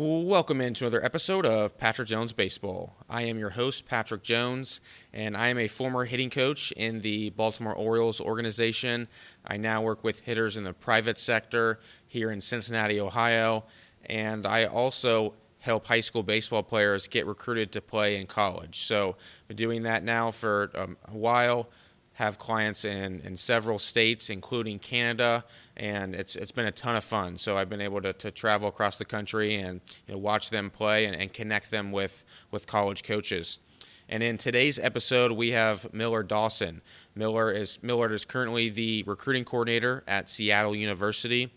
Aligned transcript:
Welcome 0.00 0.60
into 0.60 0.84
another 0.84 1.04
episode 1.04 1.44
of 1.44 1.76
Patrick 1.76 2.06
Jones 2.06 2.32
Baseball. 2.32 2.94
I 3.10 3.22
am 3.22 3.36
your 3.36 3.50
host, 3.50 3.84
Patrick 3.84 4.22
Jones, 4.22 4.80
and 5.12 5.36
I 5.36 5.48
am 5.48 5.58
a 5.58 5.66
former 5.66 6.04
hitting 6.04 6.30
coach 6.30 6.70
in 6.76 7.00
the 7.00 7.30
Baltimore 7.30 7.74
Orioles 7.74 8.20
organization. 8.20 9.08
I 9.44 9.56
now 9.56 9.82
work 9.82 10.04
with 10.04 10.20
hitters 10.20 10.56
in 10.56 10.62
the 10.62 10.72
private 10.72 11.18
sector 11.18 11.80
here 12.06 12.30
in 12.30 12.40
Cincinnati, 12.40 13.00
Ohio, 13.00 13.64
and 14.06 14.46
I 14.46 14.66
also 14.66 15.34
help 15.58 15.88
high 15.88 15.98
school 15.98 16.22
baseball 16.22 16.62
players 16.62 17.08
get 17.08 17.26
recruited 17.26 17.72
to 17.72 17.80
play 17.80 18.20
in 18.20 18.28
college. 18.28 18.86
So, 18.86 19.16
I've 19.40 19.48
been 19.48 19.56
doing 19.56 19.82
that 19.82 20.04
now 20.04 20.30
for 20.30 20.70
um, 20.76 20.96
a 21.08 21.16
while 21.16 21.70
have 22.18 22.36
clients 22.36 22.84
in, 22.84 23.20
in 23.20 23.36
several 23.36 23.78
states, 23.78 24.28
including 24.28 24.76
Canada, 24.80 25.44
and 25.78 26.14
it's 26.14 26.36
it's 26.36 26.52
been 26.52 26.66
a 26.66 26.72
ton 26.72 26.96
of 26.96 27.04
fun. 27.04 27.38
So 27.38 27.56
I've 27.56 27.68
been 27.68 27.80
able 27.80 28.00
to, 28.02 28.12
to 28.12 28.30
travel 28.30 28.68
across 28.68 28.98
the 28.98 29.04
country 29.04 29.56
and 29.56 29.80
you 30.06 30.14
know, 30.14 30.18
watch 30.18 30.50
them 30.50 30.70
play 30.70 31.06
and, 31.06 31.14
and 31.14 31.32
connect 31.32 31.70
them 31.70 31.92
with, 31.92 32.24
with 32.50 32.66
college 32.66 33.04
coaches. 33.04 33.60
And 34.08 34.22
in 34.22 34.38
today's 34.38 34.78
episode, 34.78 35.32
we 35.32 35.50
have 35.50 35.92
Miller 35.92 36.22
Dawson. 36.22 36.80
Miller 37.14 37.50
is 37.50 37.78
Millard 37.82 38.12
is 38.12 38.24
currently 38.24 38.70
the 38.70 39.02
recruiting 39.04 39.44
coordinator 39.44 40.02
at 40.06 40.28
Seattle 40.28 40.74
University. 40.74 41.52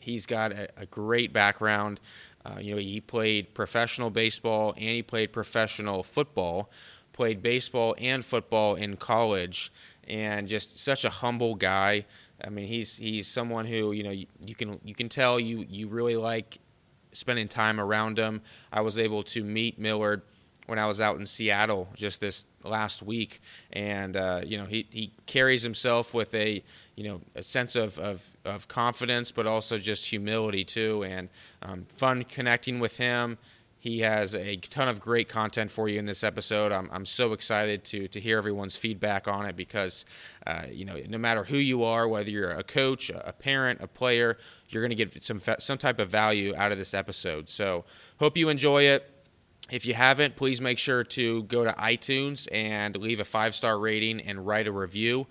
He's 0.00 0.26
got 0.26 0.52
a, 0.52 0.68
a 0.76 0.86
great 0.86 1.32
background. 1.32 2.00
Uh, 2.44 2.58
you 2.60 2.74
know, 2.74 2.80
he 2.80 3.00
played 3.00 3.54
professional 3.54 4.10
baseball 4.10 4.72
and 4.72 4.84
he 4.84 5.02
played 5.02 5.32
professional 5.32 6.02
football 6.02 6.70
played 7.14 7.40
baseball 7.40 7.94
and 7.96 8.22
football 8.22 8.74
in 8.74 8.96
college, 8.96 9.72
and 10.06 10.46
just 10.46 10.78
such 10.78 11.06
a 11.06 11.08
humble 11.08 11.54
guy. 11.54 12.04
I 12.44 12.50
mean, 12.50 12.66
he's 12.66 12.96
he's 12.98 13.26
someone 13.26 13.66
who 13.66 13.92
you 13.92 14.02
know 14.02 14.10
you, 14.10 14.26
you 14.44 14.54
can 14.54 14.78
you 14.84 14.94
can 14.94 15.08
tell 15.08 15.40
you 15.40 15.64
you 15.68 15.88
really 15.88 16.16
like 16.16 16.58
spending 17.12 17.48
time 17.48 17.80
around 17.80 18.18
him. 18.18 18.42
I 18.72 18.82
was 18.82 18.98
able 18.98 19.22
to 19.24 19.42
meet 19.42 19.78
Millard 19.78 20.22
when 20.66 20.78
I 20.78 20.86
was 20.86 21.00
out 21.00 21.18
in 21.18 21.26
Seattle 21.26 21.88
just 21.94 22.20
this 22.20 22.46
last 22.62 23.02
week, 23.02 23.40
and 23.72 24.16
uh, 24.16 24.40
you 24.44 24.58
know 24.58 24.64
he, 24.64 24.86
he 24.90 25.12
carries 25.26 25.62
himself 25.62 26.14
with 26.14 26.34
a 26.34 26.62
you 26.96 27.04
know 27.04 27.20
a 27.34 27.42
sense 27.42 27.76
of, 27.76 27.98
of, 27.98 28.30
of 28.44 28.68
confidence, 28.68 29.30
but 29.32 29.46
also 29.46 29.78
just 29.78 30.06
humility 30.06 30.64
too, 30.64 31.04
and 31.04 31.28
um, 31.62 31.86
fun 31.96 32.24
connecting 32.24 32.80
with 32.80 32.96
him. 32.96 33.38
He 33.84 34.00
has 34.00 34.34
a 34.34 34.56
ton 34.56 34.88
of 34.88 34.98
great 34.98 35.28
content 35.28 35.70
for 35.70 35.90
you 35.90 35.98
in 35.98 36.06
this 36.06 36.24
episode. 36.24 36.72
I'm, 36.72 36.88
I'm 36.90 37.04
so 37.04 37.34
excited 37.34 37.84
to 37.84 38.08
to 38.08 38.18
hear 38.18 38.38
everyone's 38.38 38.78
feedback 38.78 39.28
on 39.28 39.44
it 39.44 39.56
because, 39.56 40.06
uh, 40.46 40.62
you 40.72 40.86
know, 40.86 40.98
no 41.06 41.18
matter 41.18 41.44
who 41.44 41.58
you 41.58 41.84
are, 41.84 42.08
whether 42.08 42.30
you're 42.30 42.50
a 42.50 42.62
coach, 42.62 43.10
a 43.10 43.34
parent, 43.34 43.82
a 43.82 43.86
player, 43.86 44.38
you're 44.70 44.80
going 44.80 44.96
to 44.96 45.04
get 45.04 45.22
some 45.22 45.38
some 45.58 45.76
type 45.76 45.98
of 45.98 46.08
value 46.08 46.54
out 46.56 46.72
of 46.72 46.78
this 46.78 46.94
episode. 46.94 47.50
So, 47.50 47.84
hope 48.20 48.38
you 48.38 48.48
enjoy 48.48 48.84
it. 48.84 49.10
If 49.70 49.84
you 49.84 49.92
haven't, 49.92 50.34
please 50.34 50.62
make 50.62 50.78
sure 50.78 51.04
to 51.04 51.42
go 51.42 51.64
to 51.64 51.72
iTunes 51.72 52.48
and 52.50 52.96
leave 52.96 53.20
a 53.20 53.24
five 53.26 53.54
star 53.54 53.78
rating 53.78 54.22
and 54.22 54.46
write 54.46 54.66
a 54.66 54.72
review 54.72 55.26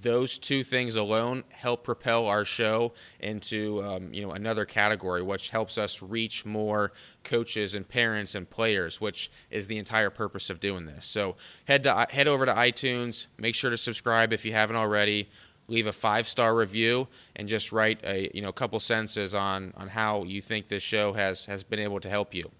those 0.00 0.38
two 0.38 0.64
things 0.64 0.96
alone 0.96 1.44
help 1.50 1.84
propel 1.84 2.26
our 2.26 2.44
show 2.44 2.92
into 3.20 3.82
um, 3.82 4.12
you 4.12 4.22
know 4.22 4.32
another 4.32 4.64
category, 4.64 5.22
which 5.22 5.50
helps 5.50 5.78
us 5.78 6.02
reach 6.02 6.44
more 6.44 6.92
coaches 7.24 7.74
and 7.74 7.88
parents 7.88 8.34
and 8.34 8.48
players, 8.48 9.00
which 9.00 9.30
is 9.50 9.66
the 9.66 9.78
entire 9.78 10.10
purpose 10.10 10.50
of 10.50 10.60
doing 10.60 10.86
this. 10.86 11.06
So 11.06 11.36
head 11.66 11.82
to 11.84 12.06
head 12.10 12.28
over 12.28 12.46
to 12.46 12.52
iTunes, 12.52 13.26
make 13.38 13.54
sure 13.54 13.70
to 13.70 13.76
subscribe 13.76 14.32
if 14.32 14.44
you 14.44 14.52
haven't 14.52 14.76
already. 14.76 15.28
Leave 15.68 15.88
a 15.88 15.92
five 15.92 16.28
star 16.28 16.54
review 16.54 17.08
and 17.34 17.48
just 17.48 17.72
write 17.72 17.98
a 18.04 18.30
you 18.32 18.40
know 18.40 18.50
a 18.50 18.52
couple 18.52 18.78
sentences 18.78 19.34
on 19.34 19.72
on 19.76 19.88
how 19.88 20.22
you 20.22 20.40
think 20.40 20.68
this 20.68 20.82
show 20.82 21.12
has 21.12 21.46
has 21.46 21.64
been 21.64 21.80
able 21.80 21.98
to 21.98 22.08
help 22.08 22.34
you. 22.34 22.50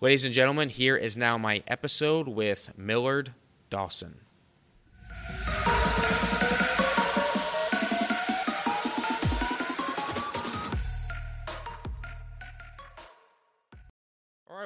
Ladies 0.00 0.24
and 0.24 0.34
gentlemen, 0.34 0.68
here 0.68 0.96
is 0.96 1.16
now 1.16 1.38
my 1.38 1.62
episode 1.68 2.26
with 2.26 2.76
Millard 2.76 3.32
Dawson. 3.70 4.22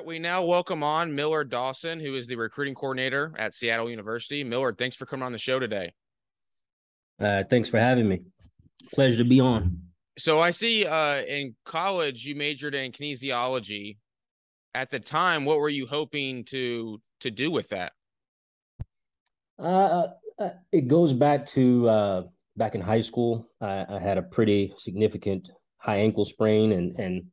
We 0.06 0.20
now 0.20 0.44
welcome 0.44 0.84
on 0.84 1.12
Millard 1.12 1.50
Dawson, 1.50 1.98
who 1.98 2.14
is 2.14 2.28
the 2.28 2.36
recruiting 2.36 2.76
coordinator 2.76 3.34
at 3.38 3.54
Seattle 3.54 3.90
University. 3.90 4.44
Millard, 4.44 4.78
thanks 4.78 4.94
for 4.94 5.04
coming 5.04 5.24
on 5.24 5.32
the 5.32 5.38
show 5.38 5.58
today. 5.58 5.92
Uh, 7.20 7.42
thanks 7.50 7.68
for 7.68 7.80
having 7.80 8.08
me. 8.08 8.24
Pleasure 8.94 9.18
to 9.18 9.24
be 9.24 9.40
on. 9.40 9.80
So 10.16 10.38
I 10.38 10.52
see 10.52 10.86
uh, 10.86 11.22
in 11.22 11.56
college 11.64 12.24
you 12.24 12.36
majored 12.36 12.76
in 12.76 12.92
kinesiology. 12.92 13.96
At 14.76 14.90
the 14.90 15.00
time, 15.00 15.44
what 15.44 15.58
were 15.58 15.68
you 15.68 15.86
hoping 15.86 16.44
to 16.46 17.00
to 17.20 17.30
do 17.30 17.50
with 17.50 17.68
that? 17.70 17.92
Uh, 19.58 20.08
uh 20.38 20.50
it 20.70 20.86
goes 20.86 21.14
back 21.14 21.46
to 21.46 21.88
uh, 21.88 22.22
back 22.56 22.76
in 22.76 22.80
high 22.80 23.00
school. 23.00 23.50
I, 23.60 23.86
I 23.88 23.98
had 23.98 24.18
a 24.18 24.22
pretty 24.22 24.72
significant 24.76 25.50
high 25.78 25.96
ankle 25.96 26.26
sprain, 26.26 26.72
and 26.72 26.94
and 27.00 27.24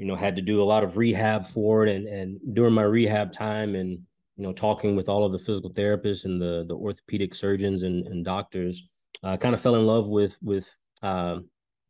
you 0.00 0.06
know, 0.06 0.16
had 0.16 0.34
to 0.34 0.40
do 0.40 0.62
a 0.62 0.64
lot 0.64 0.82
of 0.82 0.96
rehab 0.96 1.46
for 1.46 1.84
it. 1.84 1.94
And, 1.94 2.08
and 2.08 2.40
during 2.54 2.72
my 2.72 2.84
rehab 2.84 3.32
time 3.32 3.74
and, 3.74 3.90
you 3.90 4.42
know, 4.42 4.54
talking 4.54 4.96
with 4.96 5.10
all 5.10 5.24
of 5.24 5.32
the 5.32 5.38
physical 5.38 5.70
therapists 5.74 6.24
and 6.24 6.40
the, 6.40 6.64
the 6.66 6.74
orthopedic 6.74 7.34
surgeons 7.34 7.82
and, 7.82 8.06
and 8.06 8.24
doctors, 8.24 8.88
I 9.22 9.34
uh, 9.34 9.36
kind 9.36 9.54
of 9.54 9.60
fell 9.60 9.74
in 9.74 9.86
love 9.86 10.08
with, 10.08 10.38
with 10.40 10.66
uh, 11.02 11.40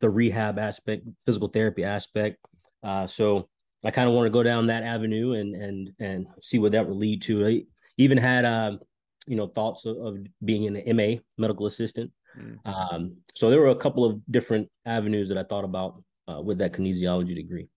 the 0.01 0.11
rehab 0.11 0.59
aspect, 0.59 1.07
physical 1.25 1.47
therapy 1.47 1.85
aspect. 1.85 2.39
Uh, 2.83 3.07
so 3.07 3.49
I 3.85 3.93
kind 3.93 4.09
of 4.09 4.15
want 4.17 4.27
to 4.27 4.31
go 4.31 4.43
down 4.43 4.67
that 4.67 4.83
avenue 4.83 5.35
and, 5.35 5.55
and, 5.55 5.91
and 6.01 6.27
see 6.43 6.59
what 6.59 6.73
that 6.73 6.89
would 6.89 6.97
lead 6.97 7.23
to. 7.23 7.47
I 7.47 7.63
even 7.97 8.19
had, 8.19 8.45
uh, 8.45 8.79
you 9.29 9.37
know, 9.37 9.47
thoughts 9.47 9.87
of, 9.87 9.97
of 9.99 10.19
being 10.45 10.67
an 10.67 10.97
MA 10.97 11.21
medical 11.39 11.67
assistant. 11.67 12.11
Mm. 12.37 12.59
Um, 12.65 13.17
so 13.37 13.51
there 13.51 13.61
were 13.61 13.69
a 13.69 13.77
couple 13.77 14.05
of 14.05 14.21
different 14.33 14.69
avenues 14.85 15.29
that 15.29 15.39
I 15.39 15.45
thought 15.45 15.65
about 15.65 16.03
uh, 16.27 16.41
with 16.41 16.59
that 16.59 16.73
kinesiology 16.73 17.37
degree. 17.37 17.69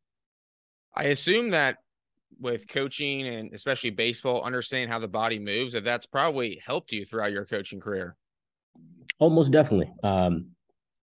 I 0.96 1.06
assume 1.06 1.52
that 1.52 1.78
with 2.40 2.68
coaching 2.68 3.28
and 3.28 3.54
especially 3.54 3.90
baseball, 3.90 4.44
understanding 4.44 4.90
how 4.90 5.00
the 5.00 5.08
body 5.08 5.40
moves, 5.40 5.74
that 5.74 5.84
that's 5.84 6.06
probably 6.06 6.62
helped 6.66 6.92
you 6.92 7.06
throughout 7.06 7.32
your 7.32 7.46
coaching 7.46 7.80
career. 7.80 8.16
Almost 9.20 9.52
definitely. 9.52 9.92
Um, 10.04 10.48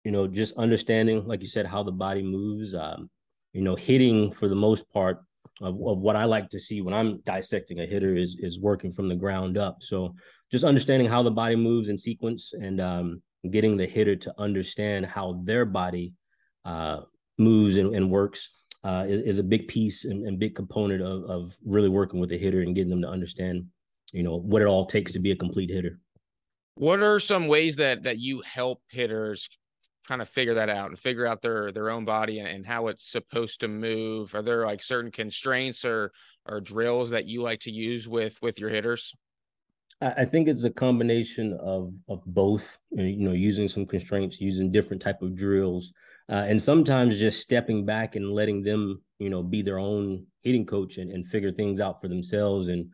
you 0.03 0.11
know, 0.11 0.27
just 0.27 0.55
understanding, 0.57 1.25
like 1.25 1.41
you 1.41 1.47
said, 1.47 1.65
how 1.65 1.83
the 1.83 1.91
body 1.91 2.21
moves. 2.21 2.75
Um, 2.75 3.09
you 3.53 3.61
know, 3.61 3.75
hitting 3.75 4.31
for 4.31 4.47
the 4.47 4.55
most 4.55 4.89
part 4.91 5.23
of, 5.61 5.75
of 5.75 5.99
what 5.99 6.15
I 6.15 6.25
like 6.25 6.49
to 6.49 6.59
see 6.59 6.81
when 6.81 6.93
I'm 6.93 7.21
dissecting 7.25 7.79
a 7.79 7.85
hitter 7.85 8.15
is 8.15 8.35
is 8.39 8.59
working 8.59 8.91
from 8.91 9.07
the 9.07 9.15
ground 9.15 9.57
up. 9.57 9.77
So 9.81 10.15
just 10.51 10.63
understanding 10.63 11.07
how 11.07 11.23
the 11.23 11.31
body 11.31 11.55
moves 11.55 11.89
in 11.89 11.97
sequence 11.97 12.53
and 12.53 12.81
um, 12.81 13.21
getting 13.49 13.77
the 13.77 13.85
hitter 13.85 14.15
to 14.15 14.33
understand 14.37 15.05
how 15.05 15.41
their 15.43 15.65
body 15.65 16.13
uh, 16.65 17.01
moves 17.37 17.77
and, 17.77 17.95
and 17.95 18.09
works 18.09 18.49
uh, 18.83 19.05
is, 19.07 19.21
is, 19.23 19.39
a 19.39 19.43
big 19.43 19.67
piece 19.67 20.05
and, 20.05 20.25
and, 20.25 20.39
big 20.39 20.55
component 20.55 21.01
of, 21.01 21.23
of 21.23 21.55
really 21.65 21.89
working 21.89 22.19
with 22.19 22.31
a 22.33 22.37
hitter 22.37 22.61
and 22.61 22.75
getting 22.75 22.89
them 22.89 23.01
to 23.01 23.07
understand, 23.07 23.65
you 24.11 24.23
know, 24.23 24.37
what 24.37 24.61
it 24.61 24.67
all 24.67 24.85
takes 24.85 25.13
to 25.13 25.19
be 25.19 25.31
a 25.31 25.35
complete 25.35 25.69
hitter. 25.69 25.99
What 26.75 27.01
are 27.01 27.19
some 27.19 27.47
ways 27.47 27.77
that 27.77 28.03
that 28.03 28.17
you 28.17 28.41
help 28.41 28.81
hitters 28.89 29.47
kind 30.07 30.21
of 30.21 30.27
figure 30.27 30.55
that 30.55 30.69
out 30.69 30.89
and 30.89 30.99
figure 30.99 31.25
out 31.25 31.41
their 31.41 31.71
their 31.71 31.89
own 31.89 32.03
body 32.03 32.39
and, 32.39 32.47
and 32.47 32.65
how 32.65 32.87
it's 32.87 33.09
supposed 33.09 33.61
to 33.61 33.67
move? 33.67 34.35
Are 34.35 34.41
there 34.41 34.65
like 34.65 34.81
certain 34.81 35.11
constraints 35.11 35.85
or 35.85 36.11
or 36.45 36.59
drills 36.59 37.11
that 37.11 37.25
you 37.25 37.41
like 37.41 37.61
to 37.61 37.71
use 37.71 38.07
with 38.07 38.41
with 38.41 38.59
your 38.59 38.69
hitters? 38.69 39.13
I 40.01 40.25
think 40.25 40.49
it's 40.49 40.65
a 40.65 40.69
combination 40.69 41.57
of 41.61 41.93
of 42.09 42.21
both. 42.25 42.77
You 42.91 43.17
know, 43.17 43.31
using 43.31 43.69
some 43.69 43.85
constraints, 43.85 44.41
using 44.41 44.71
different 44.71 45.01
type 45.01 45.21
of 45.21 45.35
drills, 45.35 45.93
uh, 46.29 46.45
and 46.47 46.61
sometimes 46.61 47.19
just 47.19 47.41
stepping 47.41 47.85
back 47.85 48.15
and 48.15 48.31
letting 48.31 48.63
them, 48.63 49.01
you 49.19 49.29
know, 49.29 49.43
be 49.43 49.61
their 49.61 49.79
own 49.79 50.25
hitting 50.41 50.65
coach 50.65 50.97
and, 50.97 51.11
and 51.11 51.27
figure 51.27 51.51
things 51.51 51.79
out 51.79 51.99
for 51.99 52.07
themselves 52.07 52.67
and, 52.67 52.85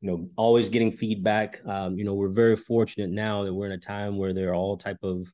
you 0.00 0.10
know, 0.10 0.28
always 0.36 0.68
getting 0.68 0.92
feedback. 0.92 1.60
Um, 1.66 1.98
you 1.98 2.04
know, 2.04 2.14
we're 2.14 2.28
very 2.28 2.56
fortunate 2.56 3.10
now 3.10 3.44
that 3.44 3.52
we're 3.52 3.66
in 3.66 3.72
a 3.72 3.78
time 3.78 4.16
where 4.16 4.32
there 4.32 4.50
are 4.50 4.54
all 4.54 4.76
type 4.76 4.98
of, 5.02 5.26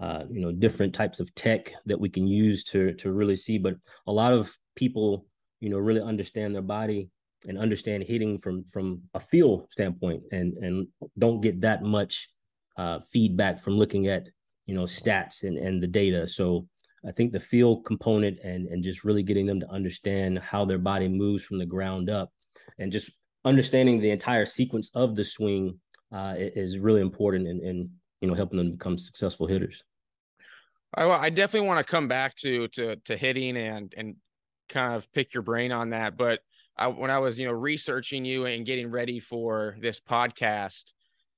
uh, 0.00 0.24
you 0.30 0.40
know, 0.40 0.52
different 0.52 0.94
types 0.94 1.20
of 1.20 1.34
tech 1.34 1.72
that 1.86 2.00
we 2.00 2.08
can 2.08 2.26
use 2.26 2.64
to 2.64 2.94
to 2.94 3.12
really 3.12 3.36
see. 3.36 3.58
But 3.58 3.74
a 4.06 4.12
lot 4.12 4.32
of 4.32 4.50
people, 4.74 5.26
you 5.60 5.70
know, 5.70 5.78
really 5.78 6.00
understand 6.00 6.54
their 6.54 6.62
body 6.62 7.10
and 7.46 7.58
understand 7.58 8.02
hitting 8.02 8.38
from 8.38 8.64
from 8.64 9.02
a 9.12 9.20
feel 9.20 9.66
standpoint 9.70 10.22
and 10.32 10.54
and 10.58 10.88
don't 11.18 11.42
get 11.42 11.60
that 11.60 11.82
much 11.82 12.28
uh, 12.76 13.00
feedback 13.12 13.62
from 13.62 13.74
looking 13.74 14.08
at 14.08 14.28
you 14.66 14.74
know 14.74 14.84
stats 14.84 15.42
and 15.42 15.58
and 15.58 15.82
the 15.82 15.86
data. 15.86 16.26
So 16.26 16.66
I 17.06 17.12
think 17.12 17.32
the 17.32 17.40
feel 17.40 17.76
component 17.82 18.38
and 18.42 18.66
and 18.68 18.82
just 18.82 19.04
really 19.04 19.22
getting 19.22 19.46
them 19.46 19.60
to 19.60 19.70
understand 19.70 20.38
how 20.38 20.64
their 20.64 20.78
body 20.78 21.08
moves 21.08 21.44
from 21.44 21.58
the 21.58 21.66
ground 21.66 22.10
up, 22.10 22.32
and 22.78 22.92
just 22.92 23.10
understanding 23.44 24.00
the 24.00 24.10
entire 24.10 24.46
sequence 24.46 24.90
of 24.94 25.14
the 25.16 25.24
swing 25.24 25.78
uh, 26.12 26.34
is 26.38 26.78
really 26.78 27.00
important 27.00 27.46
in, 27.46 27.60
in 27.60 27.90
you 28.20 28.28
know 28.28 28.34
helping 28.34 28.58
them 28.58 28.72
become 28.72 28.96
successful 28.96 29.46
hitters. 29.46 29.82
I, 30.94 31.08
I 31.08 31.30
definitely 31.30 31.68
want 31.68 31.84
to 31.84 31.90
come 31.90 32.08
back 32.08 32.34
to 32.36 32.68
to 32.68 32.96
to 32.96 33.16
hitting 33.16 33.56
and 33.56 33.92
and 33.96 34.16
kind 34.68 34.94
of 34.94 35.10
pick 35.12 35.34
your 35.34 35.42
brain 35.42 35.72
on 35.72 35.90
that, 35.90 36.16
but 36.16 36.40
I, 36.76 36.88
when 36.88 37.10
I 37.10 37.18
was, 37.18 37.38
you 37.38 37.46
know, 37.46 37.52
researching 37.52 38.24
you 38.24 38.46
and 38.46 38.66
getting 38.66 38.90
ready 38.90 39.20
for 39.20 39.76
this 39.80 40.00
podcast, 40.00 40.92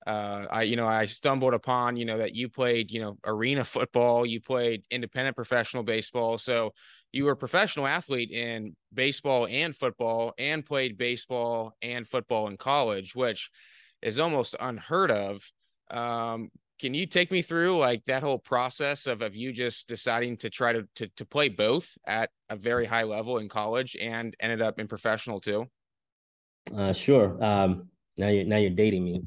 uh, 0.06 0.46
I, 0.50 0.62
you 0.62 0.76
know, 0.76 0.86
I 0.86 1.06
stumbled 1.06 1.52
upon, 1.52 1.96
you 1.96 2.04
know, 2.04 2.18
that 2.18 2.34
you 2.34 2.48
played, 2.48 2.92
you 2.92 3.00
know, 3.00 3.18
arena 3.24 3.64
football, 3.64 4.24
you 4.24 4.40
played 4.40 4.84
independent 4.90 5.34
professional 5.34 5.82
baseball. 5.82 6.38
So 6.38 6.72
you 7.12 7.24
were 7.24 7.32
a 7.32 7.36
professional 7.36 7.88
athlete 7.88 8.30
in 8.30 8.76
baseball 8.94 9.46
and 9.50 9.74
football 9.74 10.32
and 10.38 10.64
played 10.64 10.96
baseball 10.96 11.74
and 11.82 12.06
football 12.06 12.46
in 12.46 12.56
college, 12.56 13.16
which 13.16 13.50
is 14.00 14.20
almost 14.20 14.54
unheard 14.60 15.10
of. 15.10 15.50
Um, 15.90 16.50
can 16.78 16.94
you 16.94 17.06
take 17.06 17.32
me 17.32 17.42
through 17.42 17.78
like 17.78 18.04
that 18.04 18.22
whole 18.22 18.38
process 18.38 19.06
of, 19.06 19.22
of 19.22 19.34
you 19.34 19.52
just 19.52 19.88
deciding 19.88 20.36
to 20.38 20.50
try 20.50 20.72
to, 20.72 20.86
to, 20.96 21.08
to 21.16 21.24
play 21.24 21.48
both 21.48 21.96
at 22.06 22.30
a 22.48 22.54
very 22.54 22.86
high 22.86 23.04
level 23.04 23.38
in 23.38 23.48
college 23.48 23.96
and 24.00 24.36
ended 24.38 24.62
up 24.62 24.78
in 24.78 24.86
professional 24.86 25.40
too? 25.40 25.66
Uh, 26.76 26.92
sure. 26.92 27.42
Um, 27.42 27.88
now 28.18 28.28
you're 28.28 28.44
now 28.44 28.56
you're 28.56 28.70
dating 28.70 29.04
me. 29.04 29.20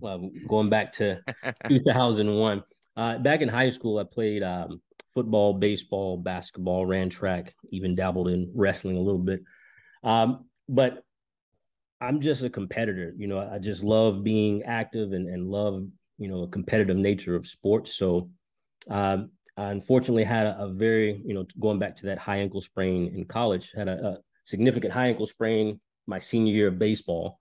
going 0.47 0.69
back 0.69 0.91
to 0.93 1.21
2001. 1.67 2.63
Uh, 2.97 3.17
back 3.19 3.41
in 3.41 3.47
high 3.47 3.69
school, 3.69 3.97
I 3.97 4.03
played 4.03 4.43
um, 4.43 4.81
football, 5.13 5.53
baseball, 5.53 6.17
basketball, 6.17 6.85
ran 6.85 7.09
track, 7.09 7.53
even 7.71 7.95
dabbled 7.95 8.27
in 8.27 8.51
wrestling 8.53 8.97
a 8.97 9.01
little 9.01 9.21
bit. 9.21 9.41
Um, 10.03 10.45
but 10.67 11.03
I'm 12.01 12.21
just 12.21 12.43
a 12.43 12.49
competitor. 12.49 13.13
You 13.17 13.27
know, 13.27 13.39
I 13.39 13.59
just 13.59 13.83
love 13.83 14.23
being 14.23 14.63
active 14.63 15.11
and, 15.13 15.27
and 15.27 15.47
love, 15.47 15.85
you 16.17 16.27
know, 16.29 16.43
a 16.43 16.47
competitive 16.47 16.97
nature 16.97 17.35
of 17.35 17.47
sports. 17.47 17.95
So 17.95 18.29
um, 18.89 19.31
I 19.57 19.71
unfortunately 19.71 20.23
had 20.23 20.47
a, 20.47 20.63
a, 20.63 20.69
very, 20.69 21.21
you 21.25 21.33
know, 21.33 21.45
going 21.59 21.79
back 21.79 21.95
to 21.97 22.05
that 22.07 22.17
high 22.17 22.37
ankle 22.37 22.61
sprain 22.61 23.11
in 23.13 23.25
college, 23.25 23.71
had 23.75 23.89
a, 23.89 24.05
a 24.05 24.17
significant 24.45 24.93
high 24.93 25.07
ankle 25.07 25.27
sprain 25.27 25.79
my 26.07 26.19
senior 26.19 26.53
year 26.53 26.67
of 26.67 26.79
baseball. 26.79 27.39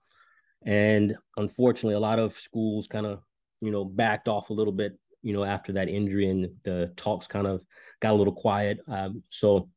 And 0.65 1.15
unfortunately, 1.37 1.95
a 1.95 1.99
lot 1.99 2.19
of 2.19 2.37
schools 2.37 2.87
kind 2.87 3.05
of, 3.05 3.21
you 3.61 3.71
know, 3.71 3.85
backed 3.85 4.27
off 4.27 4.49
a 4.49 4.53
little 4.53 4.73
bit, 4.73 4.97
you 5.21 5.33
know, 5.33 5.43
after 5.43 5.73
that 5.73 5.89
injury 5.89 6.29
and 6.29 6.49
the 6.63 6.91
talks 6.95 7.27
kind 7.27 7.47
of 7.47 7.61
got 8.01 8.13
a 8.13 8.17
little 8.17 8.33
quiet. 8.33 8.79
Um, 8.87 9.23
so 9.29 9.69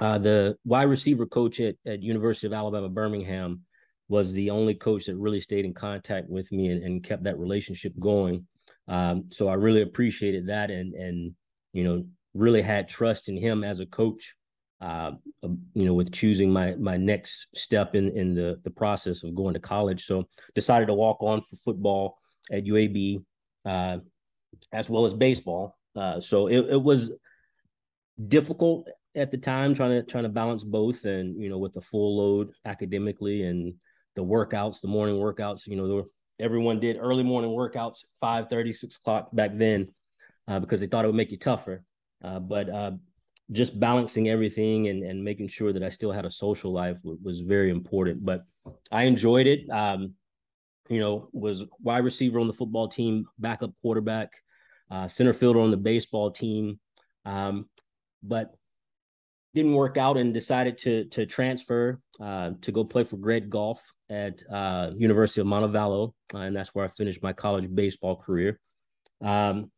uh, 0.00 0.18
the 0.18 0.56
wide 0.64 0.84
receiver 0.84 1.26
coach 1.26 1.60
at, 1.60 1.76
at 1.86 2.02
University 2.02 2.46
of 2.46 2.52
Alabama, 2.52 2.88
Birmingham, 2.88 3.62
was 4.08 4.32
the 4.32 4.50
only 4.50 4.74
coach 4.74 5.06
that 5.06 5.16
really 5.16 5.40
stayed 5.40 5.64
in 5.64 5.72
contact 5.72 6.28
with 6.28 6.50
me 6.50 6.68
and, 6.68 6.82
and 6.82 7.04
kept 7.04 7.22
that 7.24 7.38
relationship 7.38 7.92
going. 7.98 8.46
Um, 8.88 9.26
so 9.30 9.48
I 9.48 9.54
really 9.54 9.82
appreciated 9.82 10.48
that 10.48 10.70
and 10.70 10.94
and 10.94 11.32
you 11.72 11.84
know 11.84 12.04
really 12.34 12.60
had 12.60 12.88
trust 12.88 13.28
in 13.28 13.36
him 13.36 13.62
as 13.62 13.78
a 13.78 13.86
coach 13.86 14.34
uh, 14.80 15.12
you 15.42 15.84
know, 15.84 15.94
with 15.94 16.12
choosing 16.12 16.50
my 16.50 16.74
my 16.76 16.96
next 16.96 17.46
step 17.54 17.94
in 17.94 18.10
in 18.16 18.34
the 18.34 18.60
the 18.64 18.70
process 18.70 19.22
of 19.22 19.34
going 19.34 19.54
to 19.54 19.60
college. 19.60 20.04
So 20.04 20.28
decided 20.54 20.86
to 20.86 20.94
walk 20.94 21.22
on 21.22 21.42
for 21.42 21.56
football 21.56 22.18
at 22.50 22.64
UAB, 22.64 23.22
uh, 23.64 23.98
as 24.72 24.88
well 24.88 25.04
as 25.04 25.12
baseball. 25.12 25.76
Uh, 25.94 26.20
so 26.20 26.46
it, 26.46 26.60
it 26.70 26.82
was 26.82 27.12
difficult 28.28 28.88
at 29.14 29.30
the 29.30 29.38
time 29.38 29.74
trying 29.74 29.90
to 29.90 30.02
trying 30.02 30.24
to 30.24 30.30
balance 30.30 30.64
both, 30.64 31.04
and 31.04 31.40
you 31.40 31.48
know, 31.48 31.58
with 31.58 31.74
the 31.74 31.80
full 31.80 32.16
load 32.16 32.52
academically 32.64 33.42
and 33.42 33.74
the 34.16 34.24
workouts, 34.24 34.80
the 34.80 34.88
morning 34.88 35.16
workouts. 35.16 35.66
You 35.66 35.76
know, 35.76 35.94
were, 35.94 36.04
everyone 36.38 36.80
did 36.80 36.96
early 36.98 37.22
morning 37.22 37.50
workouts, 37.50 37.98
5 38.20 38.48
30, 38.48 38.72
6 38.72 38.96
o'clock 38.96 39.28
back 39.32 39.50
then, 39.54 39.92
uh, 40.48 40.60
because 40.60 40.80
they 40.80 40.86
thought 40.86 41.04
it 41.04 41.08
would 41.08 41.16
make 41.16 41.30
you 41.30 41.38
tougher. 41.38 41.84
Uh, 42.22 42.38
but 42.38 42.68
just 43.52 43.78
balancing 43.78 44.28
everything 44.28 44.88
and, 44.88 45.02
and 45.02 45.22
making 45.22 45.48
sure 45.48 45.72
that 45.72 45.82
I 45.82 45.88
still 45.88 46.12
had 46.12 46.24
a 46.24 46.30
social 46.30 46.72
life 46.72 46.98
was 47.02 47.40
very 47.40 47.70
important. 47.70 48.24
But 48.24 48.44
I 48.92 49.04
enjoyed 49.04 49.46
it. 49.46 49.68
Um, 49.70 50.14
you 50.88 51.00
know, 51.00 51.28
was 51.32 51.64
wide 51.80 52.04
receiver 52.04 52.40
on 52.40 52.46
the 52.46 52.52
football 52.52 52.88
team, 52.88 53.26
backup 53.38 53.70
quarterback, 53.80 54.30
uh, 54.90 55.06
center 55.06 55.32
fielder 55.32 55.60
on 55.60 55.70
the 55.70 55.76
baseball 55.76 56.30
team, 56.30 56.80
um, 57.24 57.68
but 58.22 58.54
didn't 59.54 59.74
work 59.74 59.96
out 59.96 60.16
and 60.16 60.34
decided 60.34 60.78
to 60.78 61.04
to 61.06 61.26
transfer 61.26 62.00
uh, 62.20 62.50
to 62.60 62.72
go 62.72 62.84
play 62.84 63.04
for 63.04 63.16
Greg 63.16 63.50
Goff 63.50 63.80
at 64.08 64.42
uh, 64.50 64.90
University 64.96 65.40
of 65.40 65.46
Montevallo, 65.46 66.12
uh, 66.34 66.38
and 66.38 66.56
that's 66.56 66.74
where 66.74 66.84
I 66.84 66.88
finished 66.88 67.22
my 67.22 67.32
college 67.32 67.72
baseball 67.72 68.16
career. 68.16 68.60
Um, 69.20 69.70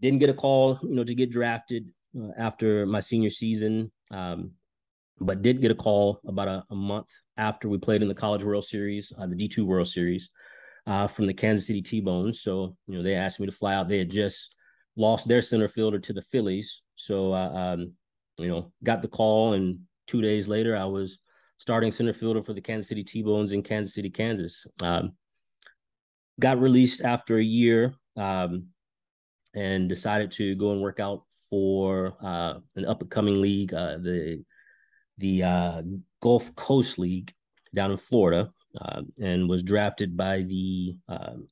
didn't 0.00 0.18
get 0.18 0.30
a 0.30 0.34
call, 0.34 0.78
you 0.82 0.94
know, 0.94 1.04
to 1.04 1.14
get 1.14 1.30
drafted 1.30 1.90
after 2.36 2.86
my 2.86 3.00
senior 3.00 3.30
season, 3.30 3.90
um, 4.10 4.52
but 5.20 5.42
did 5.42 5.60
get 5.60 5.70
a 5.70 5.74
call 5.74 6.20
about 6.26 6.48
a, 6.48 6.64
a, 6.70 6.74
month 6.74 7.08
after 7.36 7.68
we 7.68 7.78
played 7.78 8.02
in 8.02 8.08
the 8.08 8.14
College 8.14 8.44
World 8.44 8.64
Series, 8.64 9.12
uh, 9.18 9.26
the 9.26 9.34
D2 9.34 9.64
World 9.64 9.88
Series, 9.88 10.30
uh, 10.86 11.06
from 11.06 11.26
the 11.26 11.34
Kansas 11.34 11.66
City 11.66 11.82
T-Bones. 11.82 12.40
So, 12.40 12.76
you 12.86 12.96
know, 12.96 13.02
they 13.02 13.14
asked 13.14 13.40
me 13.40 13.46
to 13.46 13.52
fly 13.52 13.74
out. 13.74 13.88
They 13.88 13.98
had 13.98 14.10
just 14.10 14.54
lost 14.96 15.28
their 15.28 15.42
center 15.42 15.68
fielder 15.68 15.98
to 15.98 16.12
the 16.12 16.22
Phillies. 16.22 16.82
So, 16.94 17.32
uh, 17.32 17.50
um, 17.52 17.92
you 18.38 18.48
know, 18.48 18.72
got 18.84 19.02
the 19.02 19.08
call, 19.08 19.54
and 19.54 19.80
two 20.06 20.22
days 20.22 20.46
later, 20.46 20.76
I 20.76 20.84
was 20.84 21.18
starting 21.58 21.90
center 21.90 22.14
fielder 22.14 22.42
for 22.42 22.52
the 22.52 22.60
Kansas 22.60 22.88
City 22.88 23.02
T-Bones 23.02 23.52
in 23.52 23.62
Kansas 23.62 23.94
City, 23.94 24.10
Kansas. 24.10 24.66
Um, 24.80 25.12
got 26.40 26.60
released 26.60 27.02
after 27.02 27.38
a 27.38 27.42
year 27.42 27.94
um, 28.16 28.68
and 29.54 29.88
decided 29.88 30.30
to 30.32 30.54
go 30.54 30.72
and 30.72 30.80
work 30.80 31.00
out 31.00 31.22
for 31.50 32.16
uh, 32.22 32.54
an 32.76 32.84
up 32.84 33.00
and 33.00 33.10
coming 33.10 33.40
league, 33.40 33.74
uh, 33.74 33.98
the 33.98 34.44
the 35.18 35.42
uh, 35.42 35.82
Gulf 36.22 36.54
Coast 36.54 36.98
League 36.98 37.32
down 37.74 37.90
in 37.90 37.98
Florida, 37.98 38.50
uh, 38.80 39.02
and 39.20 39.48
was 39.48 39.62
drafted 39.62 40.16
by 40.16 40.42
the 40.42 40.96
um, 41.08 41.48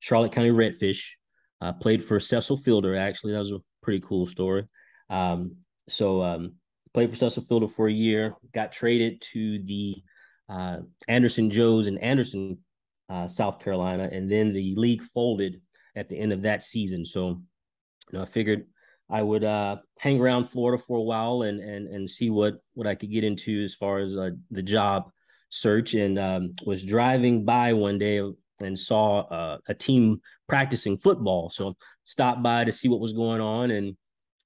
Charlotte 0.00 0.32
County 0.32 0.50
Redfish. 0.50 1.02
Uh, 1.60 1.72
played 1.74 2.02
for 2.02 2.18
Cecil 2.18 2.56
Fielder. 2.56 2.96
Actually, 2.96 3.32
that 3.32 3.38
was 3.38 3.52
a 3.52 3.60
pretty 3.82 4.00
cool 4.00 4.26
story. 4.26 4.66
Um, 5.10 5.56
so 5.88 6.22
um, 6.22 6.54
played 6.94 7.10
for 7.10 7.16
Cecil 7.16 7.44
Fielder 7.44 7.68
for 7.68 7.86
a 7.86 7.92
year. 7.92 8.34
Got 8.54 8.72
traded 8.72 9.20
to 9.32 9.62
the 9.64 9.96
uh, 10.48 10.78
Anderson 11.06 11.50
Joes 11.50 11.86
in 11.86 11.98
Anderson, 11.98 12.58
South 13.26 13.58
Carolina, 13.58 14.08
and 14.10 14.30
then 14.30 14.54
the 14.54 14.74
league 14.76 15.02
folded 15.02 15.60
at 15.96 16.08
the 16.08 16.16
end 16.16 16.32
of 16.32 16.42
that 16.42 16.62
season. 16.62 17.04
So 17.04 17.42
you 18.10 18.18
know, 18.18 18.22
I 18.22 18.26
figured 18.26 18.66
I 19.10 19.22
would 19.22 19.44
uh, 19.44 19.78
hang 19.98 20.20
around 20.20 20.48
Florida 20.48 20.82
for 20.86 20.98
a 20.98 21.02
while 21.02 21.42
and 21.42 21.60
and 21.60 21.88
and 21.88 22.08
see 22.08 22.30
what 22.30 22.60
what 22.74 22.86
I 22.86 22.94
could 22.94 23.10
get 23.10 23.24
into 23.24 23.62
as 23.64 23.74
far 23.74 23.98
as 23.98 24.16
uh, 24.16 24.30
the 24.50 24.62
job 24.62 25.10
search. 25.48 25.94
And 25.94 26.18
um, 26.18 26.54
was 26.64 26.84
driving 26.84 27.44
by 27.44 27.72
one 27.72 27.98
day 27.98 28.22
and 28.60 28.78
saw 28.78 29.20
uh, 29.20 29.58
a 29.68 29.74
team 29.74 30.20
practicing 30.48 30.96
football. 30.96 31.50
So 31.50 31.76
stopped 32.04 32.42
by 32.42 32.64
to 32.64 32.72
see 32.72 32.88
what 32.88 33.00
was 33.00 33.12
going 33.12 33.40
on, 33.40 33.70
and 33.70 33.96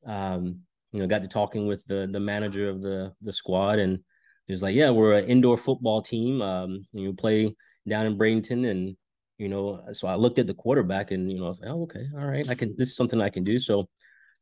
um, 0.06 0.60
you 0.92 1.00
know 1.00 1.06
got 1.06 1.22
to 1.22 1.28
talking 1.28 1.66
with 1.66 1.84
the 1.86 2.08
the 2.10 2.20
manager 2.20 2.68
of 2.68 2.80
the 2.80 3.12
the 3.22 3.32
squad, 3.32 3.78
and 3.78 3.98
he 4.46 4.52
was 4.52 4.62
like, 4.62 4.74
"Yeah, 4.74 4.90
we're 4.90 5.14
an 5.14 5.26
indoor 5.26 5.58
football 5.58 6.02
team. 6.02 6.40
Um, 6.40 6.86
you 6.92 7.12
play 7.12 7.54
down 7.88 8.06
in 8.06 8.18
Bradenton, 8.18 8.70
and 8.70 8.96
you 9.38 9.48
know." 9.48 9.84
So 9.92 10.08
I 10.08 10.14
looked 10.14 10.38
at 10.38 10.46
the 10.46 10.54
quarterback, 10.54 11.10
and 11.10 11.30
you 11.30 11.38
know, 11.38 11.46
I 11.46 11.48
was 11.48 11.60
like, 11.60 11.70
"Oh, 11.70 11.82
okay, 11.82 12.06
all 12.16 12.26
right, 12.26 12.48
I 12.48 12.54
can. 12.54 12.74
This 12.76 12.90
is 12.90 12.96
something 12.96 13.20
I 13.20 13.30
can 13.30 13.44
do." 13.44 13.58
So 13.58 13.88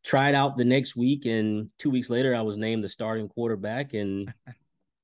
tried 0.03 0.35
out 0.35 0.57
the 0.57 0.65
next 0.65 0.97
week, 0.97 1.27
and 1.27 1.71
two 1.79 1.91
weeks 1.91 2.11
later, 2.11 2.35
I 2.35 2.43
was 2.43 2.57
named 2.57 2.85
the 2.85 2.89
starting 2.89 3.29
quarterback, 3.29 3.95
and 3.95 4.33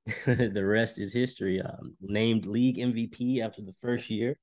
the 0.26 0.64
rest 0.64 0.98
is 0.98 1.12
history. 1.12 1.60
Um, 1.60 1.96
named 2.00 2.46
league 2.46 2.76
MVP 2.76 3.40
after 3.40 3.62
the 3.62 3.74
first 3.80 4.10
year. 4.10 4.38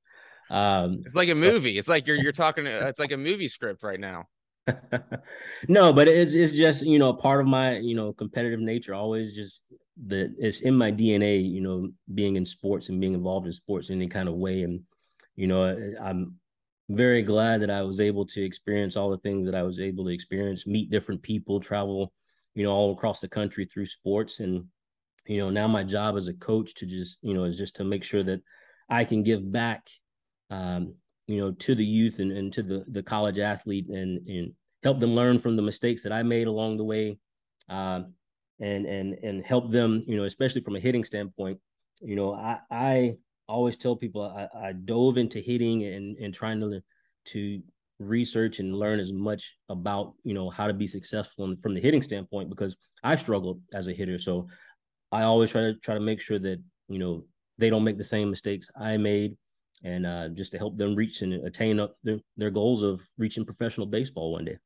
Um, 0.50 1.01
it's 1.05 1.15
like 1.15 1.29
a 1.29 1.35
so, 1.35 1.41
movie. 1.41 1.77
It's 1.77 1.88
like 1.88 2.07
you're 2.07 2.17
you're 2.17 2.31
talking. 2.31 2.65
It's 2.67 3.00
like 3.00 3.12
a 3.12 3.17
movie 3.17 3.47
script 3.47 3.83
right 3.83 4.00
now. 4.00 4.25
no, 5.67 5.93
but 5.93 6.07
it's 6.07 6.33
it's 6.33 6.51
just 6.51 6.85
you 6.85 7.00
know 7.00 7.13
part 7.13 7.41
of 7.41 7.47
my 7.47 7.77
you 7.77 7.95
know 7.95 8.13
competitive 8.13 8.59
nature. 8.59 8.93
Always 8.93 9.33
just 9.33 9.62
the 10.07 10.33
it's 10.38 10.62
in 10.62 10.75
my 10.75 10.91
DNA. 10.91 11.50
You 11.50 11.62
know, 11.62 11.89
being 12.13 12.35
in 12.35 12.45
sports 12.45 12.89
and 12.89 13.00
being 13.00 13.13
involved 13.13 13.47
in 13.47 13.53
sports 13.53 13.89
in 13.89 13.95
any 13.95 14.07
kind 14.07 14.29
of 14.29 14.35
way, 14.35 14.63
and 14.63 14.81
you 15.35 15.47
know 15.47 15.93
I'm 16.01 16.35
very 16.89 17.24
glad 17.24 17.62
that 17.62 17.72
I 17.72 17.82
was 17.82 18.00
able 18.00 18.25
to 18.27 18.44
experience 18.44 18.96
all 18.96 19.10
the 19.10 19.18
things 19.18 19.46
that 19.46 19.56
I 19.56 19.63
was 19.63 19.80
able 19.80 20.06
to 20.06 20.12
experience, 20.12 20.68
meet 20.68 20.92
different 20.92 21.22
people, 21.22 21.60
travel, 21.60 22.13
you 22.54 22.63
know, 22.63 22.72
all 22.72 22.92
across 22.92 23.20
the 23.22 23.27
country 23.27 23.65
through 23.65 23.88
sports. 23.88 24.39
And, 24.39 24.65
you 25.25 25.39
know, 25.39 25.50
now 25.50 25.68
my 25.68 25.84
job 25.84 26.15
as 26.15 26.27
a 26.27 26.34
coach 26.34 26.75
to 26.75 26.86
just, 26.86 27.18
you 27.22 27.34
know, 27.34 27.46
is 27.46 27.58
just 27.58 27.75
to 27.77 27.84
make 27.84 28.04
sure 28.04 28.24
that 28.24 28.42
I 28.89 29.04
can 29.04 29.24
give 29.24 29.51
back, 29.51 29.88
um, 30.51 30.94
you 31.27 31.38
know, 31.38 31.51
to 31.51 31.74
the 31.74 31.86
youth 31.86 32.20
and, 32.20 32.32
and 32.32 32.54
to 32.54 32.62
the, 32.62 32.86
the 32.88 33.04
college 33.04 33.39
athlete 33.39 33.88
and, 33.89 34.27
and 34.27 34.54
help 34.84 35.00
them 35.00 35.15
learn 35.15 35.39
from 35.39 35.56
the 35.56 35.63
mistakes 35.63 36.04
that 36.04 36.13
I 36.13 36.22
made 36.22 36.48
along 36.48 36.77
the 36.77 36.84
way. 36.84 37.18
Uh, 37.68 38.01
and, 38.60 38.86
and, 38.86 39.15
and 39.15 39.46
help 39.46 39.72
them, 39.72 40.04
you 40.08 40.15
know, 40.15 40.24
especially 40.24 40.62
from 40.62 40.75
a 40.75 40.80
hitting 40.80 41.04
standpoint, 41.04 41.60
you 42.01 42.15
know, 42.15 42.34
I, 42.34 42.60
I 42.72 43.15
always 43.47 43.77
tell 43.77 43.95
people 43.95 44.21
I, 44.21 44.67
I 44.67 44.71
dove 44.73 45.17
into 45.17 45.39
hitting 45.39 45.83
and, 45.83 46.17
and 46.17 46.33
trying 46.33 46.59
to 46.61 46.81
to 47.25 47.61
research 47.99 48.59
and 48.59 48.77
learn 48.77 48.99
as 48.99 49.11
much 49.13 49.57
about 49.69 50.13
you 50.23 50.33
know 50.33 50.49
how 50.49 50.67
to 50.67 50.73
be 50.73 50.87
successful 50.87 51.55
from 51.61 51.73
the 51.73 51.81
hitting 51.81 52.01
standpoint 52.01 52.49
because 52.49 52.75
I 53.03 53.15
struggled 53.15 53.61
as 53.73 53.87
a 53.87 53.93
hitter. 53.93 54.19
So 54.19 54.47
I 55.11 55.23
always 55.23 55.51
try 55.51 55.61
to 55.61 55.75
try 55.75 55.93
to 55.93 55.99
make 55.99 56.21
sure 56.21 56.39
that 56.39 56.61
you 56.87 56.99
know 56.99 57.23
they 57.57 57.69
don't 57.69 57.83
make 57.83 57.97
the 57.97 58.03
same 58.03 58.29
mistakes 58.29 58.69
I 58.79 58.97
made, 58.97 59.37
and 59.83 60.05
uh, 60.05 60.29
just 60.29 60.51
to 60.53 60.57
help 60.57 60.77
them 60.77 60.95
reach 60.95 61.21
and 61.21 61.33
attain 61.45 61.79
up 61.79 61.95
their, 62.03 62.19
their 62.35 62.51
goals 62.51 62.81
of 62.81 63.01
reaching 63.17 63.45
professional 63.45 63.87
baseball 63.87 64.33
one 64.33 64.45
day. 64.45 64.57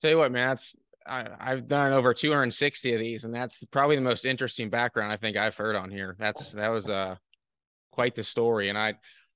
Tell 0.00 0.10
you 0.10 0.18
what, 0.18 0.32
man, 0.32 0.48
that's 0.48 0.76
I, 1.06 1.28
have 1.40 1.66
done 1.66 1.92
over 1.92 2.14
260 2.14 2.94
of 2.94 3.00
these, 3.00 3.24
and 3.24 3.34
that's 3.34 3.64
probably 3.66 3.96
the 3.96 4.02
most 4.02 4.24
interesting 4.24 4.70
background 4.70 5.12
I 5.12 5.16
think 5.16 5.36
I've 5.36 5.56
heard 5.56 5.76
on 5.76 5.90
here. 5.90 6.14
That's 6.18 6.52
that 6.52 6.70
was 6.70 6.88
uh 6.88 7.16
quite 7.92 8.14
the 8.14 8.24
story, 8.24 8.68
and 8.68 8.76
I 8.76 8.94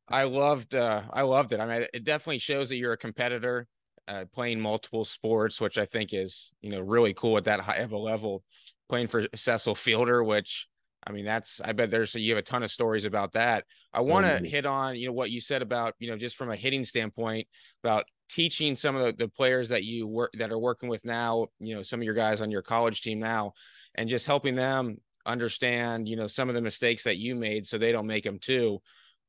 I 0.08 0.25
loved 0.25 0.75
uh 0.75 1.02
I 1.12 1.22
loved 1.22 1.52
it. 1.52 1.60
I 1.60 1.66
mean, 1.66 1.86
it 1.94 2.04
definitely 2.04 2.38
shows 2.38 2.68
that 2.70 2.76
you're 2.76 2.94
a 2.94 2.98
competitor, 2.98 3.66
uh, 4.08 4.25
playing 4.32 4.60
multiple 4.60 5.04
sports, 5.04 5.60
which 5.60 5.78
I 5.78 5.86
think 5.86 6.12
is 6.12 6.52
you 6.60 6.70
know 6.70 6.80
really 6.80 7.14
cool 7.14 7.36
at 7.36 7.44
that 7.44 7.60
high 7.60 7.76
of 7.76 7.92
a 7.92 7.98
level. 7.98 8.42
Playing 8.88 9.08
for 9.08 9.26
Cecil 9.34 9.75
Fielder, 9.75 10.22
which 10.22 10.68
I 11.06 11.12
mean, 11.12 11.25
that's 11.25 11.60
I 11.64 11.72
bet 11.72 11.90
there's 11.90 12.14
you 12.14 12.32
have 12.32 12.38
a 12.38 12.42
ton 12.42 12.64
of 12.64 12.70
stories 12.70 13.04
about 13.04 13.32
that. 13.32 13.64
I 13.92 14.00
want 14.00 14.26
to 14.26 14.32
mm-hmm. 14.32 14.44
hit 14.44 14.66
on 14.66 14.96
you 14.96 15.06
know 15.06 15.12
what 15.12 15.30
you 15.30 15.40
said 15.40 15.62
about 15.62 15.94
you 15.98 16.10
know 16.10 16.16
just 16.16 16.36
from 16.36 16.50
a 16.50 16.56
hitting 16.56 16.84
standpoint 16.84 17.46
about 17.84 18.04
teaching 18.28 18.75
some 18.75 18.96
of 18.96 19.04
the, 19.04 19.25
the 19.25 19.28
players 19.28 19.68
that 19.68 19.84
you 19.84 20.06
work 20.06 20.32
that 20.38 20.50
are 20.50 20.58
working 20.58 20.88
with 20.88 21.04
now, 21.04 21.46
you 21.60 21.75
know, 21.75 21.82
some 21.82 22.00
of 22.00 22.04
your 22.04 22.14
guys 22.14 22.40
on 22.40 22.50
your 22.50 22.62
college 22.62 23.02
team 23.02 23.20
now, 23.20 23.52
and 23.94 24.08
just 24.08 24.26
helping 24.26 24.56
them 24.56 24.96
understand 25.26 26.09
you 26.09 26.16
know 26.16 26.26
some 26.26 26.49
of 26.49 26.54
the 26.54 26.62
mistakes 26.62 27.04
that 27.04 27.18
you 27.18 27.35
made 27.35 27.66
so 27.66 27.78
they 27.78 27.92
don't 27.92 28.06
make 28.06 28.25
them 28.25 28.38
too. 28.38 28.80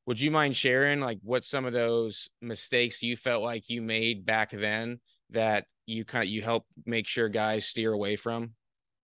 Would 0.06 0.20
you 0.20 0.32
mind 0.32 0.56
sharing 0.56 1.02
like 1.02 1.20
what 1.22 1.44
some 1.44 1.66
of 1.66 1.74
those 1.74 2.30
mistakes 2.42 3.04
you 3.04 3.18
felt 3.18 3.44
like 3.44 3.70
you 3.70 3.82
made 3.82 4.26
back 4.26 4.52
then 4.52 5.00
that 5.32 5.66
you 5.86 6.06
kind 6.06 6.24
of 6.24 6.30
you 6.30 6.42
help 6.42 6.66
make 6.86 7.08
sure 7.08 7.28
guys 7.28 7.66
steer 7.66 7.92
away 7.92 8.16
from? 8.16 8.54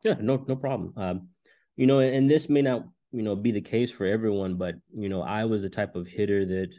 Yeah, 0.04 0.16
no, 0.20 0.44
no 0.48 0.56
problem. 0.56 0.94
Um, 0.96 1.28
you 1.76 1.88
know, 1.88 2.00
and 2.00 2.30
this 2.30 2.48
may 2.50 2.62
not, 2.62 2.86
you 3.12 3.22
know, 3.22 3.36
be 3.36 3.52
the 3.52 3.62
case 3.62 3.92
for 3.92 4.06
everyone, 4.06 4.56
but 4.56 4.76
you 4.96 5.10
know, 5.10 5.22
I 5.22 5.46
was 5.46 5.62
the 5.62 5.70
type 5.70 5.96
of 5.96 6.08
hitter 6.08 6.46
that, 6.46 6.74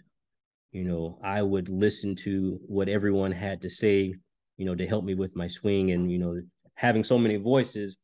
you 0.73 0.85
know, 0.85 1.19
I 1.23 1.43
would 1.43 1.69
listen 1.69 2.15
to 2.17 2.59
what 2.67 2.89
everyone 2.89 3.33
had 3.33 3.61
to 3.63 3.71
say, 3.71 4.15
you 4.57 4.65
know, 4.65 4.75
to 4.75 4.87
help 4.87 5.05
me 5.05 5.15
with 5.15 5.37
my 5.37 5.49
swing, 5.49 5.91
and 5.91 6.11
you 6.11 6.19
know, 6.19 6.41
having 6.75 7.05
so 7.05 7.19
many 7.19 7.37
voices, 7.37 7.97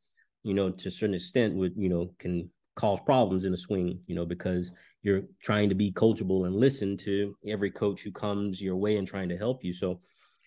you 0.44 0.54
know, 0.54 0.70
to 0.70 0.88
a 0.88 0.92
certain 0.92 1.14
extent 1.14 1.54
would, 1.54 1.72
you 1.76 1.88
know, 1.88 2.14
can 2.18 2.48
cause 2.76 3.00
problems 3.00 3.44
in 3.44 3.52
a 3.52 3.56
swing, 3.56 3.98
you 4.06 4.14
know, 4.14 4.26
because 4.26 4.72
you're 5.02 5.22
trying 5.42 5.68
to 5.68 5.74
be 5.74 5.90
coachable 5.92 6.46
and 6.46 6.54
listen 6.54 6.96
to 6.98 7.36
every 7.46 7.70
coach 7.70 8.02
who 8.02 8.12
comes 8.12 8.60
your 8.60 8.76
way 8.76 8.96
and 8.96 9.08
trying 9.08 9.28
to 9.28 9.36
help 9.36 9.64
you. 9.64 9.72
So, 9.72 10.00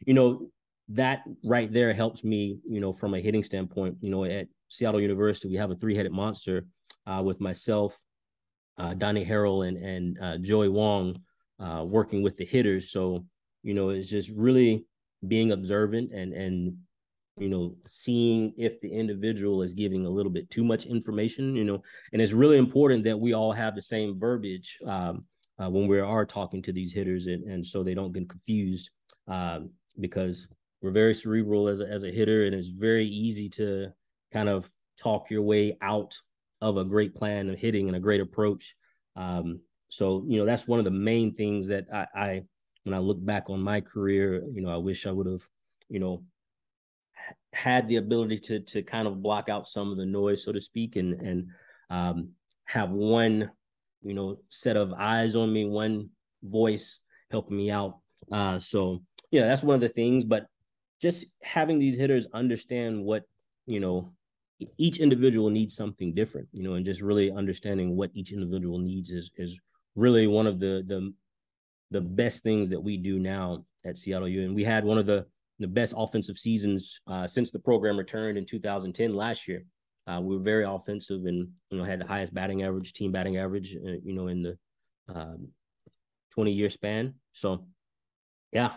you 0.05 0.13
know, 0.13 0.49
that 0.89 1.23
right 1.43 1.71
there 1.71 1.93
helps 1.93 2.23
me, 2.23 2.59
you 2.67 2.79
know, 2.79 2.93
from 2.93 3.13
a 3.13 3.19
hitting 3.19 3.43
standpoint. 3.43 3.97
You 3.99 4.09
know, 4.09 4.23
at 4.23 4.47
Seattle 4.69 5.01
University, 5.01 5.49
we 5.49 5.57
have 5.57 5.71
a 5.71 5.75
three-headed 5.75 6.11
monster 6.11 6.65
uh, 7.05 7.21
with 7.23 7.41
myself, 7.41 7.97
uh, 8.77 8.93
Donnie 8.93 9.25
Harrell, 9.25 9.67
and 9.67 9.77
and 9.77 10.19
uh, 10.21 10.37
Joey 10.37 10.69
Wong 10.69 11.19
uh, 11.59 11.83
working 11.85 12.21
with 12.21 12.37
the 12.37 12.45
hitters. 12.45 12.91
So 12.91 13.25
you 13.63 13.73
know, 13.73 13.89
it's 13.89 14.09
just 14.09 14.29
really 14.29 14.85
being 15.27 15.51
observant 15.51 16.13
and 16.13 16.33
and 16.33 16.77
you 17.37 17.49
know 17.49 17.75
seeing 17.85 18.53
if 18.57 18.79
the 18.81 18.89
individual 18.89 19.61
is 19.61 19.73
giving 19.73 20.05
a 20.05 20.09
little 20.09 20.31
bit 20.31 20.49
too 20.49 20.63
much 20.63 20.85
information. 20.85 21.55
You 21.55 21.63
know, 21.63 21.83
and 22.13 22.21
it's 22.21 22.33
really 22.33 22.57
important 22.57 23.03
that 23.05 23.19
we 23.19 23.33
all 23.33 23.51
have 23.51 23.75
the 23.75 23.81
same 23.81 24.19
verbiage 24.19 24.77
um, 24.85 25.25
uh, 25.61 25.69
when 25.69 25.87
we 25.87 25.99
are 25.99 26.25
talking 26.25 26.61
to 26.63 26.73
these 26.73 26.93
hitters, 26.93 27.27
and 27.27 27.43
and 27.43 27.65
so 27.65 27.83
they 27.83 27.93
don't 27.93 28.13
get 28.13 28.29
confused 28.29 28.89
um, 29.27 29.69
because 29.99 30.47
we're 30.81 30.91
very 30.91 31.13
cerebral 31.13 31.67
as 31.67 31.79
a, 31.79 31.87
as 31.87 32.03
a 32.03 32.11
hitter, 32.11 32.45
and 32.45 32.55
it's 32.55 32.67
very 32.67 33.07
easy 33.07 33.49
to 33.49 33.89
kind 34.31 34.49
of 34.49 34.69
talk 34.99 35.29
your 35.29 35.41
way 35.41 35.77
out 35.81 36.17
of 36.61 36.77
a 36.77 36.83
great 36.83 37.15
plan 37.15 37.49
of 37.49 37.59
hitting 37.59 37.87
and 37.87 37.95
a 37.95 37.99
great 37.99 38.21
approach. 38.21 38.75
Um, 39.15 39.61
so 39.89 40.25
you 40.27 40.37
know 40.37 40.45
that's 40.45 40.67
one 40.67 40.79
of 40.79 40.85
the 40.85 40.91
main 40.91 41.33
things 41.33 41.67
that 41.67 41.85
I, 41.93 42.07
I 42.15 42.41
when 42.87 42.93
I 42.93 42.99
look 42.99 43.23
back 43.23 43.49
on 43.49 43.61
my 43.61 43.81
career, 43.81 44.41
you 44.53 44.61
know, 44.61 44.69
I 44.69 44.77
wish 44.77 45.05
I 45.05 45.11
would 45.11 45.27
have, 45.27 45.41
you 45.89 45.99
know, 45.99 46.23
had 47.57 47.87
the 47.87 47.95
ability 47.95 48.37
to 48.37 48.59
to 48.59 48.83
kind 48.83 49.07
of 49.07 49.23
block 49.23 49.49
out 49.49 49.67
some 49.67 49.91
of 49.91 49.97
the 49.97 50.05
noise, 50.05 50.43
so 50.43 50.51
to 50.51 50.61
speak, 50.61 50.95
and 50.95 51.19
and 51.21 51.47
um, 51.89 52.33
have 52.65 52.91
one, 52.91 53.51
you 54.03 54.13
know, 54.13 54.37
set 54.49 54.77
of 54.77 54.93
eyes 54.93 55.35
on 55.35 55.51
me, 55.51 55.65
one 55.65 56.09
voice 56.43 56.99
helping 57.31 57.57
me 57.57 57.71
out. 57.71 57.97
Uh, 58.31 58.59
so 58.59 59.01
yeah, 59.31 59.47
that's 59.47 59.63
one 59.63 59.75
of 59.75 59.81
the 59.81 59.89
things. 59.89 60.23
But 60.23 60.45
just 61.01 61.25
having 61.41 61.79
these 61.79 61.97
hitters 61.97 62.27
understand 62.33 63.03
what 63.03 63.23
you 63.65 63.79
know 63.79 64.13
each 64.77 64.97
individual 64.97 65.51
needs 65.51 65.75
something 65.75 66.15
different 66.15 66.47
you 66.51 66.63
know 66.63 66.73
and 66.73 66.85
just 66.85 67.01
really 67.01 67.31
understanding 67.31 67.95
what 67.95 68.09
each 68.15 68.31
individual 68.31 68.79
needs 68.79 69.11
is 69.11 69.29
is 69.37 69.59
really 69.95 70.25
one 70.25 70.47
of 70.47 70.59
the 70.59 70.83
the 70.87 71.13
the 71.91 72.01
best 72.01 72.41
things 72.41 72.69
that 72.69 72.81
we 72.81 72.97
do 72.97 73.19
now 73.19 73.63
at 73.85 73.97
Seattle 73.97 74.27
U 74.27 74.45
and 74.45 74.55
we 74.55 74.63
had 74.63 74.83
one 74.83 74.97
of 74.97 75.05
the 75.05 75.25
the 75.59 75.67
best 75.67 75.93
offensive 75.97 76.37
seasons 76.37 76.99
uh, 77.07 77.27
since 77.27 77.51
the 77.51 77.59
program 77.59 77.97
returned 77.97 78.37
in 78.37 78.45
2010 78.45 79.13
last 79.13 79.47
year 79.47 79.63
uh, 80.07 80.19
we 80.21 80.35
were 80.35 80.41
very 80.41 80.63
offensive 80.63 81.25
and 81.25 81.47
you 81.69 81.77
know 81.77 81.83
had 81.83 81.99
the 81.99 82.07
highest 82.07 82.33
batting 82.33 82.63
average 82.63 82.93
team 82.93 83.11
batting 83.11 83.37
average 83.37 83.75
uh, 83.75 83.97
you 84.03 84.13
know 84.13 84.27
in 84.27 84.41
the 84.41 84.57
um, 85.13 85.47
20 86.33 86.51
year 86.51 86.69
span 86.69 87.13
so 87.33 87.65
yeah 88.51 88.73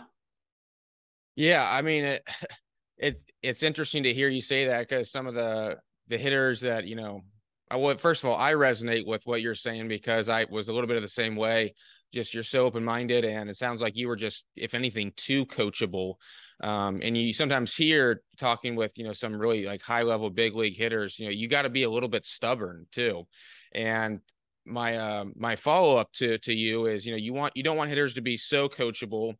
yeah 1.36 1.68
i 1.72 1.82
mean 1.82 2.04
it 2.04 2.28
it's 2.98 3.24
it's 3.42 3.62
interesting 3.62 4.02
to 4.02 4.12
hear 4.12 4.28
you 4.28 4.40
say 4.40 4.66
that 4.66 4.88
because 4.88 5.10
some 5.10 5.26
of 5.26 5.34
the 5.34 5.78
the 6.08 6.18
hitters 6.18 6.60
that 6.60 6.86
you 6.86 6.96
know 6.96 7.22
I 7.70 7.76
well, 7.76 7.96
first 7.96 8.24
of 8.24 8.30
all, 8.30 8.36
I 8.36 8.52
resonate 8.52 9.06
with 9.06 9.24
what 9.26 9.40
you're 9.40 9.54
saying 9.54 9.86
because 9.86 10.28
I 10.28 10.44
was 10.50 10.68
a 10.68 10.72
little 10.72 10.88
bit 10.88 10.96
of 10.96 11.02
the 11.02 11.08
same 11.08 11.36
way. 11.36 11.74
Just 12.12 12.34
you're 12.34 12.42
so 12.42 12.66
open 12.66 12.84
minded, 12.84 13.24
and 13.24 13.48
it 13.48 13.56
sounds 13.56 13.80
like 13.80 13.96
you 13.96 14.08
were 14.08 14.16
just, 14.16 14.44
if 14.56 14.74
anything, 14.74 15.12
too 15.16 15.46
coachable. 15.46 16.14
Um, 16.62 17.00
and 17.02 17.16
you 17.16 17.32
sometimes 17.32 17.74
hear 17.74 18.22
talking 18.38 18.76
with 18.76 18.98
you 18.98 19.04
know 19.04 19.12
some 19.12 19.34
really 19.34 19.64
like 19.64 19.82
high 19.82 20.02
level 20.02 20.30
big 20.30 20.54
league 20.54 20.76
hitters. 20.76 21.18
You 21.18 21.26
know, 21.26 21.32
you 21.32 21.48
got 21.48 21.62
to 21.62 21.70
be 21.70 21.84
a 21.84 21.90
little 21.90 22.08
bit 22.08 22.26
stubborn 22.26 22.86
too. 22.92 23.26
And 23.72 24.20
my 24.66 24.96
uh, 24.96 25.24
my 25.36 25.56
follow 25.56 25.96
up 25.96 26.12
to 26.12 26.38
to 26.38 26.52
you 26.52 26.86
is 26.86 27.06
you 27.06 27.12
know 27.12 27.18
you 27.18 27.32
want 27.32 27.56
you 27.56 27.62
don't 27.62 27.76
want 27.76 27.88
hitters 27.90 28.14
to 28.14 28.20
be 28.20 28.36
so 28.36 28.68
coachable 28.68 29.34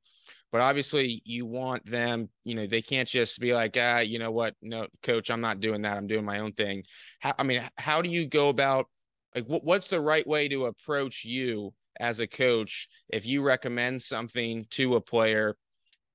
but 0.52 0.60
obviously 0.60 1.22
you 1.24 1.46
want 1.46 1.84
them 1.86 2.28
you 2.44 2.54
know 2.54 2.66
they 2.66 2.82
can't 2.82 3.08
just 3.08 3.38
be 3.38 3.54
like 3.54 3.76
ah 3.78 3.98
you 3.98 4.18
know 4.18 4.30
what 4.30 4.54
no 4.62 4.86
coach 5.02 5.30
i'm 5.30 5.40
not 5.40 5.60
doing 5.60 5.82
that 5.82 5.96
i'm 5.96 6.06
doing 6.06 6.24
my 6.24 6.40
own 6.40 6.52
thing 6.52 6.82
how, 7.20 7.34
i 7.38 7.42
mean 7.42 7.62
how 7.76 8.02
do 8.02 8.08
you 8.08 8.26
go 8.26 8.48
about 8.48 8.86
like 9.34 9.46
what, 9.46 9.64
what's 9.64 9.88
the 9.88 10.00
right 10.00 10.26
way 10.26 10.48
to 10.48 10.66
approach 10.66 11.24
you 11.24 11.72
as 11.98 12.20
a 12.20 12.26
coach 12.26 12.88
if 13.10 13.26
you 13.26 13.42
recommend 13.42 14.00
something 14.00 14.66
to 14.70 14.96
a 14.96 15.00
player 15.00 15.56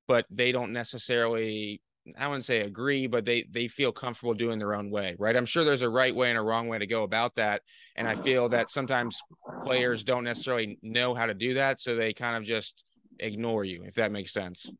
but 0.08 0.26
they 0.30 0.52
don't 0.52 0.74
necessarily 0.74 1.82
I 2.18 2.28
wouldn't 2.28 2.46
say 2.46 2.62
agree, 2.62 3.08
but 3.08 3.26
they 3.26 3.44
they 3.50 3.68
feel 3.68 3.92
comfortable 3.92 4.36
doing 4.36 4.60
their 4.60 4.76
own 4.76 4.92
way, 4.92 5.16
right? 5.18 5.36
I'm 5.36 5.46
sure 5.46 5.64
there's 5.64 5.82
a 5.82 5.90
right 5.90 6.16
way 6.16 6.30
and 6.30 6.38
a 6.38 6.42
wrong 6.42 6.68
way 6.68 6.78
to 6.78 6.88
go 6.88 7.04
about 7.04 7.36
that, 7.36 7.64
and 7.96 8.08
I 8.08 8.16
feel 8.16 8.50
that 8.50 8.70
sometimes 8.70 9.20
players 9.64 10.04
don't 10.04 10.24
necessarily 10.24 10.78
know 10.84 11.16
how 11.16 11.26
to 11.26 11.34
do 11.34 11.56
that, 11.56 11.82
so 11.82 11.96
they 11.96 12.14
kind 12.14 12.38
of 12.38 12.44
just 12.44 12.84
ignore 13.20 13.64
you, 13.64 13.84
if 13.86 13.96
that 13.96 14.12
makes 14.12 14.32
sense. 14.34 14.72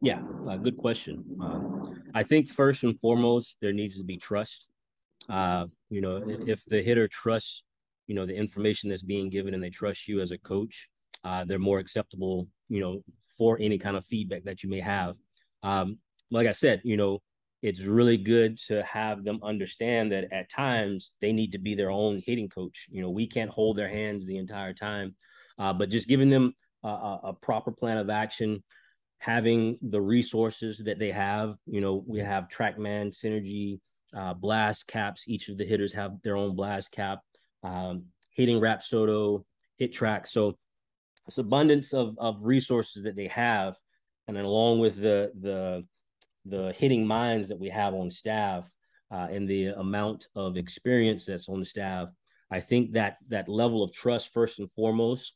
Yeah, 0.00 0.20
uh, 0.48 0.56
good 0.56 0.76
question. 0.76 1.26
Uh, 1.40 1.60
I 2.14 2.22
think 2.22 2.48
first 2.48 2.82
and 2.84 2.98
foremost, 3.00 3.56
there 3.60 3.72
needs 3.72 3.98
to 3.98 4.04
be 4.04 4.16
trust. 4.16 4.66
Uh, 5.28 5.66
you 5.90 6.00
know, 6.00 6.22
if 6.26 6.64
the 6.66 6.82
hitter 6.82 7.08
trusts, 7.08 7.62
you 8.06 8.14
know, 8.14 8.26
the 8.26 8.34
information 8.36 8.88
that's 8.88 9.02
being 9.02 9.28
given 9.28 9.54
and 9.54 9.62
they 9.62 9.70
trust 9.70 10.08
you 10.08 10.20
as 10.20 10.30
a 10.30 10.38
coach, 10.38 10.88
uh, 11.24 11.44
they're 11.44 11.58
more 11.58 11.78
acceptable, 11.78 12.48
you 12.68 12.80
know, 12.80 13.02
for 13.36 13.58
any 13.60 13.78
kind 13.78 13.96
of 13.96 14.06
feedback 14.06 14.44
that 14.44 14.62
you 14.62 14.70
may 14.70 14.80
have. 14.80 15.16
Um, 15.62 15.98
like 16.30 16.46
I 16.46 16.52
said, 16.52 16.80
you 16.84 16.96
know, 16.96 17.20
it's 17.62 17.82
really 17.82 18.16
good 18.16 18.58
to 18.68 18.82
have 18.82 19.24
them 19.24 19.40
understand 19.42 20.12
that 20.12 20.32
at 20.32 20.50
times 20.50 21.12
they 21.20 21.32
need 21.32 21.52
to 21.52 21.58
be 21.58 21.74
their 21.74 21.90
own 21.90 22.22
hitting 22.24 22.48
coach. 22.48 22.86
You 22.90 23.02
know, 23.02 23.10
we 23.10 23.26
can't 23.26 23.50
hold 23.50 23.76
their 23.76 23.88
hands 23.88 24.26
the 24.26 24.36
entire 24.36 24.72
time, 24.72 25.14
uh, 25.58 25.72
but 25.72 25.88
just 25.88 26.08
giving 26.08 26.30
them 26.30 26.54
a, 26.84 27.18
a 27.24 27.32
proper 27.32 27.72
plan 27.72 27.98
of 27.98 28.10
action, 28.10 28.62
having 29.18 29.78
the 29.82 30.00
resources 30.00 30.78
that 30.84 30.98
they 30.98 31.10
have. 31.10 31.56
You 31.66 31.80
know, 31.80 32.04
we 32.06 32.20
have 32.20 32.48
TrackMan, 32.48 33.14
Synergy, 33.16 33.80
uh, 34.14 34.34
blast 34.34 34.86
caps. 34.86 35.24
Each 35.26 35.48
of 35.48 35.58
the 35.58 35.64
hitters 35.64 35.92
have 35.94 36.20
their 36.22 36.36
own 36.36 36.54
blast 36.54 36.92
cap. 36.92 37.20
Um, 37.62 38.04
hitting 38.30 38.60
Rapsodo, 38.60 39.44
track. 39.92 40.26
So 40.26 40.56
it's 41.26 41.38
abundance 41.38 41.92
of 41.92 42.16
of 42.18 42.38
resources 42.40 43.02
that 43.02 43.16
they 43.16 43.28
have, 43.28 43.76
and 44.28 44.36
then 44.36 44.44
along 44.44 44.80
with 44.80 44.96
the 44.96 45.32
the 45.40 45.84
the 46.44 46.72
hitting 46.78 47.06
minds 47.06 47.48
that 47.48 47.58
we 47.58 47.68
have 47.68 47.94
on 47.94 48.10
staff 48.10 48.70
uh, 49.10 49.26
and 49.30 49.48
the 49.48 49.66
amount 49.66 50.28
of 50.36 50.56
experience 50.56 51.24
that's 51.24 51.48
on 51.48 51.58
the 51.58 51.66
staff, 51.66 52.08
I 52.50 52.60
think 52.60 52.92
that 52.92 53.16
that 53.28 53.48
level 53.48 53.82
of 53.82 53.92
trust 53.92 54.32
first 54.32 54.58
and 54.58 54.70
foremost 54.72 55.34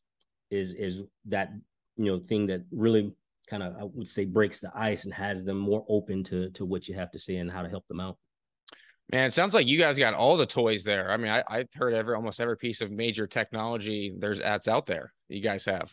is 0.51 0.73
is 0.75 1.03
that 1.27 1.51
you 1.97 2.05
know 2.07 2.19
thing 2.19 2.47
that 2.47 2.63
really 2.71 3.13
kind 3.49 3.63
of 3.63 3.75
I 3.77 3.85
would 3.85 4.09
say 4.09 4.25
breaks 4.25 4.61
the 4.61 4.71
ice 4.75 5.05
and 5.05 5.13
has 5.13 5.45
them 5.45 5.59
more 5.59 5.85
open 5.89 6.23
to 6.25 6.51
to 6.51 6.65
what 6.65 6.89
you 6.89 6.95
have 6.95 7.11
to 7.13 7.19
say 7.19 7.37
and 7.37 7.51
how 7.51 7.63
to 7.63 7.69
help 7.69 7.87
them 7.89 8.01
out. 8.01 8.17
Man, 9.13 9.27
it 9.27 9.33
sounds 9.33 9.55
like 9.55 9.67
you 9.67 9.77
guys 9.77 9.99
got 9.99 10.15
all 10.15 10.37
the 10.37 10.47
toys 10.47 10.85
there. 10.85 11.11
I 11.11 11.17
mean, 11.17 11.33
I, 11.33 11.43
I 11.49 11.65
heard 11.75 11.95
every 11.95 12.15
almost 12.15 12.41
every 12.41 12.57
piece 12.57 12.81
of 12.81 12.93
major 12.93 13.27
technology 13.27 14.15
there's 14.17 14.39
that's 14.39 14.69
out 14.69 14.87
there. 14.87 15.13
You 15.31 15.41
guys 15.41 15.65
have. 15.65 15.93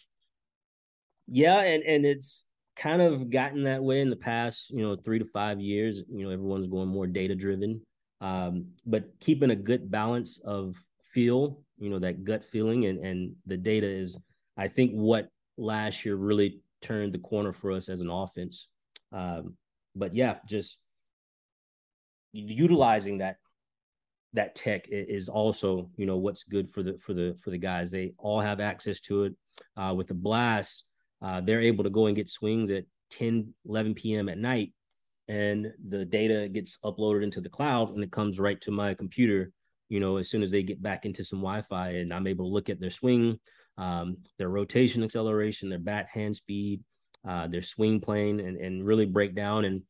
Yeah, 1.27 1.61
and 1.61 1.83
and 1.83 2.05
it's 2.05 2.45
kind 2.75 3.01
of 3.01 3.29
gotten 3.29 3.63
that 3.63 3.83
way 3.83 4.01
in 4.01 4.09
the 4.09 4.15
past, 4.15 4.69
you 4.69 4.81
know, 4.81 4.95
three 4.95 5.19
to 5.19 5.25
five 5.25 5.59
years. 5.59 6.03
You 6.09 6.25
know, 6.25 6.29
everyone's 6.31 6.67
going 6.67 6.87
more 6.87 7.07
data 7.07 7.35
driven, 7.35 7.81
um, 8.21 8.65
but 8.85 9.05
keeping 9.19 9.51
a 9.51 9.55
good 9.55 9.91
balance 9.91 10.39
of 10.39 10.75
feel, 11.11 11.61
you 11.77 11.89
know, 11.89 11.99
that 11.99 12.23
gut 12.23 12.43
feeling 12.43 12.85
and 12.85 12.99
and 12.99 13.35
the 13.45 13.57
data 13.57 13.87
is, 13.87 14.17
I 14.57 14.67
think, 14.67 14.91
what 14.93 15.29
last 15.57 16.05
year 16.05 16.15
really 16.15 16.61
turned 16.81 17.13
the 17.13 17.19
corner 17.19 17.53
for 17.53 17.71
us 17.71 17.89
as 17.89 18.01
an 18.01 18.09
offense. 18.09 18.69
Um, 19.11 19.55
but 19.95 20.15
yeah, 20.15 20.37
just 20.47 20.77
utilizing 22.31 23.19
that 23.19 23.37
that 24.33 24.55
tech 24.55 24.87
is 24.89 25.29
also 25.29 25.89
you 25.95 26.05
know 26.05 26.17
what's 26.17 26.43
good 26.43 26.69
for 26.69 26.83
the 26.83 26.97
for 26.99 27.13
the 27.13 27.35
for 27.39 27.49
the 27.49 27.57
guys. 27.57 27.91
They 27.91 28.13
all 28.17 28.41
have 28.41 28.59
access 28.59 28.99
to 29.01 29.23
it 29.23 29.33
uh, 29.75 29.93
with 29.95 30.07
the 30.07 30.13
blast 30.13 30.85
uh, 31.21 31.41
they're 31.41 31.61
able 31.61 31.83
to 31.83 31.89
go 31.89 32.05
and 32.05 32.15
get 32.15 32.29
swings 32.29 32.69
at 32.69 32.85
10 33.11 33.53
11 33.67 33.95
p.m 33.95 34.29
at 34.29 34.37
night 34.37 34.73
and 35.27 35.71
the 35.89 36.05
data 36.05 36.47
gets 36.47 36.77
uploaded 36.83 37.23
into 37.23 37.41
the 37.41 37.49
cloud 37.49 37.93
and 37.93 38.03
it 38.03 38.11
comes 38.11 38.39
right 38.39 38.61
to 38.61 38.69
my 38.69 38.93
computer 38.93 39.51
you 39.89 39.99
know 39.99 40.17
as 40.17 40.29
soon 40.29 40.43
as 40.43 40.51
they 40.51 40.61
get 40.61 40.81
back 40.81 41.05
into 41.05 41.23
some 41.23 41.39
wi-fi 41.39 41.89
and 41.91 42.13
i'm 42.13 42.27
able 42.27 42.45
to 42.45 42.53
look 42.53 42.69
at 42.69 42.79
their 42.79 42.91
swing 42.91 43.39
um, 43.77 44.17
their 44.37 44.49
rotation 44.49 45.03
acceleration 45.03 45.69
their 45.69 45.79
bat 45.79 46.07
hand 46.11 46.35
speed 46.35 46.83
uh, 47.27 47.47
their 47.47 47.61
swing 47.61 47.99
plane 47.99 48.39
and, 48.39 48.57
and 48.57 48.85
really 48.85 49.05
break 49.05 49.35
down. 49.35 49.65
And 49.65 49.81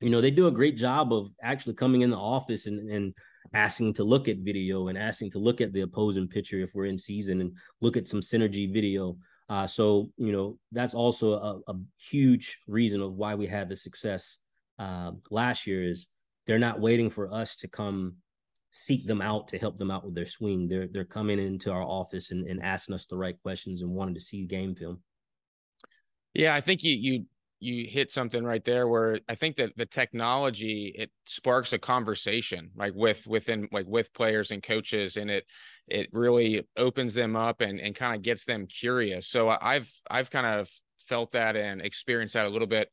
you 0.00 0.10
know, 0.10 0.20
they 0.20 0.30
do 0.30 0.46
a 0.46 0.52
great 0.52 0.76
job 0.76 1.12
of 1.12 1.30
actually 1.42 1.74
coming 1.74 2.02
in 2.02 2.10
the 2.10 2.16
office 2.16 2.66
and, 2.66 2.88
and 2.88 3.14
asking 3.54 3.94
to 3.94 4.04
look 4.04 4.28
at 4.28 4.38
video 4.38 4.88
and 4.88 4.98
asking 4.98 5.30
to 5.32 5.38
look 5.38 5.60
at 5.60 5.72
the 5.72 5.82
opposing 5.82 6.28
pitcher 6.28 6.58
if 6.58 6.74
we're 6.74 6.86
in 6.86 6.98
season 6.98 7.40
and 7.40 7.52
look 7.80 7.96
at 7.96 8.08
some 8.08 8.20
synergy 8.20 8.72
video. 8.72 9.16
Uh, 9.48 9.66
so, 9.66 10.10
you 10.16 10.32
know, 10.32 10.58
that's 10.72 10.94
also 10.94 11.32
a, 11.32 11.72
a, 11.72 11.74
huge 11.96 12.58
reason 12.66 13.00
of 13.00 13.14
why 13.14 13.34
we 13.34 13.46
had 13.46 13.68
the 13.68 13.76
success 13.76 14.36
uh, 14.78 15.12
last 15.30 15.66
year 15.66 15.82
is 15.82 16.06
they're 16.46 16.58
not 16.58 16.80
waiting 16.80 17.08
for 17.08 17.32
us 17.32 17.56
to 17.56 17.68
come 17.68 18.16
seek 18.70 19.06
them 19.06 19.22
out 19.22 19.48
to 19.48 19.58
help 19.58 19.78
them 19.78 19.90
out 19.90 20.04
with 20.04 20.14
their 20.14 20.26
swing. 20.26 20.68
They're 20.68 20.86
they're 20.86 21.04
coming 21.04 21.38
into 21.38 21.72
our 21.72 21.82
office 21.82 22.30
and, 22.30 22.46
and 22.46 22.62
asking 22.62 22.94
us 22.94 23.06
the 23.06 23.16
right 23.16 23.40
questions 23.42 23.82
and 23.82 23.90
wanting 23.90 24.14
to 24.14 24.20
see 24.20 24.44
game 24.44 24.74
film. 24.74 25.02
Yeah, 26.34 26.54
I 26.54 26.60
think 26.60 26.84
you 26.84 26.92
you 26.92 27.24
you 27.60 27.86
hit 27.88 28.12
something 28.12 28.44
right 28.44 28.64
there 28.64 28.86
where 28.86 29.18
I 29.28 29.34
think 29.34 29.56
that 29.56 29.76
the 29.76 29.86
technology 29.86 30.92
it 30.96 31.10
sparks 31.26 31.72
a 31.72 31.78
conversation 31.78 32.70
like 32.76 32.92
with 32.94 33.26
within 33.26 33.68
like 33.72 33.86
with 33.88 34.12
players 34.12 34.50
and 34.50 34.62
coaches 34.62 35.16
and 35.16 35.30
it 35.30 35.44
it 35.88 36.08
really 36.12 36.66
opens 36.76 37.14
them 37.14 37.34
up 37.34 37.60
and 37.60 37.80
and 37.80 37.96
kind 37.96 38.14
of 38.14 38.22
gets 38.22 38.44
them 38.44 38.66
curious. 38.66 39.26
So 39.26 39.48
I've 39.48 39.90
I've 40.10 40.30
kind 40.30 40.46
of 40.46 40.70
felt 41.08 41.32
that 41.32 41.56
and 41.56 41.80
experienced 41.80 42.34
that 42.34 42.46
a 42.46 42.50
little 42.50 42.68
bit 42.68 42.90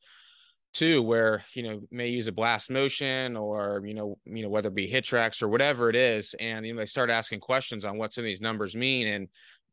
too 0.74 1.00
where 1.00 1.44
you 1.54 1.62
know 1.62 1.80
may 1.90 2.08
use 2.08 2.26
a 2.26 2.32
blast 2.32 2.68
motion 2.70 3.36
or 3.36 3.82
you 3.86 3.94
know 3.94 4.18
you 4.24 4.42
know 4.42 4.48
whether 4.48 4.68
it 4.68 4.74
be 4.74 4.90
HitTrax 4.90 5.42
or 5.42 5.48
whatever 5.48 5.88
it 5.88 5.96
is 5.96 6.34
and 6.40 6.66
you 6.66 6.74
know 6.74 6.78
they 6.78 6.86
start 6.86 7.08
asking 7.08 7.40
questions 7.40 7.84
on 7.84 7.98
what 7.98 8.12
some 8.12 8.22
of 8.22 8.26
these 8.26 8.40
numbers 8.40 8.74
mean 8.74 9.06
and 9.06 9.28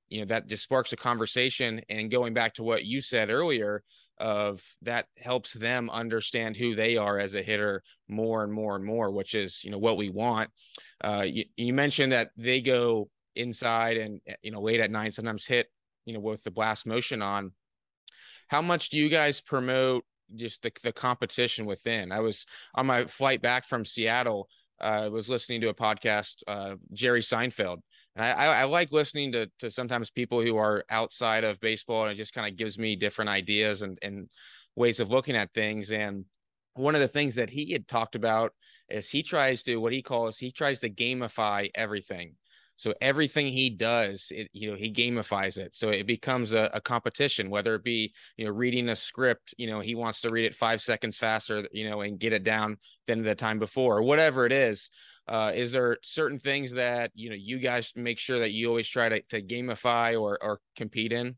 you 0.09 0.19
know 0.19 0.25
that 0.25 0.47
just 0.47 0.63
sparks 0.63 0.93
a 0.93 0.95
conversation 0.95 1.81
and 1.89 2.11
going 2.11 2.33
back 2.33 2.53
to 2.53 2.63
what 2.63 2.85
you 2.85 3.01
said 3.01 3.29
earlier 3.29 3.83
of 4.23 4.63
that 4.81 5.07
helps 5.17 5.51
them 5.51 5.89
understand 5.89 6.55
who 6.55 6.75
they 6.75 6.95
are 6.95 7.19
as 7.19 7.35
a 7.35 7.43
hitter 7.43 7.83
more 8.07 8.41
and 8.45 8.53
more 8.53 8.77
and 8.77 8.85
more, 8.85 9.11
which 9.11 9.35
is 9.35 9.61
you 9.65 9.69
know 9.69 9.77
what 9.77 9.97
we 9.97 10.09
want. 10.09 10.49
Uh, 11.03 11.25
you, 11.27 11.43
you 11.57 11.73
mentioned 11.73 12.13
that 12.13 12.31
they 12.37 12.61
go 12.61 13.09
inside 13.35 13.97
and 13.97 14.21
you 14.41 14.49
know 14.49 14.61
late 14.61 14.79
at 14.79 14.91
night 14.91 15.13
sometimes 15.13 15.45
hit 15.45 15.67
you 16.05 16.13
know 16.13 16.21
with 16.21 16.41
the 16.43 16.51
blast 16.51 16.85
motion 16.85 17.21
on. 17.21 17.51
How 18.47 18.61
much 18.61 18.89
do 18.89 18.97
you 18.97 19.09
guys 19.09 19.41
promote 19.41 20.05
just 20.33 20.61
the, 20.61 20.71
the 20.83 20.93
competition 20.93 21.65
within? 21.65 22.13
I 22.13 22.21
was 22.21 22.45
on 22.75 22.85
my 22.85 23.05
flight 23.05 23.41
back 23.41 23.65
from 23.65 23.83
Seattle. 23.83 24.47
Uh, 24.81 25.03
I 25.03 25.09
was 25.09 25.27
listening 25.27 25.59
to 25.61 25.69
a 25.69 25.73
podcast, 25.73 26.37
uh, 26.47 26.75
Jerry 26.93 27.21
Seinfeld, 27.21 27.81
and 28.15 28.25
I, 28.25 28.31
I, 28.31 28.63
like 28.65 28.91
listening 28.91 29.31
to 29.31 29.49
to 29.59 29.71
sometimes 29.71 30.11
people 30.11 30.41
who 30.41 30.57
are 30.57 30.85
outside 30.89 31.43
of 31.43 31.59
baseball, 31.59 32.03
and 32.03 32.11
it 32.11 32.15
just 32.15 32.33
kind 32.33 32.49
of 32.49 32.57
gives 32.57 32.77
me 32.77 32.95
different 32.95 33.29
ideas 33.29 33.81
and 33.81 33.97
and 34.01 34.29
ways 34.75 34.99
of 34.99 35.09
looking 35.09 35.35
at 35.35 35.53
things. 35.53 35.91
And 35.91 36.25
one 36.75 36.95
of 36.95 37.01
the 37.01 37.07
things 37.07 37.35
that 37.35 37.49
he 37.49 37.71
had 37.71 37.87
talked 37.87 38.15
about 38.15 38.53
is 38.89 39.09
he 39.09 39.23
tries 39.23 39.63
to 39.63 39.77
what 39.77 39.93
he 39.93 40.01
calls 40.01 40.37
he 40.37 40.51
tries 40.51 40.79
to 40.81 40.89
gamify 40.89 41.69
everything. 41.75 42.35
So 42.75 42.93
everything 43.01 43.47
he 43.47 43.69
does, 43.69 44.31
it, 44.31 44.49
you 44.51 44.69
know, 44.69 44.75
he 44.75 44.91
gamifies 44.91 45.57
it. 45.57 45.75
So 45.75 45.89
it 45.89 46.07
becomes 46.07 46.53
a, 46.53 46.71
a, 46.73 46.81
competition, 46.81 47.51
whether 47.51 47.75
it 47.75 47.83
be, 47.83 48.13
you 48.35 48.45
know, 48.45 48.51
reading 48.51 48.89
a 48.89 48.95
script, 48.95 49.53
you 49.57 49.67
know, 49.67 49.79
he 49.79 49.93
wants 49.93 50.21
to 50.21 50.29
read 50.29 50.45
it 50.45 50.55
five 50.55 50.81
seconds 50.81 51.17
faster, 51.17 51.67
you 51.71 51.87
know, 51.87 52.01
and 52.01 52.19
get 52.19 52.33
it 52.33 52.43
down 52.43 52.77
than 53.07 53.21
the 53.21 53.35
time 53.35 53.59
before, 53.59 53.99
or 53.99 54.01
whatever 54.01 54.45
it 54.45 54.51
is. 54.51 54.89
Uh, 55.27 55.51
is 55.55 55.71
there 55.71 55.97
certain 56.03 56.37
things 56.37 56.73
that 56.73 57.11
you 57.15 57.29
know 57.29 57.35
you 57.35 57.57
guys 57.59 57.93
make 57.95 58.19
sure 58.19 58.39
that 58.39 58.51
you 58.51 58.67
always 58.67 58.87
try 58.87 59.07
to, 59.09 59.21
to 59.21 59.41
gamify 59.41 60.19
or 60.19 60.37
or 60.41 60.59
compete 60.75 61.13
in? 61.13 61.35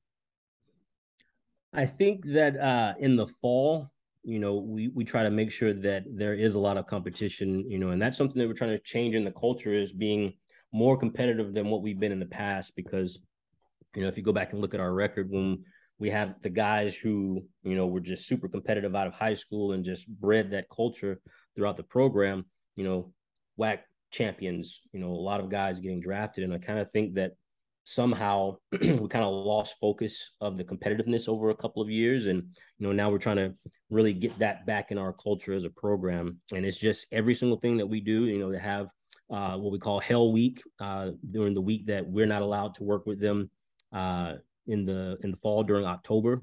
I 1.73 1.85
think 1.85 2.25
that 2.27 2.57
uh, 2.57 2.93
in 2.99 3.15
the 3.15 3.27
fall, 3.27 3.91
you 4.23 4.39
know, 4.39 4.55
we 4.55 4.87
we 4.87 5.03
try 5.03 5.23
to 5.23 5.29
make 5.29 5.51
sure 5.51 5.73
that 5.73 6.03
there 6.09 6.33
is 6.33 6.55
a 6.55 6.59
lot 6.59 6.77
of 6.77 6.87
competition, 6.87 7.69
you 7.69 7.77
know, 7.77 7.89
and 7.89 8.01
that's 8.01 8.17
something 8.17 8.39
that 8.39 8.47
we're 8.47 8.53
trying 8.53 8.71
to 8.71 8.79
change 8.79 9.13
in 9.13 9.23
the 9.23 9.31
culture 9.31 9.73
is 9.73 9.93
being 9.93 10.33
more 10.73 10.97
competitive 10.97 11.53
than 11.53 11.69
what 11.69 11.83
we've 11.83 11.99
been 11.99 12.11
in 12.11 12.19
the 12.19 12.25
past. 12.25 12.75
Because, 12.75 13.19
you 13.95 14.01
know, 14.01 14.07
if 14.07 14.17
you 14.17 14.23
go 14.23 14.33
back 14.33 14.51
and 14.51 14.61
look 14.61 14.73
at 14.73 14.79
our 14.79 14.93
record 14.93 15.29
when 15.29 15.63
we 15.99 16.09
have 16.09 16.35
the 16.41 16.49
guys 16.49 16.95
who, 16.95 17.45
you 17.63 17.75
know, 17.75 17.87
were 17.87 17.99
just 17.99 18.25
super 18.25 18.47
competitive 18.47 18.95
out 18.95 19.07
of 19.07 19.13
high 19.13 19.35
school 19.35 19.73
and 19.73 19.85
just 19.85 20.07
bred 20.07 20.51
that 20.51 20.69
culture 20.69 21.21
throughout 21.55 21.77
the 21.77 21.83
program, 21.83 22.45
you 22.75 22.83
know, 22.83 23.13
WAC 23.59 23.79
champions, 24.11 24.81
you 24.93 24.99
know, 24.99 25.11
a 25.11 25.13
lot 25.13 25.39
of 25.39 25.49
guys 25.49 25.79
getting 25.79 26.01
drafted. 26.01 26.43
And 26.43 26.53
I 26.53 26.57
kind 26.57 26.79
of 26.79 26.91
think 26.91 27.15
that 27.15 27.33
somehow 27.83 28.57
we 28.71 29.07
kind 29.07 29.25
of 29.25 29.33
lost 29.33 29.75
focus 29.79 30.31
of 30.41 30.57
the 30.57 30.63
competitiveness 30.63 31.27
over 31.29 31.49
a 31.49 31.55
couple 31.55 31.81
of 31.81 31.89
years. 31.89 32.25
And, 32.25 32.43
you 32.77 32.87
know, 32.87 32.91
now 32.91 33.09
we're 33.09 33.19
trying 33.19 33.37
to 33.37 33.53
really 33.89 34.13
get 34.13 34.37
that 34.39 34.65
back 34.65 34.91
in 34.91 34.97
our 34.97 35.13
culture 35.13 35.53
as 35.53 35.63
a 35.63 35.69
program. 35.69 36.39
And 36.53 36.65
it's 36.65 36.79
just 36.79 37.07
every 37.11 37.35
single 37.35 37.59
thing 37.59 37.77
that 37.77 37.85
we 37.85 37.99
do, 37.99 38.25
you 38.25 38.39
know, 38.39 38.51
to 38.51 38.59
have 38.59 38.87
uh, 39.29 39.57
what 39.57 39.71
we 39.71 39.79
call 39.79 39.99
Hell 39.99 40.31
Week 40.31 40.61
uh, 40.79 41.11
during 41.31 41.53
the 41.53 41.61
week 41.61 41.87
that 41.87 42.07
we're 42.07 42.25
not 42.25 42.41
allowed 42.41 42.75
to 42.75 42.83
work 42.83 43.05
with 43.05 43.19
them 43.19 43.49
uh, 43.93 44.33
in 44.67 44.85
the 44.85 45.17
in 45.23 45.31
the 45.31 45.37
fall 45.37 45.63
during 45.63 45.85
October. 45.85 46.41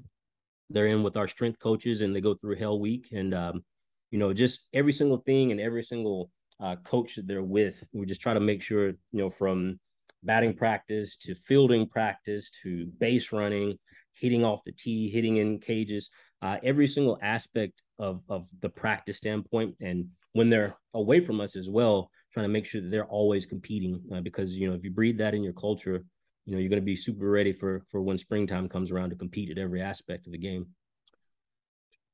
They're 0.69 0.87
in 0.87 1.03
with 1.03 1.17
our 1.17 1.27
strength 1.27 1.59
coaches 1.59 2.01
and 2.01 2.15
they 2.15 2.21
go 2.21 2.35
through 2.35 2.55
Hell 2.55 2.79
Week 2.79 3.09
and 3.11 3.33
um, 3.33 3.63
you 4.11 4.19
know 4.19 4.33
just 4.33 4.67
every 4.73 4.93
single 4.93 5.17
thing 5.17 5.51
and 5.51 5.61
every 5.61 5.83
single 5.83 6.29
uh, 6.63 6.77
coach 6.77 7.15
that 7.15 7.27
they're 7.27 7.43
with. 7.43 7.83
We 7.91 8.05
just 8.05 8.21
try 8.21 8.33
to 8.33 8.39
make 8.39 8.61
sure, 8.61 8.87
you 8.87 8.95
know, 9.11 9.29
from 9.29 9.79
batting 10.23 10.53
practice 10.53 11.17
to 11.17 11.35
fielding 11.35 11.87
practice 11.87 12.49
to 12.63 12.85
base 12.99 13.33
running, 13.33 13.77
hitting 14.13 14.45
off 14.45 14.63
the 14.63 14.71
tee, 14.71 15.09
hitting 15.09 15.37
in 15.37 15.59
cages, 15.59 16.09
uh, 16.41 16.57
every 16.63 16.87
single 16.87 17.19
aspect 17.21 17.81
of 17.99 18.21
of 18.29 18.47
the 18.61 18.69
practice 18.69 19.17
standpoint. 19.17 19.75
And 19.81 20.07
when 20.31 20.49
they're 20.49 20.77
away 20.93 21.19
from 21.19 21.41
us 21.41 21.57
as 21.57 21.69
well, 21.69 22.09
trying 22.31 22.45
to 22.45 22.53
make 22.53 22.65
sure 22.65 22.81
that 22.81 22.89
they're 22.89 23.05
always 23.05 23.45
competing 23.45 24.01
uh, 24.13 24.21
because 24.21 24.55
you 24.55 24.69
know 24.69 24.73
if 24.73 24.85
you 24.85 24.91
breed 24.91 25.17
that 25.17 25.35
in 25.35 25.43
your 25.43 25.53
culture, 25.53 26.05
you 26.45 26.53
know 26.53 26.59
you're 26.59 26.69
going 26.69 26.81
to 26.81 26.85
be 26.85 26.95
super 26.95 27.29
ready 27.29 27.51
for 27.51 27.83
for 27.91 28.01
when 28.01 28.17
springtime 28.17 28.69
comes 28.69 28.89
around 28.89 29.09
to 29.09 29.17
compete 29.17 29.51
at 29.51 29.57
every 29.57 29.81
aspect 29.81 30.27
of 30.27 30.31
the 30.31 30.37
game 30.37 30.65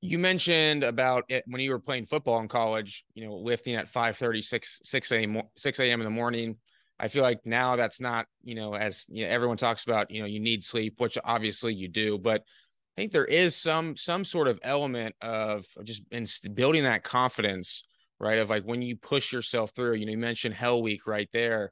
you 0.01 0.17
mentioned 0.17 0.83
about 0.83 1.25
it 1.29 1.43
when 1.47 1.61
you 1.61 1.71
were 1.71 1.79
playing 1.79 2.05
football 2.05 2.39
in 2.39 2.47
college, 2.47 3.03
you 3.13 3.25
know, 3.25 3.35
lifting 3.35 3.75
at 3.75 3.89
5 3.89 4.17
30, 4.17 4.41
6, 4.41 4.79
6 4.83 5.11
a.m. 5.11 5.41
6 5.57 5.79
a.m. 5.79 5.99
in 5.99 6.05
the 6.05 6.11
morning. 6.11 6.57
I 6.99 7.07
feel 7.07 7.23
like 7.23 7.39
now 7.45 7.75
that's 7.75 8.01
not, 8.01 8.25
you 8.43 8.55
know, 8.55 8.73
as 8.73 9.05
you 9.07 9.25
know, 9.25 9.31
everyone 9.31 9.57
talks 9.57 9.83
about, 9.83 10.11
you 10.11 10.21
know, 10.21 10.27
you 10.27 10.39
need 10.39 10.63
sleep, 10.63 10.95
which 10.99 11.17
obviously 11.23 11.73
you 11.73 11.87
do, 11.87 12.17
but 12.17 12.41
I 12.41 13.01
think 13.01 13.11
there 13.11 13.25
is 13.25 13.55
some 13.55 13.95
some 13.95 14.25
sort 14.25 14.47
of 14.47 14.59
element 14.61 15.15
of 15.21 15.65
just 15.83 16.03
in 16.11 16.25
building 16.53 16.83
that 16.83 17.03
confidence, 17.03 17.83
right? 18.19 18.39
Of 18.39 18.49
like 18.49 18.63
when 18.63 18.81
you 18.81 18.97
push 18.97 19.31
yourself 19.31 19.71
through, 19.71 19.95
you 19.95 20.05
know, 20.05 20.11
you 20.11 20.17
mentioned 20.17 20.53
Hell 20.53 20.81
Week 20.81 21.07
right 21.07 21.29
there 21.31 21.71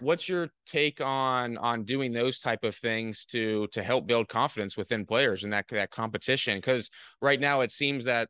what's 0.00 0.28
your 0.28 0.50
take 0.66 1.00
on 1.00 1.56
on 1.58 1.84
doing 1.84 2.12
those 2.12 2.40
type 2.40 2.64
of 2.64 2.74
things 2.74 3.24
to 3.26 3.66
to 3.68 3.82
help 3.82 4.06
build 4.06 4.28
confidence 4.28 4.76
within 4.76 5.06
players 5.06 5.44
in 5.44 5.50
that 5.50 5.66
that 5.68 5.90
competition? 5.90 6.58
Because 6.58 6.90
right 7.20 7.40
now 7.40 7.60
it 7.62 7.70
seems 7.70 8.04
that 8.04 8.28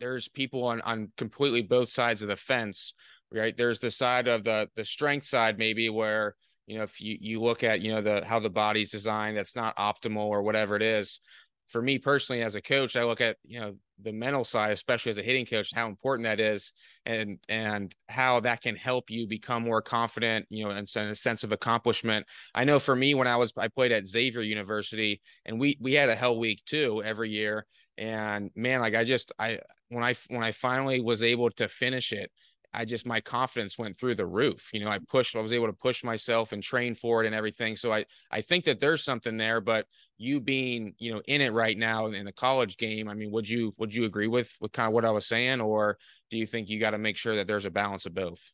there's 0.00 0.28
people 0.28 0.64
on 0.64 0.80
on 0.82 1.12
completely 1.16 1.62
both 1.62 1.88
sides 1.88 2.22
of 2.22 2.28
the 2.28 2.36
fence 2.36 2.94
right? 3.34 3.56
There's 3.56 3.80
the 3.80 3.90
side 3.90 4.28
of 4.28 4.44
the 4.44 4.68
the 4.76 4.84
strength 4.84 5.26
side 5.26 5.58
maybe 5.58 5.88
where 5.90 6.34
you 6.66 6.78
know 6.78 6.84
if 6.84 7.00
you 7.00 7.18
you 7.20 7.42
look 7.42 7.62
at 7.62 7.80
you 7.80 7.92
know 7.92 8.00
the 8.00 8.24
how 8.24 8.38
the 8.38 8.50
body's 8.50 8.90
designed 8.90 9.36
that's 9.36 9.56
not 9.56 9.76
optimal 9.76 10.26
or 10.26 10.42
whatever 10.42 10.76
it 10.76 10.82
is 10.82 11.20
for 11.68 11.82
me 11.82 11.98
personally 11.98 12.42
as 12.42 12.54
a 12.54 12.62
coach, 12.62 12.96
I 12.96 13.04
look 13.04 13.20
at 13.20 13.36
you 13.44 13.60
know 13.60 13.76
the 14.00 14.12
mental 14.12 14.44
side, 14.44 14.72
especially 14.72 15.10
as 15.10 15.18
a 15.18 15.22
hitting 15.22 15.46
coach, 15.46 15.70
how 15.74 15.88
important 15.88 16.24
that 16.24 16.40
is, 16.40 16.72
and 17.06 17.38
and 17.48 17.94
how 18.08 18.40
that 18.40 18.62
can 18.62 18.76
help 18.76 19.10
you 19.10 19.26
become 19.26 19.62
more 19.62 19.82
confident, 19.82 20.46
you 20.50 20.64
know, 20.64 20.70
and 20.70 20.88
a 20.96 21.14
sense 21.14 21.44
of 21.44 21.52
accomplishment. 21.52 22.26
I 22.54 22.64
know 22.64 22.78
for 22.78 22.94
me, 22.94 23.14
when 23.14 23.28
I 23.28 23.36
was 23.36 23.52
I 23.56 23.68
played 23.68 23.92
at 23.92 24.06
Xavier 24.06 24.42
University, 24.42 25.20
and 25.44 25.58
we 25.58 25.78
we 25.80 25.94
had 25.94 26.08
a 26.08 26.14
hell 26.14 26.38
week 26.38 26.62
too 26.66 27.02
every 27.04 27.30
year, 27.30 27.66
and 27.96 28.50
man, 28.54 28.80
like 28.80 28.94
I 28.94 29.04
just 29.04 29.32
I 29.38 29.60
when 29.88 30.04
I 30.04 30.14
when 30.28 30.42
I 30.42 30.52
finally 30.52 31.00
was 31.00 31.22
able 31.22 31.50
to 31.52 31.68
finish 31.68 32.12
it, 32.12 32.30
I 32.74 32.84
just 32.84 33.06
my 33.06 33.20
confidence 33.20 33.78
went 33.78 33.96
through 33.96 34.16
the 34.16 34.26
roof. 34.26 34.70
You 34.72 34.80
know, 34.80 34.88
I 34.88 34.98
pushed, 34.98 35.36
I 35.36 35.40
was 35.40 35.52
able 35.52 35.66
to 35.66 35.72
push 35.72 36.02
myself 36.02 36.52
and 36.52 36.62
train 36.62 36.94
for 36.94 37.22
it 37.22 37.26
and 37.26 37.34
everything. 37.34 37.76
So 37.76 37.92
I 37.92 38.04
I 38.30 38.40
think 38.40 38.64
that 38.64 38.80
there's 38.80 39.04
something 39.04 39.36
there. 39.36 39.60
But 39.60 39.86
you 40.18 40.40
being 40.40 40.94
you 40.98 41.12
know 41.12 41.22
in 41.26 41.40
it 41.40 41.52
right 41.52 41.78
now 41.78 42.06
in 42.06 42.24
the 42.24 42.32
college 42.32 42.76
game, 42.76 43.08
I 43.08 43.14
mean, 43.14 43.30
would 43.30 43.48
you 43.48 43.72
would 43.78 43.94
you 43.94 44.04
agree 44.04 44.26
with 44.26 44.52
with 44.60 44.72
kind 44.72 44.88
of 44.88 44.92
what 44.92 45.04
I 45.04 45.10
was 45.10 45.26
saying, 45.26 45.60
or 45.60 45.98
do 46.30 46.36
you 46.36 46.46
think 46.46 46.68
you 46.68 46.80
got 46.80 46.90
to 46.90 46.98
make 46.98 47.16
sure 47.16 47.36
that 47.36 47.46
there's 47.46 47.64
a 47.64 47.70
balance 47.70 48.06
of 48.06 48.14
both? 48.14 48.52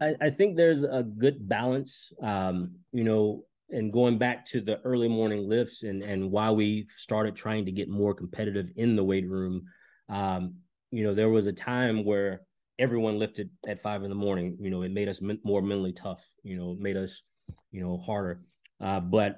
I, 0.00 0.14
I 0.20 0.30
think 0.30 0.56
there's 0.56 0.82
a 0.82 1.02
good 1.02 1.48
balance. 1.48 2.12
Um, 2.22 2.72
you 2.92 3.04
know, 3.04 3.44
and 3.70 3.92
going 3.92 4.18
back 4.18 4.44
to 4.46 4.60
the 4.60 4.80
early 4.80 5.08
morning 5.08 5.48
lifts 5.48 5.82
and 5.82 6.02
and 6.02 6.30
why 6.30 6.50
we 6.50 6.86
started 6.96 7.36
trying 7.36 7.66
to 7.66 7.72
get 7.72 7.88
more 7.88 8.14
competitive 8.14 8.72
in 8.76 8.96
the 8.96 9.04
weight 9.04 9.28
room. 9.28 9.64
Um, 10.08 10.54
you 10.90 11.04
know, 11.04 11.14
there 11.14 11.28
was 11.28 11.46
a 11.46 11.52
time 11.52 12.04
where 12.04 12.40
everyone 12.80 13.18
lifted 13.18 13.50
at 13.68 13.82
five 13.82 14.02
in 14.02 14.08
the 14.08 14.16
morning. 14.16 14.56
You 14.58 14.70
know, 14.70 14.82
it 14.82 14.90
made 14.90 15.08
us 15.08 15.20
more 15.44 15.62
mentally 15.62 15.92
tough. 15.92 16.20
You 16.42 16.56
know, 16.56 16.76
made 16.78 16.96
us, 16.96 17.22
you 17.70 17.82
know, 17.82 17.98
harder. 17.98 18.40
Uh, 18.80 19.00
but 19.00 19.36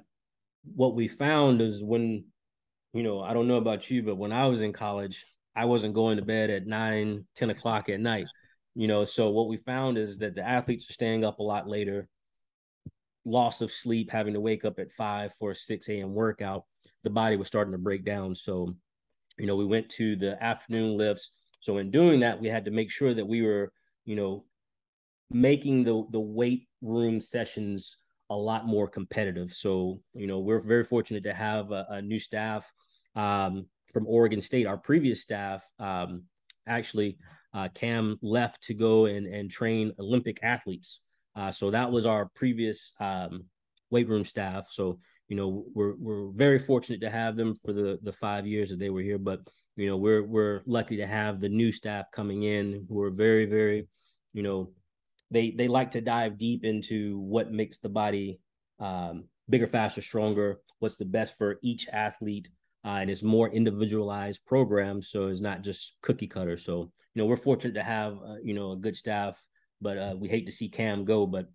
what 0.63 0.95
we 0.95 1.09
found 1.09 1.61
is 1.61 1.83
when, 1.83 2.23
you 2.93 3.03
know, 3.03 3.21
I 3.21 3.33
don't 3.33 3.49
know 3.49 3.57
about 3.57 3.91
you, 3.91 4.01
but 4.01 4.15
when 4.15 4.31
I 4.31 4.47
was 4.47 4.61
in 4.61 4.71
college, 4.71 5.25
I 5.55 5.65
wasn't 5.65 5.93
going 5.93 6.17
to 6.17 6.25
bed 6.25 6.49
at 6.49 6.65
nine, 6.65 7.25
10 7.35 7.49
o'clock 7.49 7.89
at 7.89 7.99
night. 7.99 8.25
You 8.75 8.87
know, 8.87 9.03
so 9.03 9.29
what 9.29 9.49
we 9.49 9.57
found 9.57 9.97
is 9.97 10.17
that 10.19 10.35
the 10.35 10.47
athletes 10.47 10.89
are 10.89 10.93
staying 10.93 11.25
up 11.25 11.39
a 11.39 11.43
lot 11.43 11.67
later, 11.67 12.07
loss 13.25 13.61
of 13.61 13.71
sleep, 13.71 14.09
having 14.09 14.33
to 14.33 14.41
wake 14.41 14.63
up 14.65 14.79
at 14.79 14.91
five 14.93 15.31
for 15.37 15.51
a 15.51 15.55
6 15.55 15.89
a.m. 15.89 16.13
workout. 16.13 16.63
The 17.03 17.09
body 17.09 17.35
was 17.35 17.47
starting 17.47 17.73
to 17.73 17.77
break 17.77 18.05
down. 18.05 18.33
So, 18.33 18.73
you 19.37 19.45
know, 19.45 19.57
we 19.57 19.65
went 19.65 19.89
to 19.89 20.15
the 20.15 20.41
afternoon 20.41 20.97
lifts 20.97 21.31
so 21.63 21.77
in 21.77 21.91
doing 21.91 22.19
that, 22.19 22.41
we 22.41 22.49
had 22.49 22.65
to 22.65 22.71
make 22.71 22.91
sure 22.91 23.13
that 23.13 23.25
we 23.25 23.41
were, 23.41 23.71
you 24.03 24.17
know, 24.17 24.43
making 25.31 25.85
the 25.85 26.03
the 26.11 26.19
weight 26.19 26.67
room 26.81 27.21
sessions 27.21 27.95
a 28.29 28.35
lot 28.35 28.67
more 28.67 28.85
competitive. 28.85 29.53
So 29.53 30.01
you 30.13 30.27
know, 30.27 30.39
we're 30.39 30.59
very 30.59 30.83
fortunate 30.83 31.23
to 31.23 31.33
have 31.33 31.71
a, 31.71 31.85
a 31.89 32.01
new 32.01 32.19
staff 32.19 32.69
um, 33.15 33.65
from 33.93 34.05
Oregon 34.07 34.41
State. 34.41 34.67
Our 34.67 34.77
previous 34.77 35.21
staff 35.21 35.63
um, 35.79 36.23
actually. 36.67 37.17
Uh, 37.55 37.69
Cam 37.75 38.17
left 38.23 38.63
to 38.63 38.73
go 38.73 39.05
and, 39.05 39.27
and 39.27 39.47
train 39.49 39.91
Olympic 39.99 40.39
athletes. 40.41 41.01
Uh, 41.35 41.51
so 41.51 41.69
that 41.69 41.91
was 41.91 42.03
our 42.03 42.25
previous 42.33 42.93
um, 42.99 43.43
weight 43.91 44.09
room 44.09 44.25
staff. 44.25 44.65
So 44.71 44.97
you 45.29 45.37
know 45.37 45.63
we're 45.73 45.93
we're 45.97 46.31
very 46.31 46.59
fortunate 46.59 46.99
to 47.01 47.09
have 47.09 47.37
them 47.37 47.55
for 47.63 47.71
the 47.71 47.99
the 48.01 48.11
five 48.11 48.45
years 48.47 48.69
that 48.69 48.79
they 48.79 48.89
were 48.89 49.01
here. 49.01 49.19
But 49.19 49.41
you 49.75 49.87
know 49.87 49.97
we're 49.97 50.23
we're 50.23 50.61
lucky 50.65 50.97
to 50.97 51.07
have 51.07 51.39
the 51.39 51.49
new 51.49 51.71
staff 51.71 52.05
coming 52.11 52.43
in 52.43 52.85
who 52.89 53.01
are 53.01 53.11
very 53.11 53.45
very 53.45 53.87
you 54.33 54.43
know 54.43 54.71
they 55.31 55.51
they 55.51 55.67
like 55.67 55.91
to 55.91 56.01
dive 56.01 56.37
deep 56.37 56.63
into 56.63 57.19
what 57.19 57.51
makes 57.51 57.79
the 57.79 57.89
body 57.89 58.39
um, 58.79 59.25
bigger 59.49 59.67
faster 59.67 60.01
stronger 60.01 60.59
what's 60.79 60.97
the 60.97 61.05
best 61.05 61.37
for 61.37 61.59
each 61.63 61.87
athlete 61.91 62.49
uh, 62.85 62.97
and 62.99 63.09
it's 63.09 63.23
more 63.23 63.49
individualized 63.49 64.45
program 64.45 65.01
so 65.01 65.27
it's 65.27 65.41
not 65.41 65.63
just 65.63 65.93
cookie 66.01 66.27
cutter. 66.27 66.57
So 66.57 66.91
you 67.13 67.21
know 67.21 67.25
we're 67.25 67.37
fortunate 67.37 67.75
to 67.75 67.83
have 67.83 68.13
uh, 68.13 68.35
you 68.43 68.53
know 68.53 68.71
a 68.73 68.77
good 68.77 68.95
staff 68.95 69.41
but 69.81 69.97
uh, 69.97 70.15
we 70.17 70.27
hate 70.27 70.45
to 70.45 70.51
see 70.51 70.69
cam 70.69 71.05
go 71.05 71.25
but 71.25 71.47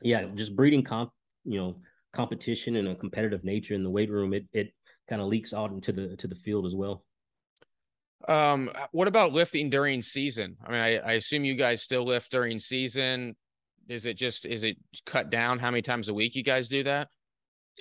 yeah 0.00 0.24
just 0.34 0.56
breeding 0.56 0.82
comp 0.82 1.10
you 1.44 1.58
know 1.58 1.76
competition 2.12 2.76
and 2.76 2.88
a 2.88 2.94
competitive 2.94 3.44
nature 3.44 3.74
in 3.74 3.82
the 3.82 3.90
weight 3.90 4.10
room 4.10 4.34
it 4.34 4.44
it 4.52 4.72
kind 5.08 5.22
of 5.22 5.28
leaks 5.28 5.52
out 5.52 5.72
into 5.72 5.92
the 5.92 6.16
to 6.16 6.26
the 6.26 6.34
field 6.34 6.66
as 6.66 6.74
well 6.74 7.04
um, 8.28 8.70
what 8.92 9.08
about 9.08 9.32
lifting 9.32 9.70
during 9.70 10.02
season? 10.02 10.56
I 10.64 10.70
mean, 10.70 10.80
I, 10.80 10.96
I 10.98 11.12
assume 11.12 11.44
you 11.44 11.54
guys 11.54 11.82
still 11.82 12.04
lift 12.04 12.30
during 12.30 12.58
season. 12.58 13.36
Is 13.88 14.06
it 14.06 14.14
just 14.14 14.46
is 14.46 14.64
it 14.64 14.76
cut 15.04 15.30
down? 15.30 15.58
How 15.58 15.70
many 15.70 15.82
times 15.82 16.08
a 16.08 16.14
week 16.14 16.34
you 16.34 16.42
guys 16.42 16.68
do 16.68 16.82
that? 16.84 17.08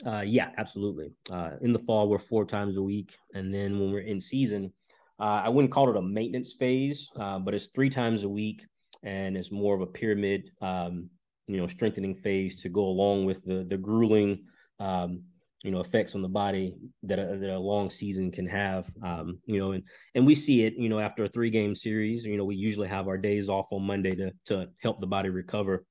Uh, 0.05 0.21
yeah, 0.21 0.49
absolutely. 0.57 1.13
Uh, 1.29 1.51
in 1.61 1.73
the 1.73 1.79
fall, 1.79 2.09
we're 2.09 2.17
four 2.17 2.45
times 2.45 2.77
a 2.77 2.81
week, 2.81 3.15
and 3.33 3.53
then 3.53 3.79
when 3.79 3.91
we're 3.91 3.99
in 3.99 4.19
season, 4.19 4.71
uh, 5.19 5.41
I 5.45 5.49
wouldn't 5.49 5.73
call 5.73 5.89
it 5.89 5.97
a 5.97 6.01
maintenance 6.01 6.53
phase, 6.53 7.11
uh, 7.19 7.39
but 7.39 7.53
it's 7.53 7.67
three 7.67 7.89
times 7.89 8.23
a 8.23 8.29
week, 8.29 8.65
and 9.03 9.37
it's 9.37 9.51
more 9.51 9.75
of 9.75 9.81
a 9.81 9.85
pyramid, 9.85 10.49
um, 10.61 11.09
you 11.47 11.57
know, 11.57 11.67
strengthening 11.67 12.15
phase 12.15 12.55
to 12.63 12.69
go 12.69 12.85
along 12.85 13.25
with 13.25 13.43
the 13.45 13.65
the 13.69 13.77
grueling 13.77 14.45
um, 14.79 15.23
you 15.63 15.71
know 15.71 15.79
effects 15.79 16.15
on 16.15 16.21
the 16.21 16.27
body 16.27 16.75
that 17.03 17.19
a, 17.19 17.37
that 17.37 17.55
a 17.55 17.59
long 17.59 17.89
season 17.89 18.31
can 18.31 18.47
have 18.47 18.89
um, 19.03 19.39
you 19.45 19.59
know 19.59 19.71
and 19.73 19.83
and 20.15 20.25
we 20.25 20.33
see 20.33 20.63
it 20.63 20.73
you 20.75 20.89
know 20.89 20.99
after 20.99 21.23
a 21.23 21.27
three 21.27 21.49
game 21.49 21.75
series 21.75 22.25
you 22.25 22.37
know 22.37 22.45
we 22.45 22.55
usually 22.55 22.87
have 22.87 23.07
our 23.07 23.17
days 23.17 23.47
off 23.49 23.67
on 23.71 23.83
monday 23.83 24.15
to 24.15 24.31
to 24.45 24.67
help 24.81 24.99
the 24.99 25.07
body 25.07 25.29
recover. 25.29 25.85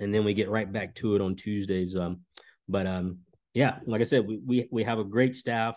And 0.00 0.14
then 0.14 0.24
we 0.24 0.32
get 0.32 0.48
right 0.48 0.72
back 0.72 0.94
to 0.96 1.16
it 1.16 1.20
on 1.20 1.34
tuesdays 1.34 1.96
um, 1.96 2.20
but 2.68 2.86
um 2.86 3.18
yeah 3.54 3.78
like 3.86 4.00
i 4.00 4.04
said 4.04 4.26
we 4.26 4.40
we, 4.46 4.68
we 4.70 4.84
have 4.84 4.98
a 4.98 5.04
great 5.04 5.36
staff. 5.36 5.74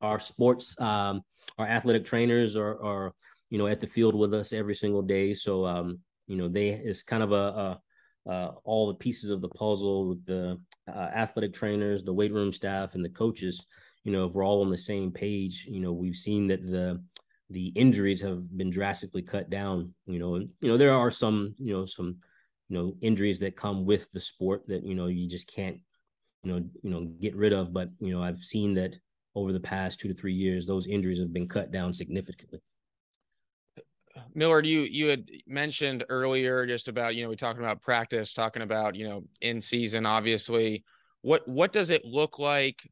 Our 0.00 0.20
sports 0.20 0.78
um 0.80 1.22
our 1.58 1.66
athletic 1.66 2.04
trainers 2.04 2.56
are 2.56 2.82
are 2.82 3.12
you 3.48 3.58
know 3.58 3.66
at 3.66 3.80
the 3.80 3.86
field 3.86 4.14
with 4.14 4.32
us 4.34 4.52
every 4.52 4.74
single 4.74 5.02
day. 5.02 5.34
So 5.34 5.66
um 5.66 6.00
you 6.26 6.36
know 6.36 6.48
they 6.48 6.68
it's 6.70 7.02
kind 7.02 7.22
of 7.22 7.32
a, 7.32 7.34
a 7.34 7.80
uh, 8.26 8.52
all 8.64 8.88
the 8.88 8.94
pieces 8.94 9.30
of 9.30 9.40
the 9.40 9.48
puzzle 9.48 10.08
with 10.08 10.24
the 10.26 10.60
uh, 10.94 11.10
athletic 11.14 11.54
trainers, 11.54 12.04
the 12.04 12.12
weight 12.12 12.32
room 12.32 12.52
staff, 12.52 12.94
and 12.94 13.04
the 13.04 13.10
coaches. 13.10 13.64
You 14.04 14.12
know, 14.12 14.26
if 14.26 14.32
we're 14.32 14.44
all 14.44 14.62
on 14.62 14.70
the 14.70 14.78
same 14.78 15.10
page, 15.10 15.66
you 15.68 15.80
know, 15.80 15.92
we've 15.92 16.16
seen 16.16 16.46
that 16.48 16.64
the 16.64 17.02
the 17.50 17.68
injuries 17.68 18.20
have 18.20 18.56
been 18.56 18.70
drastically 18.70 19.22
cut 19.22 19.50
down. 19.50 19.92
You 20.06 20.18
know, 20.18 20.34
and 20.36 20.48
you 20.60 20.68
know 20.68 20.78
there 20.78 20.94
are 20.94 21.10
some, 21.10 21.54
you 21.58 21.72
know, 21.72 21.86
some, 21.86 22.16
you 22.68 22.78
know, 22.78 22.94
injuries 23.00 23.38
that 23.40 23.56
come 23.56 23.84
with 23.84 24.10
the 24.12 24.20
sport 24.20 24.62
that 24.68 24.84
you 24.84 24.94
know 24.94 25.06
you 25.06 25.28
just 25.28 25.46
can't, 25.46 25.78
you 26.42 26.52
know, 26.52 26.64
you 26.82 26.90
know, 26.90 27.04
get 27.20 27.36
rid 27.36 27.52
of. 27.52 27.72
But 27.72 27.90
you 28.00 28.12
know, 28.12 28.22
I've 28.22 28.38
seen 28.38 28.74
that 28.74 28.96
over 29.34 29.52
the 29.52 29.60
past 29.60 30.00
two 30.00 30.08
to 30.08 30.14
three 30.14 30.34
years, 30.34 30.66
those 30.66 30.86
injuries 30.86 31.18
have 31.18 31.32
been 31.32 31.48
cut 31.48 31.70
down 31.70 31.94
significantly. 31.94 32.60
Millard, 34.34 34.66
you 34.66 34.80
you 34.82 35.08
had 35.08 35.28
mentioned 35.46 36.04
earlier 36.08 36.66
just 36.66 36.88
about 36.88 37.14
you 37.14 37.22
know 37.22 37.30
we 37.30 37.36
talking 37.36 37.62
about 37.62 37.82
practice, 37.82 38.32
talking 38.32 38.62
about 38.62 38.94
you 38.94 39.08
know 39.08 39.24
in 39.40 39.60
season. 39.60 40.06
Obviously, 40.06 40.84
what 41.22 41.46
what 41.48 41.72
does 41.72 41.90
it 41.90 42.04
look 42.04 42.38
like? 42.38 42.88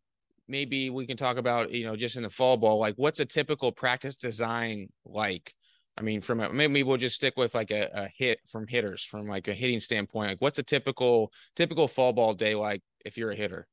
Maybe 0.48 0.90
we 0.90 1.06
can 1.06 1.16
talk 1.16 1.36
about 1.36 1.70
you 1.72 1.84
know 1.84 1.96
just 1.96 2.16
in 2.16 2.22
the 2.22 2.30
fall 2.30 2.56
ball. 2.56 2.78
Like, 2.78 2.94
what's 2.96 3.20
a 3.20 3.24
typical 3.24 3.72
practice 3.72 4.16
design 4.16 4.88
like? 5.04 5.54
I 5.96 6.02
mean, 6.02 6.20
from 6.20 6.40
a, 6.40 6.52
maybe 6.52 6.84
we'll 6.84 6.96
just 6.96 7.16
stick 7.16 7.36
with 7.36 7.56
like 7.56 7.72
a, 7.72 7.90
a 7.92 8.08
hit 8.16 8.38
from 8.46 8.68
hitters 8.68 9.02
from 9.02 9.26
like 9.26 9.48
a 9.48 9.54
hitting 9.54 9.80
standpoint. 9.80 10.30
Like, 10.30 10.40
what's 10.40 10.58
a 10.58 10.62
typical 10.62 11.32
typical 11.56 11.88
fall 11.88 12.12
ball 12.12 12.34
day 12.34 12.54
like 12.54 12.82
if 13.04 13.18
you're 13.18 13.32
a 13.32 13.36
hitter? 13.36 13.66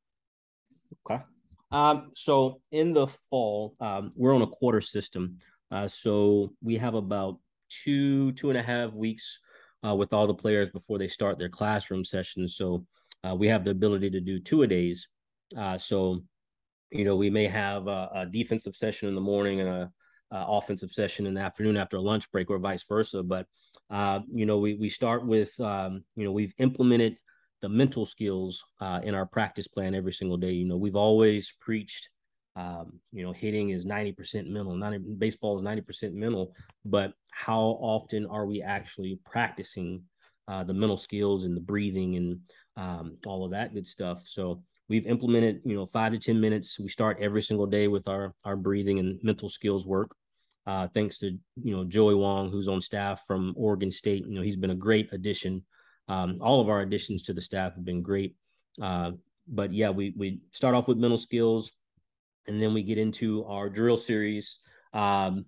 Okay. 1.08 1.24
Um, 1.72 2.12
so 2.16 2.62
in 2.72 2.94
the 2.94 3.08
fall, 3.30 3.76
um, 3.80 4.12
we're 4.16 4.34
on 4.34 4.42
a 4.42 4.48
quarter 4.48 4.82
system. 4.82 5.38
Uh, 5.72 5.88
so 5.88 6.54
we 6.64 6.78
have 6.78 6.94
about 6.94 7.40
two 7.70 8.32
two 8.34 8.50
and 8.50 8.58
a 8.58 8.64
half 8.64 8.94
weeks 8.94 9.40
uh, 9.86 9.96
with 9.96 10.14
all 10.14 10.28
the 10.28 10.34
players 10.34 10.70
before 10.70 10.98
they 10.98 11.08
start 11.08 11.38
their 11.38 11.50
classroom 11.50 12.04
sessions. 12.04 12.56
So 12.58 12.86
uh, 13.24 13.36
we 13.36 13.48
have 13.48 13.64
the 13.64 13.72
ability 13.72 14.10
to 14.12 14.20
do 14.20 14.40
two 14.40 14.64
a 14.64 14.68
days. 14.68 15.08
Uh, 15.58 15.78
so 15.78 16.24
you 16.92 17.06
know 17.06 17.16
we 17.16 17.30
may 17.30 17.48
have 17.48 17.88
a, 17.88 18.10
a, 18.14 18.26
defensive 18.26 18.76
session 18.76 19.10
in 19.10 19.16
the 19.16 19.22
morning 19.22 19.60
and 19.60 19.70
a, 19.70 19.92
a, 20.32 20.46
offensive 20.48 20.92
session 20.92 21.26
in 21.26 21.34
the 21.34 21.42
afternoon 21.42 21.78
after 21.78 21.98
a 21.98 22.02
lunch 22.02 22.32
break, 22.32 22.50
or 22.50 22.58
vice 22.58 22.84
versa. 22.88 23.22
But 23.24 23.48
uh, 23.90 24.22
you 24.32 24.46
know 24.46 24.58
we 24.58 24.76
we 24.76 24.90
start 24.90 25.26
with 25.26 25.58
um, 25.60 26.04
you 26.16 26.24
know 26.24 26.32
we've 26.32 26.54
implemented 26.58 27.18
the 27.62 27.70
mental 27.70 28.06
skills 28.06 28.64
uh, 28.82 29.02
in 29.04 29.16
our 29.16 29.26
practice 29.26 29.68
plan 29.68 29.96
every 29.96 30.14
single 30.14 30.38
day. 30.38 30.52
You 30.52 30.66
know 30.66 30.78
we've 30.78 30.96
always 30.96 31.54
preached 31.60 32.10
um, 32.56 33.00
you 33.12 33.24
know, 33.24 33.34
hitting 33.34 33.72
is 33.72 33.86
90% 33.86 34.48
mental, 34.48 34.76
90, 34.76 35.16
baseball 35.18 35.58
is 35.58 35.62
90% 35.62 36.14
mental, 36.14 36.54
but 36.86 37.14
how 37.32 37.78
often 37.82 38.26
are 38.28 38.46
we 38.46 38.62
actually 38.62 39.20
practicing 39.26 40.04
uh, 40.48 40.64
the 40.64 40.74
mental 40.74 40.98
skills 40.98 41.44
and 41.44 41.56
the 41.56 41.62
breathing 41.62 42.16
and 42.16 42.40
um, 42.78 43.18
all 43.26 43.44
of 43.44 43.52
that 43.52 43.74
good 43.74 43.86
stuff? 43.86 44.22
So 44.26 44.64
we've 44.88 45.06
implemented, 45.06 45.62
you 45.66 45.76
know, 45.76 45.86
five 45.86 46.14
to 46.14 46.18
10 46.18 46.40
minutes. 46.40 46.80
We 46.80 46.88
start 46.88 47.18
every 47.20 47.42
single 47.42 47.66
day 47.66 47.90
with 47.90 48.08
our, 48.08 48.34
our 48.46 48.56
breathing 48.56 49.00
and 49.00 49.20
mental 49.22 49.50
skills 49.50 49.86
work. 49.86 50.16
Uh, 50.66 50.88
thanks 50.94 51.20
to, 51.20 51.38
you 51.62 51.76
know, 51.76 51.84
Joey 51.84 52.16
Wong, 52.16 52.50
who's 52.50 52.70
on 52.70 52.80
staff 52.80 53.22
from 53.28 53.54
Oregon 53.58 53.92
State. 53.92 54.26
You 54.26 54.36
know, 54.36 54.42
he's 54.42 54.56
been 54.56 54.72
a 54.72 54.76
great 54.76 55.12
addition. 55.12 55.64
Um, 56.08 56.38
all 56.40 56.62
of 56.62 56.70
our 56.70 56.82
additions 56.82 57.24
to 57.24 57.34
the 57.34 57.42
staff 57.42 57.76
have 57.76 57.86
been 57.86 58.02
great. 58.02 58.36
Uh, 58.82 59.12
but 59.48 59.74
yeah, 59.74 59.90
we, 59.90 60.14
we 60.18 60.40
start 60.52 60.74
off 60.74 60.88
with 60.88 60.98
mental 60.98 61.18
skills 61.18 61.74
and 62.48 62.62
then 62.62 62.74
we 62.74 62.84
get 62.84 62.98
into 62.98 63.46
our 63.46 63.70
drill 63.70 63.98
series. 63.98 64.60
Um, 64.94 65.46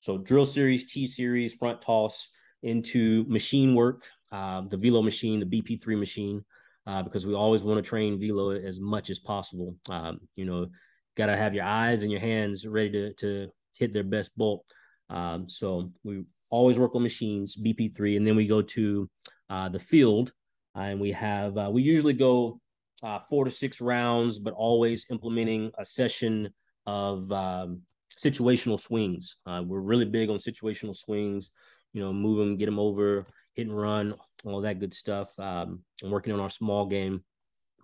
so 0.00 0.18
drill 0.18 0.46
series, 0.46 0.86
T 0.86 1.06
series, 1.06 1.52
front 1.54 1.82
toss 1.82 2.28
into 2.62 3.24
machine 3.28 3.74
work, 3.74 4.04
um, 4.32 4.68
the 4.68 4.76
velo 4.76 5.02
machine, 5.02 5.40
the 5.40 5.46
BP3 5.46 5.98
machine, 5.98 6.44
uh, 6.86 7.02
because 7.02 7.26
we 7.26 7.34
always 7.34 7.62
want 7.62 7.82
to 7.82 7.88
train 7.88 8.20
velo 8.20 8.50
as 8.50 8.80
much 8.80 9.10
as 9.10 9.18
possible. 9.18 9.76
Um, 9.88 10.20
you 10.36 10.44
know, 10.44 10.68
got 11.16 11.26
to 11.26 11.36
have 11.36 11.54
your 11.54 11.64
eyes 11.64 12.02
and 12.02 12.10
your 12.10 12.20
hands 12.20 12.66
ready 12.66 12.90
to 12.90 13.14
to 13.14 13.48
hit 13.72 13.92
their 13.92 14.04
best 14.04 14.30
bolt. 14.36 14.64
Um, 15.10 15.48
so 15.48 15.92
we 16.04 16.24
always 16.50 16.78
work 16.78 16.94
on 16.94 17.02
machines, 17.02 17.56
BP3, 17.56 18.16
and 18.16 18.26
then 18.26 18.36
we 18.36 18.46
go 18.46 18.62
to 18.62 19.08
uh, 19.50 19.68
the 19.68 19.78
field, 19.78 20.32
uh, 20.76 20.80
and 20.80 21.00
we 21.00 21.12
have 21.12 21.56
uh, 21.56 21.70
we 21.72 21.82
usually 21.82 22.12
go 22.14 22.60
uh, 23.02 23.20
four 23.28 23.44
to 23.44 23.50
six 23.50 23.80
rounds, 23.80 24.38
but 24.38 24.54
always 24.54 25.06
implementing 25.10 25.70
a 25.78 25.84
session 25.84 26.50
of 26.86 27.30
um, 27.32 27.82
situational 28.18 28.80
swings. 28.80 29.36
Uh, 29.46 29.62
we're 29.64 29.80
really 29.80 30.04
big 30.04 30.30
on 30.30 30.38
situational 30.38 30.96
swings. 30.96 31.52
You 31.92 32.02
know, 32.02 32.12
move 32.12 32.38
them, 32.38 32.56
get 32.56 32.66
them 32.66 32.78
over, 32.78 33.26
hit 33.54 33.66
and 33.66 33.76
run, 33.76 34.14
all 34.44 34.60
that 34.60 34.80
good 34.80 34.94
stuff. 34.94 35.30
Um, 35.38 35.82
and 36.02 36.12
working 36.12 36.32
on 36.32 36.40
our 36.40 36.50
small 36.50 36.86
game 36.86 37.22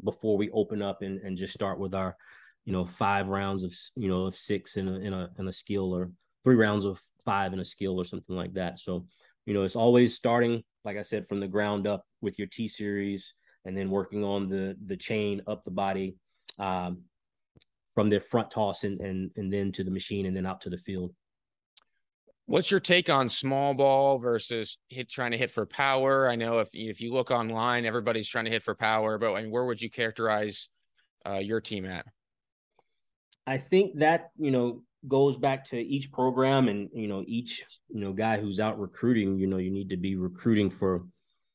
before 0.03 0.37
we 0.37 0.51
open 0.51 0.83
up 0.83 1.03
and, 1.03 1.21
and 1.21 1.37
just 1.37 1.55
start 1.55 1.79
with 1.79 1.95
our, 1.95 2.17
you 2.65 2.73
know, 2.73 2.87
five 2.87 3.29
rounds 3.29 3.63
of 3.63 3.75
you 3.97 4.09
know 4.09 4.27
of 4.27 4.37
six 4.37 4.77
in 4.77 4.89
a 4.89 4.95
in 4.95 5.13
a 5.13 5.31
in 5.39 5.49
a 5.49 5.53
skill 5.53 5.95
or 5.95 6.11
three 6.43 6.57
rounds 6.57 6.85
of 6.85 7.01
five 7.25 7.53
in 7.53 7.61
a 7.61 7.65
skill 7.65 7.99
or 7.99 8.05
something 8.05 8.37
like 8.37 8.53
that. 8.55 8.79
So, 8.79 9.07
you 9.47 9.55
know, 9.55 9.63
it's 9.63 9.77
always 9.77 10.15
starting, 10.15 10.63
like 10.85 10.97
I 10.97 11.03
said, 11.03 11.27
from 11.27 11.41
the 11.41 11.49
ground 11.49 11.87
up 11.87 12.05
with 12.21 12.39
your 12.39 12.49
T 12.49 12.69
series 12.69 13.35
and 13.65 13.77
then 13.77 13.91
working 13.91 14.25
on 14.25 14.49
the 14.49 14.77
the 14.87 14.97
chain 14.97 15.43
up 15.47 15.65
the 15.65 15.71
body 15.71 16.17
um, 16.59 17.03
from 17.95 18.11
their 18.11 18.21
front 18.21 18.51
toss 18.51 18.85
and, 18.85 19.01
and 19.01 19.31
and 19.37 19.53
then 19.53 19.73
to 19.73 19.85
the 19.85 19.91
machine 19.91 20.27
and 20.27 20.37
then 20.37 20.47
out 20.47 20.61
to 20.63 20.71
the 20.71 20.79
field. 20.79 21.15
What's 22.47 22.71
your 22.71 22.81
take 22.81 23.09
on 23.09 23.31
small 23.31 23.73
ball 23.73 24.19
versus 24.19 24.77
hit 24.91 25.09
trying 25.09 25.31
to 25.31 25.39
hit 25.39 25.51
for 25.51 25.65
power? 25.65 26.29
I 26.29 26.37
know 26.37 26.59
if 26.59 26.69
if 26.75 27.01
you 27.01 27.13
look 27.13 27.31
online, 27.31 27.87
everybody's 27.87 28.29
trying 28.29 28.45
to 28.45 28.51
hit 28.51 28.63
for 28.63 28.75
power, 28.75 29.17
but 29.19 29.33
I 29.35 29.43
mean, 29.43 29.51
where 29.51 29.65
would 29.65 29.81
you 29.81 29.91
characterize 29.91 30.69
uh, 31.27 31.39
your 31.39 31.61
team 31.61 31.87
at? 31.87 32.05
I 33.47 33.59
think 33.59 33.99
that 33.99 34.31
you 34.37 34.51
know 34.51 34.83
goes 35.09 35.37
back 35.37 35.65
to 35.65 35.79
each 35.79 36.11
program 36.11 36.69
and 36.69 36.89
you 36.93 37.09
know 37.09 37.25
each 37.27 37.65
you 37.89 38.01
know 38.01 38.13
guy 38.13 38.39
who's 38.39 38.61
out 38.61 38.79
recruiting. 38.79 39.39
You 39.39 39.47
know, 39.47 39.59
you 39.59 39.71
need 39.71 39.89
to 39.91 39.97
be 39.97 40.17
recruiting 40.17 40.71
for 40.71 41.07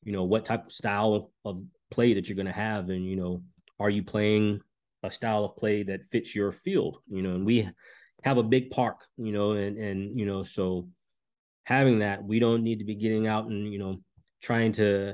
you 0.04 0.12
know 0.12 0.24
what 0.24 0.46
type 0.46 0.66
of 0.66 0.72
style 0.72 1.32
of 1.46 1.62
play 1.92 2.14
that 2.14 2.28
you're 2.28 2.36
going 2.36 2.46
to 2.46 2.52
have 2.52 2.90
and 2.90 3.06
you 3.06 3.16
know 3.16 3.42
are 3.80 3.90
you 3.90 4.04
playing 4.04 4.60
a 5.04 5.12
style 5.12 5.46
of 5.46 5.56
play 5.56 5.84
that 5.84 6.08
fits 6.12 6.36
your 6.36 6.52
field 6.52 6.98
you 7.10 7.22
know 7.22 7.36
and 7.36 7.46
we 7.46 7.68
have 8.24 8.38
a 8.38 8.44
big 8.44 8.70
park 8.70 8.98
you 9.18 9.32
know 9.32 9.52
and 9.52 9.78
and 9.78 10.20
you 10.20 10.26
know 10.26 10.44
so 10.44 10.88
having 11.64 12.00
that 12.00 12.24
we 12.24 12.40
don't 12.40 12.64
need 12.64 12.80
to 12.80 12.86
be 12.86 12.96
getting 12.96 13.28
out 13.28 13.48
and 13.48 13.72
you 13.72 13.80
know 13.80 13.98
trying 14.42 14.72
to 14.72 15.14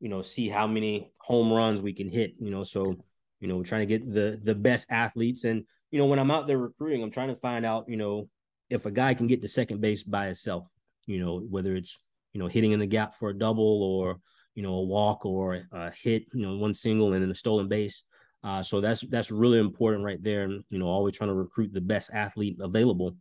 you 0.00 0.08
know 0.08 0.22
see 0.22 0.48
how 0.48 0.66
many 0.66 1.12
home 1.18 1.52
runs 1.52 1.80
we 1.80 1.92
can 1.92 2.08
hit 2.08 2.34
you 2.38 2.50
know 2.50 2.62
so 2.64 2.94
you 3.40 3.48
know 3.48 3.56
we're 3.56 3.64
trying 3.64 3.86
to 3.86 3.98
get 3.98 4.12
the 4.12 4.38
the 4.44 4.54
best 4.54 4.86
athletes 4.90 5.44
and 5.44 5.64
you 5.90 5.98
know 5.98 6.06
when 6.06 6.18
i'm 6.18 6.30
out 6.30 6.46
there 6.46 6.58
recruiting 6.58 7.02
i'm 7.02 7.10
trying 7.10 7.28
to 7.28 7.36
find 7.36 7.66
out 7.66 7.88
you 7.88 7.96
know 7.96 8.28
if 8.70 8.86
a 8.86 8.90
guy 8.90 9.14
can 9.14 9.26
get 9.26 9.42
to 9.42 9.48
second 9.48 9.80
base 9.80 10.02
by 10.02 10.26
himself 10.26 10.66
you 11.06 11.18
know 11.18 11.40
whether 11.50 11.74
it's 11.74 11.98
you 12.32 12.40
know 12.40 12.48
hitting 12.48 12.72
in 12.72 12.80
the 12.80 12.86
gap 12.86 13.14
for 13.18 13.30
a 13.30 13.38
double 13.38 13.82
or 13.82 14.18
you 14.54 14.62
know, 14.62 14.74
a 14.74 14.82
walk 14.82 15.26
or 15.26 15.62
a 15.72 15.90
hit, 15.90 16.26
you 16.32 16.46
know, 16.46 16.56
one 16.56 16.74
single 16.74 17.12
and 17.12 17.22
then 17.22 17.30
a 17.30 17.34
stolen 17.34 17.68
base. 17.68 18.02
Uh, 18.42 18.62
so 18.62 18.80
that's 18.80 19.00
that's 19.08 19.30
really 19.30 19.58
important 19.58 20.04
right 20.04 20.22
there. 20.22 20.42
And 20.42 20.62
you 20.68 20.78
know, 20.78 20.86
always 20.86 21.16
trying 21.16 21.30
to 21.30 21.34
recruit 21.34 21.72
the 21.72 21.80
best 21.80 22.10
athlete 22.12 22.58
available. 22.60 23.16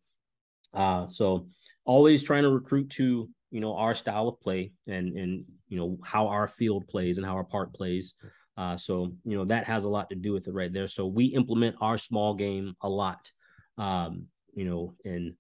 Uh, 0.74 1.08
so 1.08 1.48
always 1.86 2.24
trying 2.24 2.44
to 2.44 2.50
recruit 2.50 2.90
to 2.90 3.30
you 3.52 3.60
know 3.60 3.76
our 3.76 3.96
style 3.96 4.28
of 4.28 4.40
play 4.42 4.72
and 4.88 5.18
and 5.18 5.46
you 5.70 5.78
know 5.78 5.98
how 6.04 6.28
our 6.28 6.48
field 6.48 6.88
plays 6.88 7.18
and 7.18 7.26
how 7.26 7.36
our 7.36 7.44
park 7.44 7.74
plays. 7.74 8.14
Uh, 8.58 8.76
so 8.76 9.14
you 9.24 9.38
know 9.38 9.46
that 9.46 9.66
has 9.66 9.86
a 9.86 9.90
lot 9.90 10.10
to 10.10 10.16
do 10.16 10.34
with 10.34 10.48
it 10.48 10.54
right 10.54 10.74
there. 10.74 10.88
So 10.88 11.08
we 11.08 11.26
implement 11.26 11.78
our 11.80 11.98
small 11.98 12.34
game 12.34 12.76
a 12.82 12.90
lot. 12.90 13.32
Um, 13.78 14.28
you 14.54 14.66
know, 14.66 14.94
and 15.06 15.34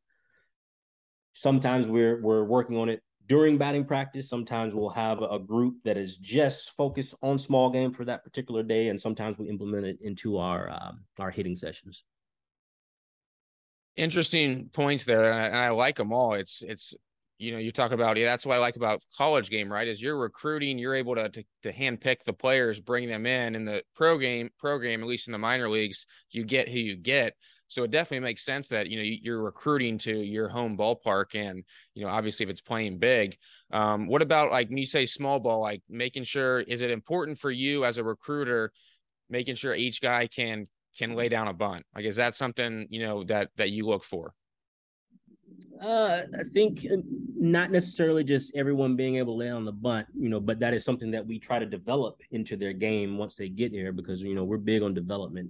sometimes 1.33 1.87
we're 1.87 2.21
we're 2.21 2.43
working 2.43 2.77
on 2.77 2.89
it 2.89 3.03
during 3.27 3.57
batting 3.57 3.85
practice. 3.85 4.29
Sometimes 4.29 4.73
we'll 4.73 4.89
have 4.89 5.21
a 5.21 5.39
group 5.39 5.75
that 5.83 5.97
is 5.97 6.17
just 6.17 6.71
focused 6.71 7.15
on 7.21 7.37
small 7.37 7.69
game 7.69 7.93
for 7.93 8.05
that 8.05 8.23
particular 8.23 8.63
day, 8.63 8.89
and 8.89 8.99
sometimes 8.99 9.37
we 9.37 9.49
implement 9.49 9.85
it 9.85 9.97
into 10.01 10.37
our 10.37 10.69
um, 10.69 11.03
our 11.19 11.31
hitting 11.31 11.55
sessions. 11.55 12.03
Interesting 13.95 14.69
points 14.69 15.05
there, 15.05 15.31
and 15.31 15.55
I, 15.55 15.69
like 15.69 15.97
them 15.97 16.11
all. 16.11 16.33
It's 16.33 16.63
it's 16.63 16.95
you 17.37 17.51
know 17.51 17.57
you 17.57 17.71
talk 17.71 17.91
about 17.91 18.17
yeah 18.17 18.25
that's 18.25 18.45
what 18.45 18.55
I 18.55 18.59
like 18.59 18.75
about 18.75 19.03
college 19.17 19.49
game 19.49 19.71
right 19.71 19.87
is 19.87 20.01
you're 20.01 20.17
recruiting 20.17 20.77
you're 20.77 20.95
able 20.95 21.15
to 21.15 21.29
to, 21.29 21.43
to 21.63 21.71
hand 21.71 21.99
pick 21.99 22.23
the 22.23 22.31
players 22.31 22.79
bring 22.79 23.09
them 23.09 23.25
in 23.25 23.55
in 23.55 23.65
the 23.65 23.83
pro 23.95 24.17
game 24.19 24.49
program 24.59 25.01
at 25.01 25.07
least 25.07 25.27
in 25.27 25.31
the 25.31 25.39
minor 25.39 25.67
leagues 25.67 26.05
you 26.29 26.45
get 26.45 26.69
who 26.69 26.77
you 26.77 26.95
get 26.95 27.33
so 27.67 27.83
it 27.83 27.91
definitely 27.91 28.23
makes 28.23 28.45
sense 28.45 28.67
that 28.69 28.87
you 28.89 28.97
know 28.97 29.03
you're 29.03 29.41
recruiting 29.41 29.97
to 29.99 30.15
your 30.15 30.47
home 30.47 30.77
ballpark, 30.77 31.35
and 31.35 31.63
you 31.93 32.03
know 32.03 32.09
obviously 32.09 32.43
if 32.43 32.49
it's 32.49 32.61
playing 32.61 32.99
big. 32.99 33.37
Um, 33.71 34.07
what 34.07 34.21
about 34.21 34.51
like 34.51 34.69
when 34.69 34.77
you 34.77 34.85
say 34.85 35.05
small 35.05 35.39
ball, 35.39 35.61
like 35.61 35.81
making 35.89 36.23
sure 36.23 36.61
is 36.61 36.81
it 36.81 36.91
important 36.91 37.39
for 37.39 37.51
you 37.51 37.85
as 37.85 37.97
a 37.97 38.03
recruiter, 38.03 38.71
making 39.29 39.55
sure 39.55 39.73
each 39.73 40.01
guy 40.01 40.27
can 40.27 40.65
can 40.97 41.15
lay 41.15 41.29
down 41.29 41.47
a 41.47 41.53
bunt? 41.53 41.85
Like 41.95 42.05
is 42.05 42.17
that 42.17 42.35
something 42.35 42.87
you 42.89 43.01
know 43.01 43.23
that 43.25 43.49
that 43.57 43.71
you 43.71 43.85
look 43.85 44.03
for? 44.03 44.33
Uh, 45.81 46.21
I 46.39 46.43
think 46.53 46.85
uh, 46.91 46.97
not 47.35 47.71
necessarily 47.71 48.23
just 48.23 48.55
everyone 48.55 48.95
being 48.95 49.17
able 49.17 49.33
to 49.33 49.39
lay 49.39 49.49
on 49.49 49.65
the 49.65 49.71
bunt, 49.71 50.07
you 50.17 50.29
know, 50.29 50.39
but 50.39 50.59
that 50.59 50.73
is 50.73 50.85
something 50.85 51.11
that 51.11 51.25
we 51.25 51.39
try 51.39 51.59
to 51.59 51.65
develop 51.65 52.21
into 52.31 52.55
their 52.55 52.71
game 52.71 53.17
once 53.17 53.35
they 53.35 53.49
get 53.49 53.71
here 53.71 53.91
because 53.91 54.21
you 54.21 54.35
know 54.35 54.43
we're 54.43 54.57
big 54.57 54.81
on 54.81 54.93
development 54.93 55.49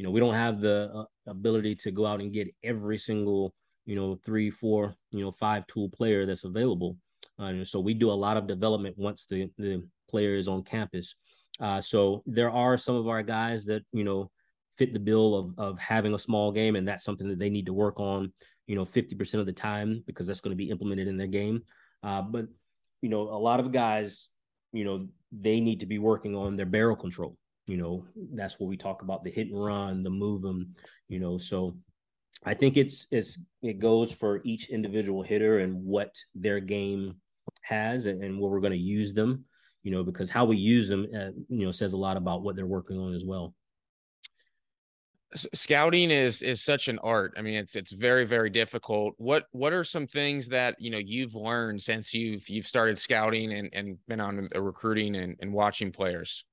you 0.00 0.04
know 0.04 0.10
we 0.10 0.20
don't 0.20 0.32
have 0.32 0.62
the 0.62 0.90
uh, 0.94 1.04
ability 1.26 1.74
to 1.74 1.90
go 1.90 2.06
out 2.06 2.22
and 2.22 2.32
get 2.32 2.48
every 2.64 2.96
single 2.96 3.52
you 3.84 3.94
know 3.94 4.18
three 4.24 4.50
four 4.50 4.94
you 5.10 5.22
know 5.22 5.30
five 5.30 5.66
tool 5.66 5.90
player 5.90 6.24
that's 6.24 6.44
available. 6.44 6.96
Uh, 7.38 7.62
so 7.62 7.80
we 7.80 7.92
do 7.92 8.10
a 8.10 8.22
lot 8.24 8.38
of 8.38 8.46
development 8.46 8.96
once 8.96 9.26
the 9.28 9.50
the 9.58 9.86
player 10.08 10.36
is 10.36 10.48
on 10.48 10.64
campus. 10.64 11.14
Uh, 11.60 11.82
so 11.82 12.22
there 12.24 12.50
are 12.50 12.78
some 12.78 12.94
of 12.94 13.08
our 13.08 13.22
guys 13.22 13.66
that 13.66 13.82
you 13.92 14.02
know 14.02 14.30
fit 14.78 14.94
the 14.94 14.98
bill 14.98 15.34
of 15.34 15.58
of 15.58 15.78
having 15.78 16.14
a 16.14 16.18
small 16.18 16.50
game 16.50 16.76
and 16.76 16.88
that's 16.88 17.04
something 17.04 17.28
that 17.28 17.38
they 17.38 17.50
need 17.50 17.66
to 17.66 17.74
work 17.74 18.00
on 18.00 18.32
you 18.66 18.76
know 18.76 18.86
50% 18.86 19.34
of 19.34 19.44
the 19.44 19.52
time 19.52 20.02
because 20.06 20.26
that's 20.26 20.40
going 20.40 20.56
to 20.56 20.64
be 20.64 20.70
implemented 20.70 21.08
in 21.08 21.18
their 21.18 21.26
game. 21.26 21.60
Uh, 22.02 22.22
but 22.22 22.46
you 23.02 23.10
know 23.10 23.20
a 23.20 23.40
lot 23.48 23.60
of 23.60 23.70
guys 23.70 24.30
you 24.72 24.84
know 24.84 25.08
they 25.30 25.60
need 25.60 25.80
to 25.80 25.86
be 25.86 25.98
working 25.98 26.34
on 26.34 26.56
their 26.56 26.64
barrel 26.64 26.96
control 26.96 27.36
you 27.66 27.76
know 27.76 28.04
that's 28.34 28.58
what 28.58 28.68
we 28.68 28.76
talk 28.76 29.02
about 29.02 29.22
the 29.24 29.30
hit 29.30 29.48
and 29.48 29.64
run 29.64 30.02
the 30.02 30.10
move 30.10 30.42
them 30.42 30.74
you 31.08 31.20
know 31.20 31.38
so 31.38 31.76
i 32.44 32.54
think 32.54 32.76
it's 32.76 33.06
it's 33.10 33.38
it 33.62 33.78
goes 33.78 34.12
for 34.12 34.40
each 34.44 34.70
individual 34.70 35.22
hitter 35.22 35.58
and 35.58 35.74
what 35.74 36.14
their 36.34 36.60
game 36.60 37.14
has 37.62 38.06
and, 38.06 38.22
and 38.22 38.40
where 38.40 38.50
we're 38.50 38.60
going 38.60 38.72
to 38.72 38.78
use 38.78 39.12
them 39.12 39.44
you 39.82 39.90
know 39.90 40.02
because 40.02 40.30
how 40.30 40.44
we 40.44 40.56
use 40.56 40.88
them 40.88 41.06
uh, 41.14 41.30
you 41.48 41.64
know 41.64 41.72
says 41.72 41.92
a 41.92 41.96
lot 41.96 42.16
about 42.16 42.42
what 42.42 42.56
they're 42.56 42.66
working 42.66 42.98
on 42.98 43.14
as 43.14 43.24
well. 43.24 43.54
Scouting 45.34 46.10
is 46.10 46.42
is 46.42 46.60
such 46.60 46.88
an 46.88 46.98
art. 46.98 47.34
I 47.36 47.42
mean 47.42 47.54
it's 47.54 47.76
it's 47.76 47.92
very 47.92 48.26
very 48.26 48.50
difficult. 48.50 49.14
What 49.16 49.46
what 49.52 49.72
are 49.72 49.84
some 49.84 50.06
things 50.06 50.48
that 50.48 50.74
you 50.80 50.90
know 50.90 50.98
you've 50.98 51.34
learned 51.34 51.80
since 51.80 52.12
you've 52.12 52.48
you've 52.48 52.66
started 52.66 52.98
scouting 52.98 53.52
and 53.52 53.70
and 53.72 53.96
been 54.08 54.20
on 54.20 54.48
recruiting 54.54 55.16
and, 55.16 55.36
and 55.40 55.52
watching 55.52 55.92
players 55.92 56.44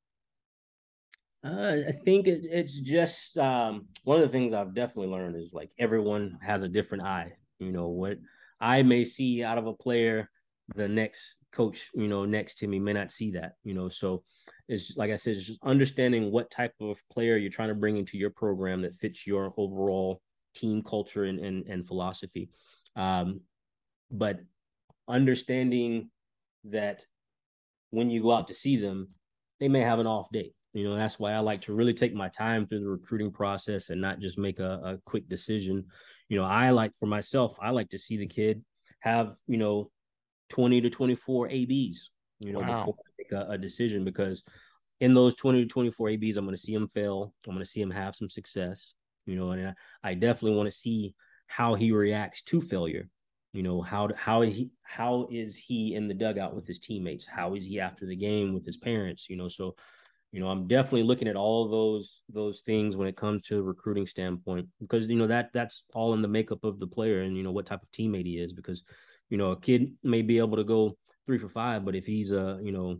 uh, 1.47 1.77
I 1.87 1.91
think 1.91 2.27
it, 2.27 2.41
it's 2.43 2.79
just 2.79 3.37
um, 3.37 3.87
one 4.03 4.17
of 4.17 4.23
the 4.23 4.31
things 4.31 4.53
I've 4.53 4.73
definitely 4.73 5.07
learned 5.07 5.35
is 5.35 5.53
like 5.53 5.69
everyone 5.79 6.37
has 6.41 6.63
a 6.63 6.67
different 6.67 7.03
eye. 7.05 7.33
You 7.59 7.71
know 7.71 7.87
what 7.87 8.17
I 8.59 8.83
may 8.83 9.03
see 9.05 9.43
out 9.43 9.57
of 9.57 9.65
a 9.65 9.73
player, 9.73 10.29
the 10.75 10.87
next 10.87 11.37
coach, 11.51 11.89
you 11.93 12.07
know, 12.07 12.25
next 12.25 12.55
to 12.59 12.67
me 12.67 12.79
may 12.79 12.93
not 12.93 13.11
see 13.11 13.31
that. 13.31 13.53
You 13.63 13.73
know, 13.73 13.87
so 13.87 14.23
it's 14.67 14.97
like 14.97 15.11
I 15.11 15.15
said, 15.15 15.35
it's 15.35 15.45
just 15.45 15.59
understanding 15.63 16.31
what 16.31 16.51
type 16.51 16.73
of 16.81 17.01
player 17.11 17.37
you're 17.37 17.49
trying 17.49 17.69
to 17.69 17.75
bring 17.75 17.97
into 17.97 18.17
your 18.17 18.31
program 18.31 18.81
that 18.81 18.95
fits 18.95 19.25
your 19.25 19.53
overall 19.57 20.21
team 20.53 20.83
culture 20.83 21.23
and 21.23 21.39
and, 21.39 21.65
and 21.67 21.87
philosophy. 21.87 22.49
Um, 22.95 23.41
but 24.11 24.39
understanding 25.07 26.09
that 26.65 27.03
when 27.91 28.09
you 28.09 28.21
go 28.21 28.33
out 28.33 28.49
to 28.49 28.55
see 28.55 28.75
them, 28.75 29.09
they 29.59 29.69
may 29.69 29.81
have 29.81 29.99
an 29.99 30.07
off 30.07 30.27
day 30.31 30.53
you 30.77 30.83
know, 30.83 30.95
that's 30.95 31.17
why 31.17 31.33
I 31.33 31.39
like 31.39 31.61
to 31.61 31.73
really 31.73 31.95
take 31.95 32.13
my 32.13 32.29
time 32.29 32.67
through 32.67 32.81
the 32.81 32.87
recruiting 32.87 33.31
process 33.31 33.89
and 33.89 33.99
not 33.99 34.19
just 34.19 34.37
make 34.37 34.59
a, 34.59 34.79
a 34.83 34.97
quick 35.05 35.27
decision. 35.27 35.85
You 36.29 36.37
know, 36.37 36.45
I 36.45 36.69
like 36.69 36.95
for 36.95 37.07
myself, 37.07 37.57
I 37.59 37.71
like 37.71 37.89
to 37.89 37.97
see 37.97 38.17
the 38.17 38.27
kid 38.27 38.63
have, 38.99 39.35
you 39.47 39.57
know, 39.57 39.89
20 40.49 40.81
to 40.81 40.89
24 40.91 41.49
ABs, 41.49 42.11
you 42.39 42.53
know, 42.53 42.59
wow. 42.59 42.85
before 42.85 42.93
I 42.99 43.11
make 43.17 43.31
a, 43.31 43.51
a 43.53 43.57
decision 43.57 44.05
because 44.05 44.43
in 44.99 45.15
those 45.15 45.33
20 45.33 45.63
to 45.63 45.67
24 45.67 46.09
ABs, 46.09 46.37
I'm 46.37 46.45
going 46.45 46.55
to 46.55 46.61
see 46.61 46.75
him 46.75 46.87
fail. 46.89 47.33
I'm 47.47 47.55
going 47.55 47.65
to 47.65 47.69
see 47.69 47.81
him 47.81 47.89
have 47.89 48.15
some 48.15 48.29
success. 48.29 48.93
you 49.25 49.35
know, 49.35 49.49
and 49.51 49.69
I, 50.03 50.11
I 50.11 50.13
definitely 50.13 50.57
want 50.57 50.67
to 50.67 50.77
see 50.77 51.15
how 51.47 51.73
he 51.73 51.91
reacts 51.91 52.43
to 52.43 52.61
failure. 52.61 53.09
You 53.51 53.63
know, 53.63 53.81
how 53.81 54.09
how 54.15 54.41
he 54.41 54.69
how 54.83 55.27
is 55.31 55.57
he 55.57 55.95
in 55.95 56.07
the 56.07 56.13
dugout 56.13 56.55
with 56.55 56.67
his 56.67 56.77
teammates? 56.77 57.25
How 57.25 57.55
is 57.55 57.65
he 57.65 57.79
after 57.79 58.05
the 58.05 58.15
game 58.15 58.53
with 58.53 58.63
his 58.63 58.77
parents? 58.77 59.27
You 59.27 59.37
know, 59.37 59.47
so 59.47 59.75
you 60.31 60.41
know, 60.41 60.49
I'm 60.49 60.67
definitely 60.67 61.03
looking 61.03 61.27
at 61.27 61.35
all 61.35 61.69
those 61.69 62.21
those 62.29 62.61
things 62.61 62.97
when 62.97 63.07
it 63.07 63.15
comes 63.15 63.43
to 63.43 63.61
recruiting 63.61 64.05
standpoint 64.05 64.67
because 64.81 65.07
you 65.07 65.15
know 65.15 65.27
that 65.27 65.51
that's 65.53 65.83
all 65.93 66.13
in 66.13 66.21
the 66.21 66.27
makeup 66.27 66.63
of 66.63 66.79
the 66.79 66.87
player 66.87 67.21
and 67.21 67.37
you 67.37 67.43
know 67.43 67.51
what 67.51 67.65
type 67.65 67.81
of 67.81 67.91
teammate 67.91 68.25
he 68.25 68.37
is 68.37 68.51
because 68.51 68.83
you 69.29 69.37
know 69.37 69.51
a 69.51 69.59
kid 69.59 69.93
may 70.03 70.21
be 70.21 70.37
able 70.37 70.57
to 70.57 70.63
go 70.63 70.97
three 71.25 71.37
for 71.37 71.49
five, 71.49 71.85
but 71.85 71.95
if 71.95 72.05
he's 72.05 72.31
a 72.31 72.59
you 72.61 72.71
know 72.71 72.97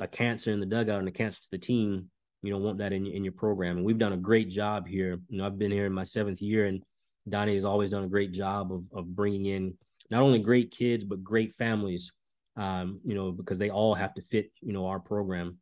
a 0.00 0.06
cancer 0.06 0.52
in 0.52 0.60
the 0.60 0.66
dugout 0.66 1.00
and 1.00 1.08
a 1.08 1.12
cancer 1.12 1.40
to 1.40 1.50
the 1.50 1.58
team, 1.58 2.08
you 2.42 2.52
don't 2.52 2.62
want 2.62 2.78
that 2.78 2.92
in 2.92 3.06
in 3.06 3.24
your 3.24 3.32
program. 3.32 3.78
And 3.78 3.86
we've 3.86 3.98
done 3.98 4.12
a 4.12 4.18
great 4.18 4.48
job 4.48 4.86
here. 4.86 5.18
You 5.28 5.38
know, 5.38 5.46
I've 5.46 5.58
been 5.58 5.72
here 5.72 5.86
in 5.86 5.92
my 5.92 6.04
seventh 6.04 6.40
year, 6.40 6.66
and 6.66 6.82
Donnie 7.28 7.56
has 7.56 7.64
always 7.64 7.90
done 7.90 8.04
a 8.04 8.08
great 8.08 8.32
job 8.32 8.72
of 8.72 8.84
of 8.92 9.14
bringing 9.16 9.46
in 9.46 9.74
not 10.10 10.22
only 10.22 10.38
great 10.38 10.70
kids 10.70 11.04
but 11.04 11.24
great 11.24 11.54
families. 11.56 12.12
Um, 12.56 13.00
you 13.04 13.14
know, 13.14 13.32
because 13.32 13.58
they 13.58 13.70
all 13.70 13.94
have 13.94 14.14
to 14.14 14.22
fit 14.22 14.50
you 14.60 14.72
know 14.72 14.86
our 14.86 15.00
program 15.00 15.58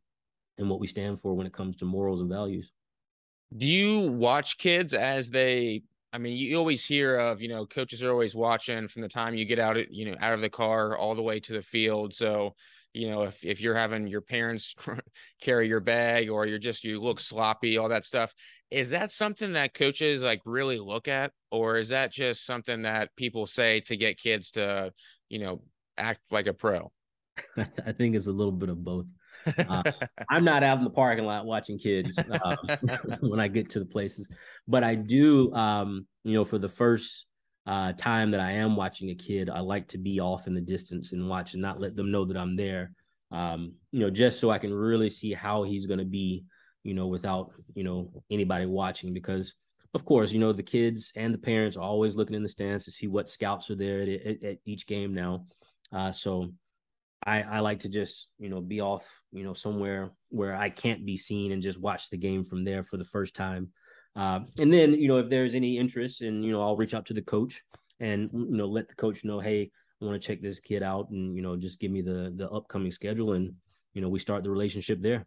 and 0.59 0.69
what 0.69 0.79
we 0.79 0.87
stand 0.87 1.19
for 1.19 1.33
when 1.33 1.47
it 1.47 1.53
comes 1.53 1.75
to 1.77 1.85
morals 1.85 2.21
and 2.21 2.29
values. 2.29 2.71
Do 3.57 3.65
you 3.65 4.11
watch 4.11 4.57
kids 4.57 4.93
as 4.93 5.29
they 5.29 5.81
I 6.11 6.17
mean, 6.17 6.35
you 6.35 6.57
always 6.57 6.83
hear 6.83 7.17
of, 7.17 7.41
you 7.41 7.49
know, 7.49 7.65
coaches 7.67 8.01
are 8.01 8.09
always 8.09 8.33
watching 8.33 8.87
from 8.87 9.03
the 9.03 9.07
time 9.07 9.35
you 9.35 9.45
get 9.45 9.59
out, 9.59 9.91
you 9.91 10.09
know, 10.09 10.17
out 10.19 10.33
of 10.33 10.41
the 10.41 10.49
car 10.49 10.97
all 10.97 11.13
the 11.13 11.21
way 11.21 11.39
to 11.41 11.53
the 11.53 11.61
field. 11.61 12.15
So, 12.15 12.55
you 12.93 13.09
know, 13.09 13.23
if 13.23 13.45
if 13.45 13.61
you're 13.61 13.75
having 13.75 14.07
your 14.07 14.21
parents 14.21 14.73
carry 15.41 15.67
your 15.67 15.79
bag 15.79 16.29
or 16.29 16.47
you're 16.47 16.57
just 16.57 16.83
you 16.83 16.99
look 16.99 17.19
sloppy, 17.19 17.77
all 17.77 17.89
that 17.89 18.05
stuff, 18.05 18.33
is 18.71 18.89
that 18.89 19.11
something 19.11 19.53
that 19.53 19.75
coaches 19.75 20.21
like 20.21 20.41
really 20.45 20.79
look 20.79 21.07
at, 21.07 21.31
or 21.51 21.77
is 21.77 21.89
that 21.89 22.11
just 22.11 22.45
something 22.45 22.81
that 22.83 23.15
people 23.15 23.45
say 23.45 23.81
to 23.81 23.95
get 23.95 24.17
kids 24.17 24.51
to, 24.51 24.91
you 25.29 25.39
know, 25.39 25.61
act 25.97 26.21
like 26.31 26.47
a 26.47 26.53
pro? 26.53 26.91
I 27.85 27.91
think 27.91 28.15
it's 28.15 28.27
a 28.27 28.31
little 28.31 28.51
bit 28.51 28.69
of 28.69 28.83
both. 28.83 29.13
Uh, 29.57 29.83
I'm 30.29 30.43
not 30.43 30.63
out 30.63 30.77
in 30.77 30.83
the 30.83 30.89
parking 30.89 31.25
lot 31.25 31.45
watching 31.45 31.77
kids 31.77 32.17
uh, 32.17 32.55
when 33.21 33.39
I 33.39 33.47
get 33.47 33.69
to 33.71 33.79
the 33.79 33.85
places, 33.85 34.29
but 34.67 34.83
I 34.83 34.95
do. 34.95 35.53
Um, 35.53 36.07
you 36.23 36.33
know, 36.33 36.45
for 36.45 36.57
the 36.57 36.69
first 36.69 37.25
uh, 37.65 37.93
time 37.93 38.31
that 38.31 38.39
I 38.39 38.51
am 38.53 38.75
watching 38.75 39.09
a 39.09 39.15
kid, 39.15 39.49
I 39.49 39.59
like 39.59 39.87
to 39.89 39.97
be 39.97 40.19
off 40.19 40.47
in 40.47 40.53
the 40.53 40.61
distance 40.61 41.13
and 41.13 41.29
watch 41.29 41.53
and 41.53 41.61
not 41.61 41.79
let 41.79 41.95
them 41.95 42.11
know 42.11 42.25
that 42.25 42.37
I'm 42.37 42.55
there. 42.55 42.91
Um, 43.31 43.73
you 43.91 43.99
know, 43.99 44.09
just 44.09 44.39
so 44.39 44.49
I 44.49 44.57
can 44.57 44.73
really 44.73 45.09
see 45.09 45.33
how 45.33 45.63
he's 45.63 45.85
going 45.85 45.99
to 45.99 46.05
be. 46.05 46.45
You 46.83 46.93
know, 46.93 47.07
without 47.07 47.51
you 47.75 47.83
know 47.83 48.23
anybody 48.31 48.65
watching, 48.65 49.13
because 49.13 49.53
of 49.93 50.05
course, 50.05 50.31
you 50.31 50.39
know 50.39 50.53
the 50.53 50.63
kids 50.63 51.11
and 51.15 51.33
the 51.33 51.37
parents 51.37 51.75
are 51.75 51.83
always 51.83 52.15
looking 52.15 52.35
in 52.35 52.43
the 52.43 52.49
stands 52.49 52.85
to 52.85 52.91
see 52.91 53.07
what 53.07 53.29
scouts 53.29 53.69
are 53.69 53.75
there 53.75 54.01
at, 54.01 54.09
at, 54.09 54.43
at 54.43 54.57
each 54.65 54.87
game 54.87 55.13
now. 55.13 55.45
Uh, 55.91 56.11
so 56.11 56.53
I, 57.25 57.41
I 57.41 57.59
like 57.59 57.79
to 57.79 57.89
just 57.89 58.29
you 58.37 58.49
know 58.49 58.61
be 58.61 58.81
off 58.81 59.05
you 59.31 59.43
know 59.43 59.53
somewhere 59.53 60.11
where 60.29 60.55
I 60.55 60.69
can't 60.69 61.05
be 61.05 61.17
seen 61.17 61.51
and 61.51 61.61
just 61.61 61.79
watch 61.79 62.09
the 62.09 62.17
game 62.17 62.43
from 62.43 62.63
there 62.63 62.83
for 62.83 62.97
the 62.97 63.03
first 63.05 63.35
time. 63.35 63.69
Uh, 64.15 64.41
and 64.57 64.73
then 64.73 64.93
you 64.93 65.07
know 65.07 65.17
if 65.17 65.29
there's 65.29 65.55
any 65.55 65.77
interest, 65.77 66.21
and 66.21 66.43
you 66.43 66.51
know 66.51 66.61
I'll 66.61 66.77
reach 66.77 66.93
out 66.93 67.05
to 67.07 67.13
the 67.13 67.21
coach 67.21 67.61
and 67.99 68.29
you 68.33 68.57
know 68.57 68.65
let 68.65 68.87
the 68.89 68.95
coach 68.95 69.23
know, 69.23 69.39
hey, 69.39 69.71
I 70.01 70.05
want 70.05 70.21
to 70.21 70.27
check 70.27 70.41
this 70.41 70.59
kid 70.59 70.83
out, 70.83 71.09
and 71.09 71.35
you 71.35 71.41
know 71.41 71.55
just 71.55 71.79
give 71.79 71.91
me 71.91 72.01
the 72.01 72.33
the 72.35 72.49
upcoming 72.49 72.91
schedule, 72.91 73.33
and 73.33 73.53
you 73.93 74.01
know 74.01 74.09
we 74.09 74.19
start 74.19 74.43
the 74.43 74.49
relationship 74.49 75.01
there. 75.01 75.25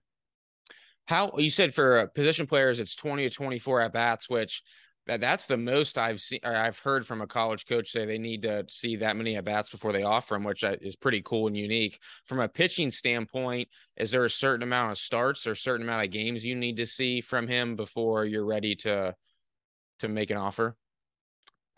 How 1.07 1.33
you 1.37 1.51
said 1.51 1.75
for 1.75 2.07
position 2.09 2.47
players, 2.47 2.81
it's 2.81 2.95
twenty 2.95 3.29
to 3.29 3.35
twenty 3.35 3.59
four 3.59 3.81
at 3.81 3.93
bats, 3.93 4.29
which 4.29 4.63
that's 5.07 5.47
the 5.47 5.57
most 5.57 5.99
I've 5.99 6.21
seen 6.21 6.41
or 6.45 6.55
I've 6.55 6.79
heard 6.79 7.07
from 7.07 7.21
a 7.21 7.27
college 7.27 7.67
coach 7.67 7.91
say 7.91 8.05
they 8.05 8.19
need 8.19 8.43
to 8.43 8.65
see 8.69 8.97
that 8.97 9.17
many 9.17 9.37
at 9.37 9.45
bats 9.45 9.71
before 9.71 9.93
they 9.93 10.05
offer 10.05 10.35
them, 10.35 10.45
which 10.45 10.63
is 10.63 10.97
pretty 10.97 11.23
cool 11.23 11.49
and 11.49 11.57
unique. 11.57 11.99
From 12.25 12.41
a 12.41 12.49
pitching 12.49 12.91
standpoint, 12.91 13.69
is 13.97 14.11
there 14.11 14.25
a 14.25 14.31
certain 14.31 14.63
amount 14.63 14.93
of 14.93 14.99
starts 14.99 15.47
or 15.47 15.53
a 15.53 15.57
certain 15.57 15.87
amount 15.87 16.05
of 16.05 16.13
games 16.13 16.45
you 16.45 16.55
need 16.55 16.77
to 16.77 16.87
see 16.87 17.21
from 17.21 17.49
him 17.49 17.75
before 17.75 18.25
you're 18.25 18.47
ready 18.47 18.75
to 18.77 19.15
to 19.99 20.09
make 20.09 20.31
an 20.31 20.37
offer? 20.37 20.77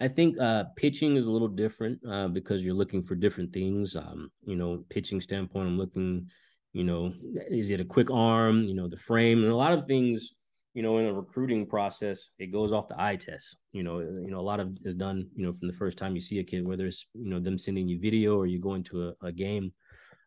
I 0.01 0.09
think 0.09 0.39
uh, 0.39 0.65
pitching 0.77 1.17
is 1.17 1.27
a 1.27 1.31
little 1.31 1.49
different 1.49 2.01
uh, 2.07 2.29
because 2.29 2.65
you're 2.65 2.75
looking 2.75 3.03
for 3.03 3.15
different 3.15 3.53
things. 3.53 3.97
Um, 3.97 4.31
you 4.43 4.57
know, 4.57 4.85
pitching 4.91 5.21
standpoint, 5.21 5.69
I'm 5.69 5.79
looking. 5.79 6.29
You 6.73 6.83
know, 6.83 7.15
is 7.49 7.71
it 7.71 7.79
a 7.79 7.85
quick 7.85 8.11
arm? 8.11 8.65
You 8.65 8.75
know, 8.75 8.89
the 8.89 8.97
frame 8.97 9.45
and 9.45 9.53
a 9.53 9.57
lot 9.57 9.73
of 9.73 9.87
things 9.87 10.35
you 10.75 10.83
know, 10.83 10.99
in 10.99 11.07
a 11.07 11.13
recruiting 11.13 11.67
process, 11.67 12.31
it 12.39 12.53
goes 12.53 12.73
off 12.73 12.89
the 12.89 13.01
eye 13.01 13.17
test. 13.17 13.59
You 13.73 13.85
know, 13.85 14.01
you 14.01 14.31
know, 14.31 14.41
a 14.41 14.43
lot 14.43 14.61
of 14.61 14.77
is 14.85 14.95
done, 14.95 15.29
you 15.37 15.47
know, 15.47 15.53
from 15.53 15.69
the 15.69 15.75
first 15.75 15.97
time 15.97 16.15
you 16.15 16.21
see 16.21 16.41
a 16.41 16.45
kid, 16.45 16.67
whether 16.67 16.87
it's 16.87 17.07
you 17.15 17.31
know 17.31 17.39
them 17.39 17.59
sending 17.59 17.89
you 17.89 18.01
video 18.01 18.37
or 18.37 18.47
you 18.47 18.59
go 18.59 18.75
into 18.75 19.09
a, 19.09 19.27
a 19.27 19.33
game. 19.33 19.73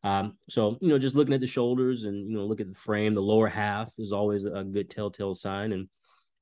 Um, 0.04 0.38
so 0.50 0.78
you 0.80 0.88
know, 0.88 0.98
just 0.98 1.16
looking 1.16 1.34
at 1.34 1.42
the 1.42 1.48
shoulders 1.48 2.06
and 2.06 2.30
you 2.30 2.38
know, 2.38 2.46
look 2.46 2.62
at 2.62 2.70
the 2.70 2.80
frame, 2.80 3.14
the 3.14 3.22
lower 3.22 3.50
half 3.50 3.90
is 3.98 4.14
always 4.14 4.46
a 4.46 4.64
good 4.64 4.90
telltale 4.90 5.36
sign. 5.36 5.74
And 5.74 5.90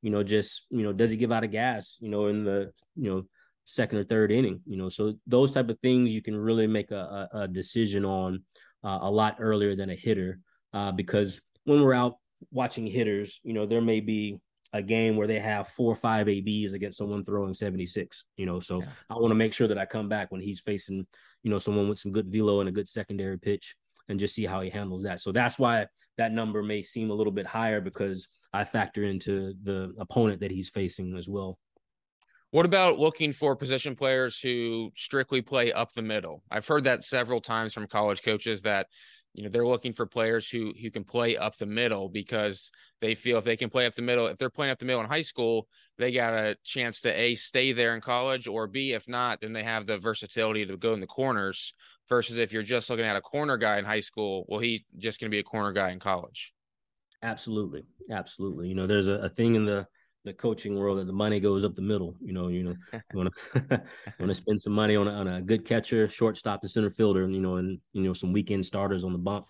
you 0.04 0.12
know, 0.12 0.22
just 0.22 0.68
you 0.70 0.84
know, 0.84 0.94
does 0.94 1.10
he 1.10 1.18
give 1.18 1.32
out 1.32 1.44
a 1.44 1.48
gas? 1.48 1.98
You 2.00 2.10
know, 2.10 2.28
in 2.28 2.44
the 2.44 2.72
you 2.96 3.10
know 3.10 3.24
second 3.65 3.98
or 3.98 4.04
third 4.04 4.32
inning. 4.32 4.62
You 4.68 4.78
know, 4.78 4.89
so 4.89 5.15
those 5.26 5.52
type 5.52 5.70
of 5.70 5.80
things 5.80 6.13
you 6.13 6.22
can 6.22 6.38
really 6.38 6.68
make 6.68 6.91
a, 6.91 7.28
a, 7.34 7.39
a 7.39 7.48
decision 7.48 8.06
on 8.06 8.44
uh, 8.84 9.00
a 9.02 9.10
lot 9.10 9.38
earlier 9.39 9.76
than 9.76 9.89
a 9.89 9.96
hitter 9.96 10.39
uh, 10.74 10.91
because 10.91 11.41
when 11.63 11.82
we're 11.82 11.94
out 11.94 12.18
watching 12.51 12.88
hitters, 12.88 13.39
you 13.43 13.53
know, 13.53 13.65
there 13.65 13.81
may 13.81 13.99
be 13.99 14.39
a 14.73 14.81
game 14.81 15.15
where 15.15 15.27
they 15.27 15.39
have 15.39 15.69
four 15.69 15.91
or 15.91 15.95
five 15.95 16.27
ABs 16.27 16.73
against 16.73 16.97
someone 16.97 17.23
throwing 17.23 17.53
76, 17.53 18.25
you 18.36 18.45
know. 18.45 18.60
So 18.60 18.81
yeah. 18.81 18.89
I 19.10 19.15
want 19.15 19.31
to 19.31 19.36
make 19.36 19.53
sure 19.53 19.67
that 19.67 19.77
I 19.77 19.86
come 19.86 20.10
back 20.10 20.31
when 20.31 20.41
he's 20.41 20.60
facing, 20.60 21.05
you 21.43 21.51
know, 21.51 21.58
someone 21.58 21.88
with 21.88 21.99
some 21.99 22.12
good 22.12 22.31
velo 22.31 22.60
and 22.60 22.69
a 22.69 22.73
good 22.73 22.88
secondary 22.88 23.39
pitch 23.39 23.75
and 24.10 24.19
just 24.19 24.36
see 24.36 24.45
how 24.45 24.62
he 24.62 24.69
handles 24.69 25.03
that. 25.03 25.21
So 25.21 25.31
that's 25.31 25.58
why 25.58 25.88
that 26.17 26.31
number 26.31 26.62
may 26.62 26.81
seem 26.81 27.10
a 27.10 27.13
little 27.13 27.34
bit 27.34 27.45
higher 27.45 27.81
because 27.81 28.27
I 28.53 28.63
factor 28.63 29.03
into 29.03 29.53
the 29.63 29.93
opponent 29.97 30.41
that 30.41 30.51
he's 30.51 30.69
facing 30.69 31.15
as 31.17 31.27
well. 31.27 31.58
What 32.51 32.65
about 32.65 32.99
looking 32.99 33.34
for 33.34 33.55
position 33.55 33.95
players 33.95 34.39
who 34.39 34.91
strictly 34.95 35.41
play 35.41 35.73
up 35.73 35.91
the 35.91 36.01
middle? 36.01 36.43
I've 36.49 36.67
heard 36.67 36.86
that 36.86 37.03
several 37.03 37.41
times 37.41 37.73
from 37.73 37.88
college 37.88 38.23
coaches 38.23 38.62
that 38.62 38.88
you 39.36 39.43
know 39.43 39.50
they're 39.50 39.67
looking 39.67 39.93
for 39.93 40.06
players 40.06 40.50
who 40.50 40.74
who 40.82 40.89
can 40.89 41.04
play 41.04 41.36
up 41.36 41.58
the 41.58 41.65
middle 41.65 42.08
because 42.08 42.71
they 43.02 43.13
feel 43.13 43.38
if 43.38 43.43
they 43.43 43.58
can 43.58 43.69
play 43.69 43.86
up 43.86 43.93
the 43.93 44.02
middle 44.02 44.28
if 44.28 44.38
they're 44.38 44.50
playing 44.50 44.71
up 44.71 44.80
the 44.80 44.86
middle 44.86 45.02
in 45.02 45.08
high 45.08 45.21
school 45.21 45.67
they 45.98 46.12
got 46.12 46.34
a 46.34 46.56
chance 46.63 47.02
to 47.02 47.10
a 47.10 47.36
stay 47.36 47.74
there 47.74 47.95
in 47.95 48.02
college 48.02 48.48
or 48.48 48.65
b 48.65 48.93
if 48.93 49.08
not 49.08 49.41
then 49.41 49.52
they 49.52 49.63
have 49.63 49.86
the 49.86 49.98
versatility 49.98 50.65
to 50.65 50.78
go 50.78 50.93
in 50.93 51.02
the 51.02 51.08
corners 51.08 51.74
versus 52.08 52.38
if 52.38 52.54
you're 52.54 52.63
just 52.63 52.89
looking 52.89 53.06
at 53.06 53.17
a 53.17 53.21
corner 53.21 53.58
guy 53.58 53.78
in 53.78 53.86
high 53.86 54.00
school 54.00 54.45
well 54.48 54.60
he's 54.60 54.82
just 54.98 55.19
going 55.19 55.30
to 55.30 55.36
be 55.36 55.39
a 55.39 55.43
corner 55.43 55.74
guy 55.74 55.91
in 55.91 56.00
college. 56.00 56.54
Absolutely. 57.21 57.84
Absolutely. 58.10 58.69
You 58.69 58.76
know 58.76 58.88
there's 58.88 59.08
a, 59.08 59.13
a 59.13 59.30
thing 59.30 59.56
in 59.56 59.65
the 59.65 59.88
the 60.26 60.34
coaching 60.34 60.78
world 60.78 60.98
that 60.98 61.08
the 61.08 61.14
money 61.14 61.40
goes 61.40 61.64
up 61.64 61.76
the 61.76 61.82
middle. 61.82 62.16
You 62.20 62.34
know, 62.34 62.48
you 62.50 62.64
know, 62.64 62.76
you 62.94 63.00
want 63.14 63.30
to 63.54 63.82
want 64.20 64.30
to 64.30 64.36
spend 64.36 64.62
some 64.62 64.74
money 64.74 64.96
on 64.96 65.08
a, 65.08 65.12
on 65.12 65.28
a 65.28 65.42
good 65.42 65.64
catcher, 65.64 66.10
shortstop, 66.10 66.62
and 66.64 66.72
center 66.72 66.90
fielder, 66.90 67.24
and 67.24 67.34
you 67.34 67.42
know, 67.42 67.56
and 67.56 67.80
you 67.94 68.02
know, 68.02 68.14
some 68.14 68.34
weekend 68.34 68.66
starters 68.66 69.04
on 69.04 69.14
the 69.14 69.20
bump. 69.20 69.46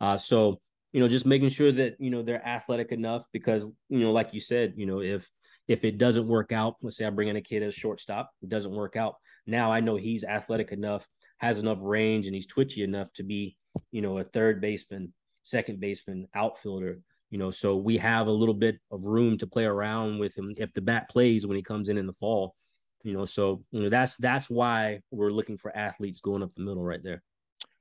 Uh, 0.00 0.18
so 0.18 0.60
you 0.92 1.00
know, 1.00 1.08
just 1.08 1.26
making 1.26 1.48
sure 1.48 1.72
that 1.72 1.96
you 1.98 2.10
know 2.10 2.22
they're 2.22 2.46
athletic 2.46 2.92
enough 2.92 3.24
because 3.32 3.70
you 3.88 4.00
know, 4.00 4.12
like 4.12 4.34
you 4.34 4.40
said, 4.40 4.74
you 4.76 4.86
know, 4.86 5.00
if 5.00 5.30
if 5.68 5.84
it 5.84 5.98
doesn't 5.98 6.26
work 6.26 6.52
out, 6.52 6.76
let's 6.82 6.96
say 6.96 7.06
I 7.06 7.10
bring 7.10 7.28
in 7.28 7.36
a 7.36 7.40
kid 7.40 7.62
as 7.62 7.74
shortstop, 7.74 8.30
it 8.42 8.48
doesn't 8.48 8.74
work 8.74 8.96
out. 8.96 9.14
Now 9.46 9.72
I 9.72 9.80
know 9.80 9.96
he's 9.96 10.24
athletic 10.24 10.72
enough, 10.72 11.06
has 11.38 11.58
enough 11.58 11.78
range, 11.80 12.26
and 12.26 12.34
he's 12.34 12.46
twitchy 12.46 12.82
enough 12.82 13.12
to 13.14 13.22
be, 13.22 13.56
you 13.90 14.02
know, 14.02 14.18
a 14.18 14.24
third 14.24 14.60
baseman, 14.60 15.12
second 15.42 15.80
baseman, 15.80 16.26
outfielder 16.34 17.00
you 17.30 17.38
know, 17.38 17.50
so 17.50 17.76
we 17.76 17.96
have 17.98 18.26
a 18.26 18.32
little 18.32 18.54
bit 18.54 18.78
of 18.90 19.02
room 19.04 19.36
to 19.38 19.46
play 19.46 19.64
around 19.64 20.18
with 20.18 20.36
him 20.36 20.54
if 20.56 20.72
the 20.72 20.80
bat 20.80 21.08
plays 21.10 21.46
when 21.46 21.56
he 21.56 21.62
comes 21.62 21.88
in 21.88 21.98
in 21.98 22.06
the 22.06 22.12
fall. 22.12 22.54
You 23.02 23.12
know, 23.12 23.24
so 23.24 23.62
you 23.70 23.82
know 23.82 23.88
that's 23.88 24.16
that's 24.16 24.50
why 24.50 25.00
we're 25.10 25.30
looking 25.30 25.58
for 25.58 25.76
athletes 25.76 26.20
going 26.20 26.42
up 26.42 26.54
the 26.54 26.62
middle 26.62 26.82
right 26.82 27.02
there. 27.02 27.22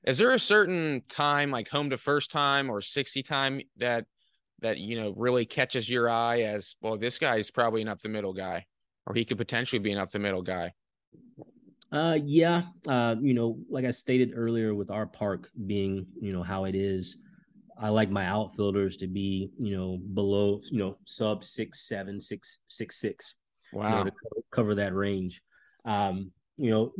Is 0.04 0.18
there 0.18 0.34
a 0.34 0.40
certain 0.40 1.02
time, 1.10 1.52
like 1.52 1.68
home 1.68 1.90
to 1.90 1.98
first 1.98 2.32
time 2.32 2.70
or 2.70 2.82
sixty 2.82 3.24
time, 3.24 3.62
that 3.78 4.06
that 4.60 4.78
you 4.78 4.96
know 4.96 5.14
really 5.16 5.46
catches 5.46 5.90
your 5.90 6.10
eye 6.10 6.42
as 6.42 6.76
well? 6.82 6.98
This 6.98 7.18
guy 7.18 7.38
is 7.38 7.50
probably 7.50 7.82
an 7.82 7.88
up 7.88 8.02
the 8.02 8.10
middle 8.10 8.34
guy, 8.34 8.66
or 9.08 9.16
he 9.16 9.26
could 9.26 9.38
potentially 9.38 9.80
be 9.80 9.92
an 9.92 9.98
up 9.98 10.12
the 10.12 10.20
middle 10.20 10.44
guy. 10.44 10.74
Uh, 11.92 12.20
yeah. 12.24 12.64
Uh, 12.88 13.16
you 13.22 13.34
know, 13.34 13.58
like 13.70 13.86
I 13.86 13.92
stated 13.92 14.34
earlier, 14.36 14.76
with 14.76 14.92
our 14.92 15.06
park 15.06 15.50
being, 15.66 16.06
you 16.20 16.34
know, 16.34 16.44
how 16.44 16.66
it 16.66 16.76
is, 16.76 17.18
I 17.78 17.90
like 17.90 18.10
my 18.10 18.26
outfielders 18.26 18.98
to 18.98 19.08
be, 19.08 19.50
you 19.60 19.76
know, 19.76 19.98
below, 19.98 20.62
you 20.72 20.80
know, 20.80 20.98
sub 21.06 21.44
six, 21.44 21.88
seven, 21.88 22.22
six, 22.22 22.60
six, 22.68 23.00
six. 23.00 23.36
Wow. 23.74 24.00
You 24.00 24.06
know, 24.06 24.10
to 24.10 24.44
cover 24.52 24.76
that 24.76 24.96
range. 24.96 25.42
Um, 25.84 26.32
you 26.58 26.72
know, 26.72 26.94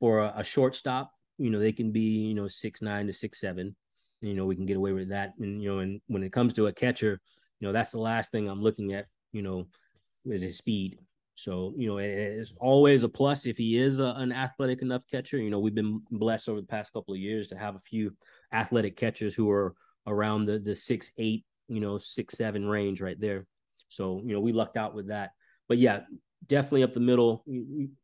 for 0.00 0.20
a, 0.20 0.34
a, 0.36 0.44
shortstop, 0.44 1.12
you 1.38 1.50
know, 1.50 1.58
they 1.58 1.72
can 1.72 1.92
be, 1.92 2.26
you 2.26 2.34
know, 2.34 2.46
six, 2.46 2.82
nine 2.82 3.06
to 3.06 3.12
six, 3.12 3.40
seven. 3.40 3.74
You 4.20 4.34
know, 4.34 4.44
we 4.44 4.54
can 4.54 4.66
get 4.66 4.76
away 4.76 4.92
with 4.92 5.08
that. 5.08 5.32
And, 5.40 5.62
you 5.62 5.72
know, 5.72 5.78
and 5.78 6.00
when 6.08 6.22
it 6.22 6.32
comes 6.32 6.52
to 6.54 6.66
a 6.66 6.72
catcher, 6.72 7.20
you 7.60 7.66
know, 7.66 7.72
that's 7.72 7.90
the 7.90 8.00
last 8.00 8.30
thing 8.30 8.48
I'm 8.48 8.62
looking 8.62 8.92
at, 8.92 9.06
you 9.32 9.42
know, 9.42 9.66
is 10.26 10.42
his 10.42 10.58
speed. 10.58 10.98
So, 11.36 11.72
you 11.76 11.88
know, 11.88 11.98
it's 11.98 12.52
always 12.58 13.04
a 13.04 13.08
plus 13.08 13.46
if 13.46 13.56
he 13.56 13.78
is 13.78 14.00
a, 14.00 14.14
an 14.16 14.32
athletic 14.32 14.82
enough 14.82 15.04
catcher. 15.10 15.38
You 15.38 15.50
know, 15.50 15.60
we've 15.60 15.74
been 15.74 16.02
blessed 16.10 16.48
over 16.48 16.60
the 16.60 16.66
past 16.66 16.92
couple 16.92 17.14
of 17.14 17.20
years 17.20 17.48
to 17.48 17.56
have 17.56 17.76
a 17.76 17.80
few 17.80 18.12
athletic 18.52 18.96
catchers 18.96 19.34
who 19.34 19.48
are 19.50 19.74
around 20.08 20.46
the 20.46 20.58
the 20.58 20.74
six 20.74 21.12
eight, 21.18 21.44
you 21.68 21.80
know, 21.80 21.98
six 21.98 22.36
seven 22.36 22.66
range 22.66 23.00
right 23.00 23.18
there. 23.20 23.46
So, 23.88 24.22
you 24.24 24.34
know, 24.34 24.40
we 24.40 24.52
lucked 24.52 24.76
out 24.76 24.94
with 24.94 25.08
that. 25.08 25.30
But 25.68 25.78
yeah, 25.78 26.00
definitely 26.46 26.82
up 26.82 26.92
the 26.92 27.00
middle. 27.00 27.44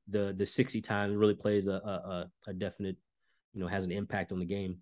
The 0.08 0.34
the 0.36 0.46
sixty 0.46 0.80
times 0.80 1.16
really 1.16 1.34
plays 1.34 1.66
a 1.66 1.72
a, 1.72 2.30
a 2.48 2.52
definite, 2.52 2.96
you 3.52 3.60
know, 3.60 3.68
has 3.68 3.84
an 3.84 3.92
impact 3.92 4.32
on 4.32 4.38
the 4.38 4.46
game. 4.46 4.78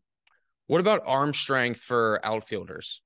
What 0.67 0.81
about 0.81 1.03
arm 1.07 1.35
strength 1.35 1.81
for 1.81 2.21
outfielders? 2.25 3.03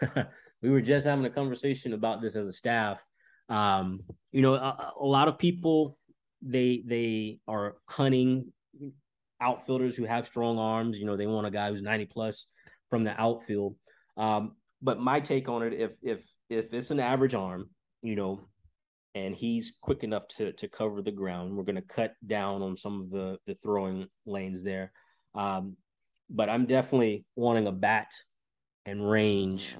we 0.62 0.70
were 0.70 0.80
just 0.80 1.06
having 1.06 1.24
a 1.24 1.30
conversation 1.30 1.94
about 1.94 2.20
this 2.20 2.36
as 2.36 2.46
a 2.46 2.52
staff 2.52 3.02
um, 3.48 4.00
you 4.32 4.42
know, 4.42 4.54
a, 4.54 4.92
a 5.00 5.04
lot 5.04 5.28
of 5.28 5.38
people 5.38 5.98
they 6.42 6.82
they 6.86 7.40
are 7.48 7.76
hunting 7.86 8.52
outfielders 9.40 9.96
who 9.96 10.04
have 10.04 10.26
strong 10.26 10.58
arms. 10.58 10.98
You 10.98 11.06
know, 11.06 11.16
they 11.16 11.26
want 11.26 11.46
a 11.46 11.50
guy 11.50 11.70
who's 11.70 11.82
90 11.82 12.06
plus 12.06 12.46
from 12.90 13.04
the 13.04 13.20
outfield. 13.20 13.76
Um, 14.16 14.56
but 14.82 15.00
my 15.00 15.20
take 15.20 15.48
on 15.48 15.62
it, 15.62 15.72
if 15.74 15.92
if 16.02 16.20
if 16.48 16.72
it's 16.72 16.90
an 16.90 17.00
average 17.00 17.34
arm, 17.34 17.70
you 18.02 18.16
know, 18.16 18.48
and 19.14 19.34
he's 19.34 19.76
quick 19.80 20.04
enough 20.04 20.28
to 20.36 20.52
to 20.52 20.68
cover 20.68 21.02
the 21.02 21.12
ground, 21.12 21.56
we're 21.56 21.64
going 21.64 21.76
to 21.76 21.82
cut 21.82 22.14
down 22.26 22.62
on 22.62 22.76
some 22.76 23.00
of 23.00 23.10
the 23.10 23.38
the 23.46 23.54
throwing 23.54 24.06
lanes 24.26 24.62
there. 24.62 24.92
Um, 25.34 25.76
but 26.30 26.48
I'm 26.48 26.66
definitely 26.66 27.24
wanting 27.36 27.66
a 27.66 27.72
bat 27.72 28.12
and 28.86 29.08
range 29.08 29.76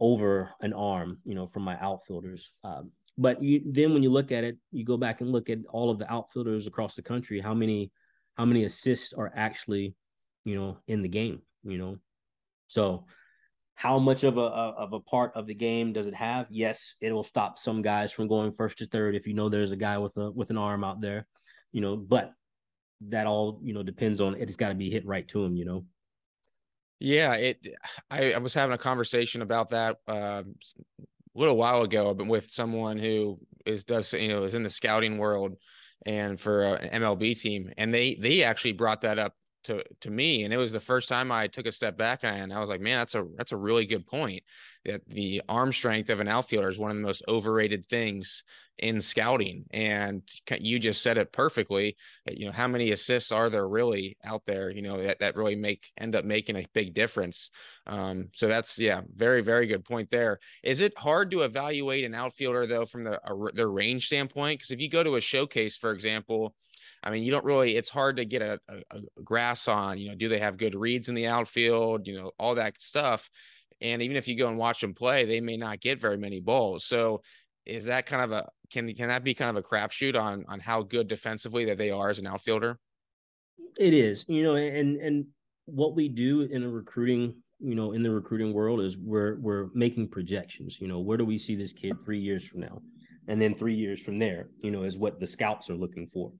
over 0.00 0.50
an 0.60 0.72
arm, 0.72 1.18
you 1.24 1.34
know, 1.34 1.46
from 1.46 1.62
my 1.62 1.78
outfielders. 1.80 2.52
Um, 2.64 2.90
but 3.18 3.42
you, 3.42 3.62
then 3.64 3.94
when 3.94 4.02
you 4.02 4.10
look 4.10 4.30
at 4.30 4.44
it, 4.44 4.58
you 4.72 4.84
go 4.84 4.96
back 4.96 5.20
and 5.20 5.30
look 5.30 5.48
at 5.48 5.58
all 5.70 5.90
of 5.90 5.98
the 5.98 6.12
outfielders 6.12 6.66
across 6.66 6.94
the 6.94 7.02
country. 7.02 7.40
How 7.40 7.54
many, 7.54 7.90
how 8.36 8.44
many 8.44 8.64
assists 8.64 9.14
are 9.14 9.32
actually, 9.34 9.94
you 10.44 10.54
know, 10.54 10.78
in 10.86 11.02
the 11.02 11.08
game? 11.08 11.40
You 11.64 11.78
know, 11.78 11.96
so 12.68 13.06
how 13.76 13.98
much 13.98 14.24
of 14.24 14.38
a 14.38 14.40
of 14.40 14.94
a 14.94 15.00
part 15.00 15.32
of 15.34 15.46
the 15.46 15.54
game 15.54 15.92
does 15.92 16.06
it 16.06 16.14
have? 16.14 16.46
Yes, 16.50 16.94
it 17.02 17.12
will 17.12 17.22
stop 17.22 17.58
some 17.58 17.82
guys 17.82 18.10
from 18.10 18.26
going 18.26 18.52
first 18.52 18.78
to 18.78 18.86
third 18.86 19.14
if 19.14 19.26
you 19.26 19.34
know 19.34 19.48
there's 19.48 19.72
a 19.72 19.76
guy 19.76 19.98
with 19.98 20.16
a 20.16 20.30
with 20.30 20.50
an 20.50 20.56
arm 20.56 20.82
out 20.82 21.00
there, 21.00 21.26
you 21.72 21.82
know. 21.82 21.96
But 21.96 22.32
that 23.08 23.26
all 23.26 23.60
you 23.62 23.74
know 23.74 23.82
depends 23.82 24.20
on 24.20 24.34
it's 24.34 24.56
got 24.56 24.70
to 24.70 24.74
be 24.74 24.90
hit 24.90 25.06
right 25.06 25.28
to 25.28 25.44
him, 25.44 25.56
you 25.56 25.66
know. 25.66 25.84
Yeah, 26.98 27.34
it. 27.34 27.68
I, 28.10 28.32
I 28.32 28.38
was 28.38 28.54
having 28.54 28.72
a 28.72 28.78
conversation 28.78 29.42
about 29.42 29.68
that 29.68 29.98
uh, 30.08 30.42
a 30.42 30.44
little 31.34 31.58
while 31.58 31.82
ago, 31.82 32.14
but 32.14 32.26
with 32.26 32.48
someone 32.48 32.98
who 32.98 33.38
is 33.66 33.84
does 33.84 34.14
you 34.14 34.28
know 34.28 34.44
is 34.44 34.54
in 34.54 34.62
the 34.62 34.70
scouting 34.70 35.18
world 35.18 35.56
and 36.06 36.40
for 36.40 36.76
an 36.76 37.02
MLB 37.02 37.38
team, 37.38 37.70
and 37.76 37.92
they 37.92 38.14
they 38.14 38.42
actually 38.42 38.72
brought 38.72 39.02
that 39.02 39.18
up 39.18 39.34
to 39.66 39.84
to 40.00 40.10
me, 40.10 40.44
and 40.44 40.52
it 40.52 40.56
was 40.56 40.72
the 40.72 40.80
first 40.80 41.08
time 41.08 41.30
I 41.30 41.46
took 41.46 41.66
a 41.66 41.72
step 41.72 41.96
back 41.96 42.20
and 42.22 42.52
I 42.52 42.60
was 42.60 42.68
like, 42.68 42.80
man, 42.80 42.98
that's 42.98 43.14
a 43.14 43.24
that's 43.36 43.52
a 43.52 43.56
really 43.56 43.86
good 43.86 44.06
point. 44.06 44.42
That 44.84 45.02
the 45.08 45.42
arm 45.48 45.72
strength 45.72 46.10
of 46.10 46.20
an 46.20 46.28
outfielder 46.28 46.68
is 46.68 46.78
one 46.78 46.90
of 46.90 46.96
the 46.96 47.02
most 47.02 47.22
overrated 47.28 47.88
things 47.88 48.44
in 48.78 49.00
scouting, 49.00 49.64
and 49.70 50.22
you 50.60 50.78
just 50.78 51.02
said 51.02 51.18
it 51.18 51.32
perfectly. 51.32 51.96
You 52.30 52.46
know, 52.46 52.52
how 52.52 52.68
many 52.68 52.90
assists 52.92 53.32
are 53.32 53.48
there 53.48 53.66
really 53.66 54.16
out 54.24 54.42
there? 54.46 54.70
You 54.70 54.82
know, 54.82 55.02
that 55.02 55.20
that 55.20 55.36
really 55.36 55.56
make 55.56 55.90
end 55.98 56.14
up 56.14 56.24
making 56.24 56.56
a 56.56 56.66
big 56.74 56.94
difference. 56.94 57.50
Um, 57.86 58.28
so 58.34 58.48
that's 58.48 58.78
yeah, 58.78 59.02
very 59.14 59.42
very 59.42 59.66
good 59.66 59.84
point 59.84 60.10
there. 60.10 60.38
Is 60.62 60.80
it 60.80 60.96
hard 60.98 61.30
to 61.32 61.42
evaluate 61.42 62.04
an 62.04 62.14
outfielder 62.14 62.66
though 62.66 62.84
from 62.84 63.04
the 63.04 63.20
a, 63.24 63.66
range 63.66 64.06
standpoint? 64.06 64.60
Because 64.60 64.70
if 64.70 64.80
you 64.80 64.88
go 64.88 65.02
to 65.02 65.16
a 65.16 65.20
showcase, 65.20 65.76
for 65.76 65.92
example 65.92 66.54
I 67.06 67.10
mean, 67.10 67.22
you 67.22 67.30
don't 67.30 67.44
really, 67.44 67.76
it's 67.76 67.88
hard 67.88 68.16
to 68.16 68.24
get 68.24 68.42
a, 68.42 68.58
a, 68.68 68.78
a 68.90 69.22
grasp 69.22 69.68
on, 69.68 69.96
you 69.96 70.08
know, 70.08 70.16
do 70.16 70.28
they 70.28 70.40
have 70.40 70.56
good 70.56 70.74
reads 70.74 71.08
in 71.08 71.14
the 71.14 71.28
outfield, 71.28 72.08
you 72.08 72.20
know, 72.20 72.32
all 72.36 72.56
that 72.56 72.80
stuff. 72.80 73.30
And 73.80 74.02
even 74.02 74.16
if 74.16 74.26
you 74.26 74.36
go 74.36 74.48
and 74.48 74.58
watch 74.58 74.80
them 74.80 74.92
play, 74.92 75.24
they 75.24 75.40
may 75.40 75.56
not 75.56 75.80
get 75.80 76.00
very 76.00 76.16
many 76.16 76.40
balls. 76.40 76.84
So 76.84 77.22
is 77.64 77.84
that 77.84 78.06
kind 78.06 78.22
of 78.22 78.32
a, 78.32 78.48
can, 78.72 78.92
can 78.94 79.06
that 79.06 79.22
be 79.22 79.34
kind 79.34 79.56
of 79.56 79.64
a 79.64 79.66
crapshoot 79.66 80.20
on, 80.20 80.44
on 80.48 80.58
how 80.58 80.82
good 80.82 81.06
defensively 81.06 81.66
that 81.66 81.78
they 81.78 81.90
are 81.90 82.10
as 82.10 82.18
an 82.18 82.26
outfielder? 82.26 82.76
It 83.78 83.94
is, 83.94 84.24
you 84.26 84.42
know, 84.42 84.56
and, 84.56 84.96
and 84.96 85.26
what 85.66 85.94
we 85.94 86.08
do 86.08 86.40
in 86.40 86.64
a 86.64 86.68
recruiting 86.68 87.36
you 87.60 87.74
know 87.74 87.92
in 87.92 88.02
the 88.02 88.10
recruiting 88.10 88.52
world 88.52 88.80
is 88.80 88.98
we're 88.98 89.36
we're 89.40 89.68
making 89.72 90.06
projections 90.06 90.78
you 90.78 90.86
know 90.86 91.00
where 91.00 91.16
do 91.16 91.24
we 91.24 91.38
see 91.38 91.56
this 91.56 91.72
kid 91.72 91.96
three 92.04 92.20
years 92.20 92.46
from 92.46 92.60
now 92.60 92.82
and 93.28 93.40
then 93.40 93.54
three 93.54 93.74
years 93.74 93.98
from 93.98 94.18
there 94.18 94.50
you 94.60 94.70
know 94.70 94.82
is 94.82 94.98
what 94.98 95.18
the 95.20 95.26
scouts 95.26 95.70
are 95.70 95.74
looking 95.74 96.06
for 96.06 96.30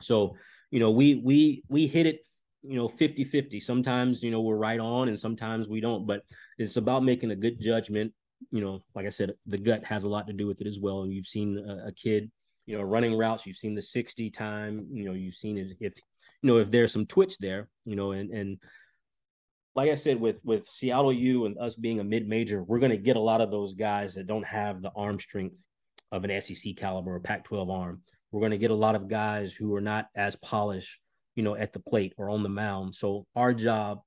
so, 0.00 0.36
you 0.70 0.80
know, 0.80 0.90
we 0.90 1.16
we 1.16 1.62
we 1.68 1.86
hit 1.86 2.06
it, 2.06 2.20
you 2.62 2.76
know, 2.76 2.88
50-50. 2.88 3.62
Sometimes, 3.62 4.22
you 4.22 4.30
know, 4.30 4.40
we're 4.40 4.56
right 4.56 4.80
on 4.80 5.08
and 5.08 5.18
sometimes 5.18 5.68
we 5.68 5.80
don't, 5.80 6.06
but 6.06 6.22
it's 6.58 6.76
about 6.76 7.04
making 7.04 7.30
a 7.30 7.36
good 7.36 7.60
judgment. 7.60 8.12
You 8.50 8.60
know, 8.60 8.82
like 8.94 9.06
I 9.06 9.10
said, 9.10 9.32
the 9.46 9.58
gut 9.58 9.84
has 9.84 10.04
a 10.04 10.08
lot 10.08 10.26
to 10.26 10.32
do 10.32 10.46
with 10.46 10.60
it 10.60 10.66
as 10.66 10.78
well. 10.78 11.02
And 11.02 11.12
you've 11.12 11.26
seen 11.26 11.58
a, 11.58 11.88
a 11.88 11.92
kid, 11.92 12.30
you 12.66 12.76
know, 12.76 12.82
running 12.82 13.16
routes, 13.16 13.46
you've 13.46 13.56
seen 13.56 13.74
the 13.74 13.82
60 13.82 14.30
time, 14.30 14.86
you 14.92 15.04
know, 15.04 15.12
you've 15.12 15.34
seen 15.34 15.56
it 15.56 15.76
if 15.80 15.94
you 16.42 16.52
know 16.52 16.58
if 16.58 16.70
there's 16.70 16.92
some 16.92 17.06
twitch 17.06 17.38
there, 17.38 17.68
you 17.84 17.96
know, 17.96 18.12
and 18.12 18.30
and 18.30 18.58
like 19.74 19.90
I 19.90 19.94
said, 19.94 20.20
with 20.20 20.40
with 20.42 20.66
Seattle 20.66 21.12
U 21.12 21.46
and 21.46 21.58
us 21.58 21.76
being 21.76 22.00
a 22.00 22.04
mid 22.04 22.28
major, 22.28 22.62
we're 22.62 22.78
going 22.78 22.90
to 22.90 22.96
get 22.96 23.16
a 23.16 23.20
lot 23.20 23.40
of 23.40 23.50
those 23.50 23.74
guys 23.74 24.14
that 24.14 24.26
don't 24.26 24.46
have 24.46 24.82
the 24.82 24.90
arm 24.96 25.20
strength 25.20 25.62
of 26.12 26.24
an 26.24 26.40
SEC 26.40 26.76
caliber 26.76 27.14
or 27.14 27.20
Pac-12 27.20 27.70
arm. 27.70 28.02
We're 28.30 28.40
going 28.40 28.52
to 28.52 28.58
get 28.58 28.70
a 28.70 28.74
lot 28.74 28.94
of 28.94 29.08
guys 29.08 29.54
who 29.54 29.74
are 29.74 29.80
not 29.80 30.08
as 30.14 30.36
polished, 30.36 30.98
you 31.34 31.42
know, 31.42 31.54
at 31.54 31.72
the 31.72 31.80
plate 31.80 32.14
or 32.16 32.30
on 32.30 32.42
the 32.42 32.48
mound. 32.48 32.94
So 32.94 33.26
our 33.34 33.54
job, 33.54 34.00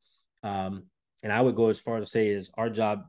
um, 0.44 0.84
and 1.24 1.32
I 1.32 1.42
would 1.42 1.56
go 1.56 1.70
as 1.70 1.80
far 1.80 1.98
as 1.98 2.06
to 2.06 2.12
say 2.12 2.30
is 2.30 2.52
our 2.58 2.70
job 2.70 3.04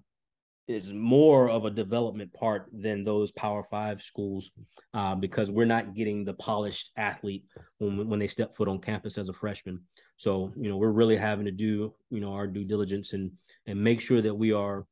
is 0.70 0.92
more 0.92 1.50
of 1.50 1.64
a 1.64 1.70
development 1.70 2.32
part 2.32 2.70
than 2.72 3.02
those 3.02 3.32
Power 3.32 3.64
Five 3.64 4.00
schools 4.02 4.50
uh, 4.94 5.16
because 5.16 5.50
we're 5.50 5.64
not 5.64 5.94
getting 5.94 6.24
the 6.24 6.34
polished 6.34 6.90
athlete 6.96 7.44
when 7.78 8.08
when 8.08 8.20
they 8.20 8.28
step 8.28 8.56
foot 8.56 8.68
on 8.68 8.80
campus 8.80 9.18
as 9.18 9.28
a 9.28 9.32
freshman. 9.32 9.80
So 10.16 10.52
you 10.56 10.68
know 10.68 10.76
we're 10.76 10.90
really 10.90 11.16
having 11.16 11.46
to 11.46 11.50
do 11.50 11.92
you 12.10 12.20
know 12.20 12.32
our 12.34 12.46
due 12.46 12.64
diligence 12.64 13.14
and 13.14 13.32
and 13.66 13.82
make 13.82 14.00
sure 14.00 14.22
that 14.22 14.34
we 14.34 14.52
are 14.52 14.86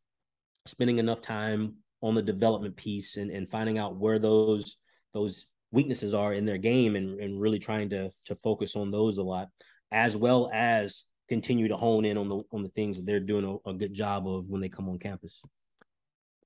spending 0.67 0.99
enough 0.99 1.21
time 1.21 1.77
on 2.03 2.15
the 2.15 2.23
development 2.23 2.77
piece 2.77 3.17
and, 3.17 3.31
and 3.31 3.49
finding 3.49 3.79
out 3.79 3.97
where 3.97 4.19
those 4.19 4.79
those 5.15 5.47
weaknesses 5.71 6.15
are 6.15 6.33
in 6.33 6.45
their 6.45 6.59
game 6.59 6.97
and, 6.97 7.21
and 7.21 7.41
really 7.41 7.59
trying 7.59 7.91
to 7.91 8.11
to 8.27 8.35
focus 8.37 8.77
on 8.77 8.91
those 8.91 9.19
a 9.19 9.23
lot, 9.23 9.49
as 9.93 10.17
well 10.17 10.51
as 10.53 11.05
continue 11.29 11.69
to 11.69 11.77
hone 11.77 12.05
in 12.05 12.17
on 12.17 12.29
the 12.29 12.43
on 12.53 12.63
the 12.63 12.71
things 12.71 12.97
that 12.97 13.07
they're 13.07 13.21
doing 13.21 13.45
a, 13.45 13.71
a 13.71 13.75
good 13.75 13.93
job 13.93 14.27
of 14.27 14.49
when 14.49 14.61
they 14.61 14.69
come 14.69 14.89
on 14.89 14.99
campus 14.99 15.43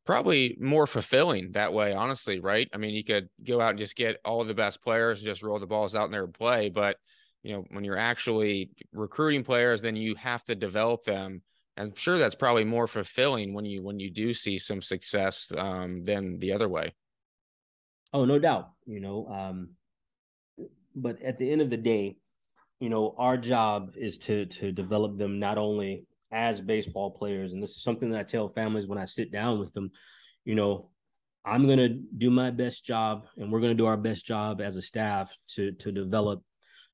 probably 0.05 0.57
more 0.61 0.87
fulfilling 0.87 1.53
that 1.53 1.73
way, 1.73 1.93
honestly, 1.93 2.41
right? 2.41 2.69
I 2.73 2.79
mean, 2.79 2.95
you 2.95 3.05
could 3.05 3.29
go 3.45 3.61
out 3.61 3.71
and 3.71 3.79
just 3.79 3.97
get 3.97 4.19
all 4.25 4.45
the 4.45 4.55
best 4.55 4.83
players 4.83 5.19
and 5.19 5.27
just 5.27 5.43
roll 5.43 5.59
the 5.59 5.67
balls 5.67 5.95
out 5.95 6.07
in 6.07 6.13
there 6.13 6.25
and 6.25 6.35
play. 6.35 6.71
But, 6.71 6.97
you 7.43 7.53
know, 7.53 7.65
when 7.71 7.85
you're 7.85 7.97
actually 7.97 8.71
recruiting 8.93 9.45
players, 9.45 9.81
then 9.81 9.97
you 9.97 10.15
have 10.17 10.45
to 10.45 10.55
develop 10.55 11.05
them. 11.05 11.43
I'm 11.77 11.95
sure 11.95 12.19
that's 12.19 12.35
probably 12.35 12.65
more 12.65 12.87
fulfilling 12.87 13.55
when 13.55 13.65
you 13.65 13.83
when 13.83 13.99
you 13.99 14.11
do 14.11 14.35
see 14.35 14.59
some 14.59 14.83
success 14.83 15.51
um, 15.57 16.05
than 16.05 16.39
the 16.39 16.53
other 16.53 16.69
way. 16.69 16.95
Oh, 18.13 18.25
no 18.25 18.39
doubt. 18.39 18.71
You 18.87 19.01
know, 19.01 19.27
um, 19.29 19.71
but 20.95 21.23
at 21.23 21.39
the 21.39 21.51
end 21.51 21.63
of 21.63 21.71
the 21.71 21.77
day, 21.77 22.17
you 22.81 22.89
know, 22.89 23.15
our 23.17 23.37
job 23.37 23.95
is 23.97 24.19
to 24.19 24.47
to 24.47 24.73
develop 24.73 25.17
them 25.17 25.39
not 25.39 25.57
only 25.59 26.07
as 26.33 26.61
baseball 26.61 27.11
players, 27.11 27.53
and 27.53 27.63
this 27.63 27.71
is 27.71 27.83
something 27.83 28.11
that 28.11 28.19
I 28.21 28.25
tell 28.25 28.49
families 28.49 28.87
when 28.87 28.99
I 28.99 29.05
sit 29.05 29.31
down 29.31 29.61
with 29.61 29.73
them. 29.73 29.91
You 30.45 30.55
know, 30.55 30.91
I'm 31.45 31.67
gonna 31.69 31.89
do 31.89 32.31
my 32.31 32.51
best 32.51 32.85
job, 32.85 33.27
and 33.37 33.51
we're 33.53 33.61
gonna 33.61 33.75
do 33.75 33.87
our 33.87 33.97
best 33.97 34.27
job 34.27 34.61
as 34.61 34.77
a 34.77 34.83
staff 34.83 35.35
to 35.51 35.73
to 35.73 35.93
develop, 35.93 36.43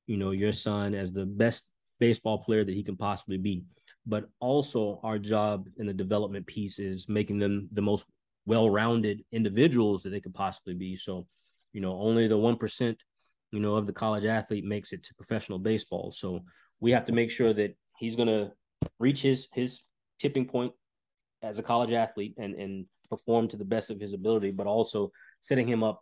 you 0.07 0.17
know, 0.17 0.31
your 0.31 0.53
son 0.53 0.93
as 0.93 1.11
the 1.11 1.25
best 1.25 1.65
baseball 1.99 2.43
player 2.43 2.63
that 2.63 2.75
he 2.75 2.83
can 2.83 2.95
possibly 2.95 3.37
be. 3.37 3.63
But 4.05 4.29
also, 4.39 4.99
our 5.03 5.19
job 5.19 5.67
in 5.77 5.87
the 5.87 5.93
development 5.93 6.47
piece 6.47 6.79
is 6.79 7.09
making 7.09 7.39
them 7.39 7.67
the 7.73 7.81
most 7.81 8.05
well-rounded 8.49 9.17
individuals 9.31 10.01
that 10.01 10.11
they 10.11 10.23
could 10.23 10.33
possibly 10.33 10.75
be. 10.85 10.95
So, 10.95 11.27
you 11.75 11.81
know, 11.83 11.93
only 12.07 12.27
the 12.27 12.43
one 12.49 12.57
percent, 12.63 12.97
you 13.51 13.59
know, 13.63 13.75
of 13.75 13.85
the 13.85 13.99
college 14.03 14.25
athlete 14.25 14.65
makes 14.75 14.91
it 14.91 15.01
to 15.03 15.19
professional 15.21 15.59
baseball. 15.59 16.11
So 16.21 16.27
we 16.79 16.91
have 16.95 17.05
to 17.05 17.17
make 17.19 17.31
sure 17.31 17.53
that 17.53 17.71
he's 18.01 18.15
going 18.19 18.33
to 18.37 18.51
reach 19.05 19.21
his 19.21 19.47
his 19.53 19.69
tipping 20.21 20.47
point 20.55 20.73
as 21.49 21.59
a 21.59 21.63
college 21.71 21.93
athlete 22.05 22.33
and 22.43 22.53
and 22.63 22.73
perform 23.13 23.47
to 23.49 23.57
the 23.57 23.71
best 23.75 23.91
of 23.91 23.99
his 23.99 24.13
ability, 24.13 24.51
but 24.51 24.67
also 24.67 25.11
setting 25.49 25.67
him 25.67 25.83
up 25.83 25.97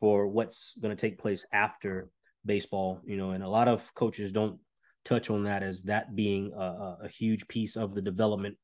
for 0.00 0.16
what's 0.36 0.60
going 0.82 0.94
to 0.96 1.00
take 1.00 1.22
place 1.24 1.46
after 1.52 2.08
baseball. 2.44 3.00
You 3.10 3.16
know, 3.16 3.30
and 3.34 3.44
a 3.44 3.54
lot 3.58 3.68
of 3.68 3.78
coaches 3.94 4.32
don't 4.32 4.58
touch 5.04 5.30
on 5.30 5.44
that 5.44 5.62
as 5.62 5.82
that 5.82 6.06
being 6.14 6.52
a, 6.66 6.68
a 7.06 7.08
huge 7.20 7.46
piece 7.46 7.76
of 7.82 7.94
the 7.94 8.02
development 8.02 8.56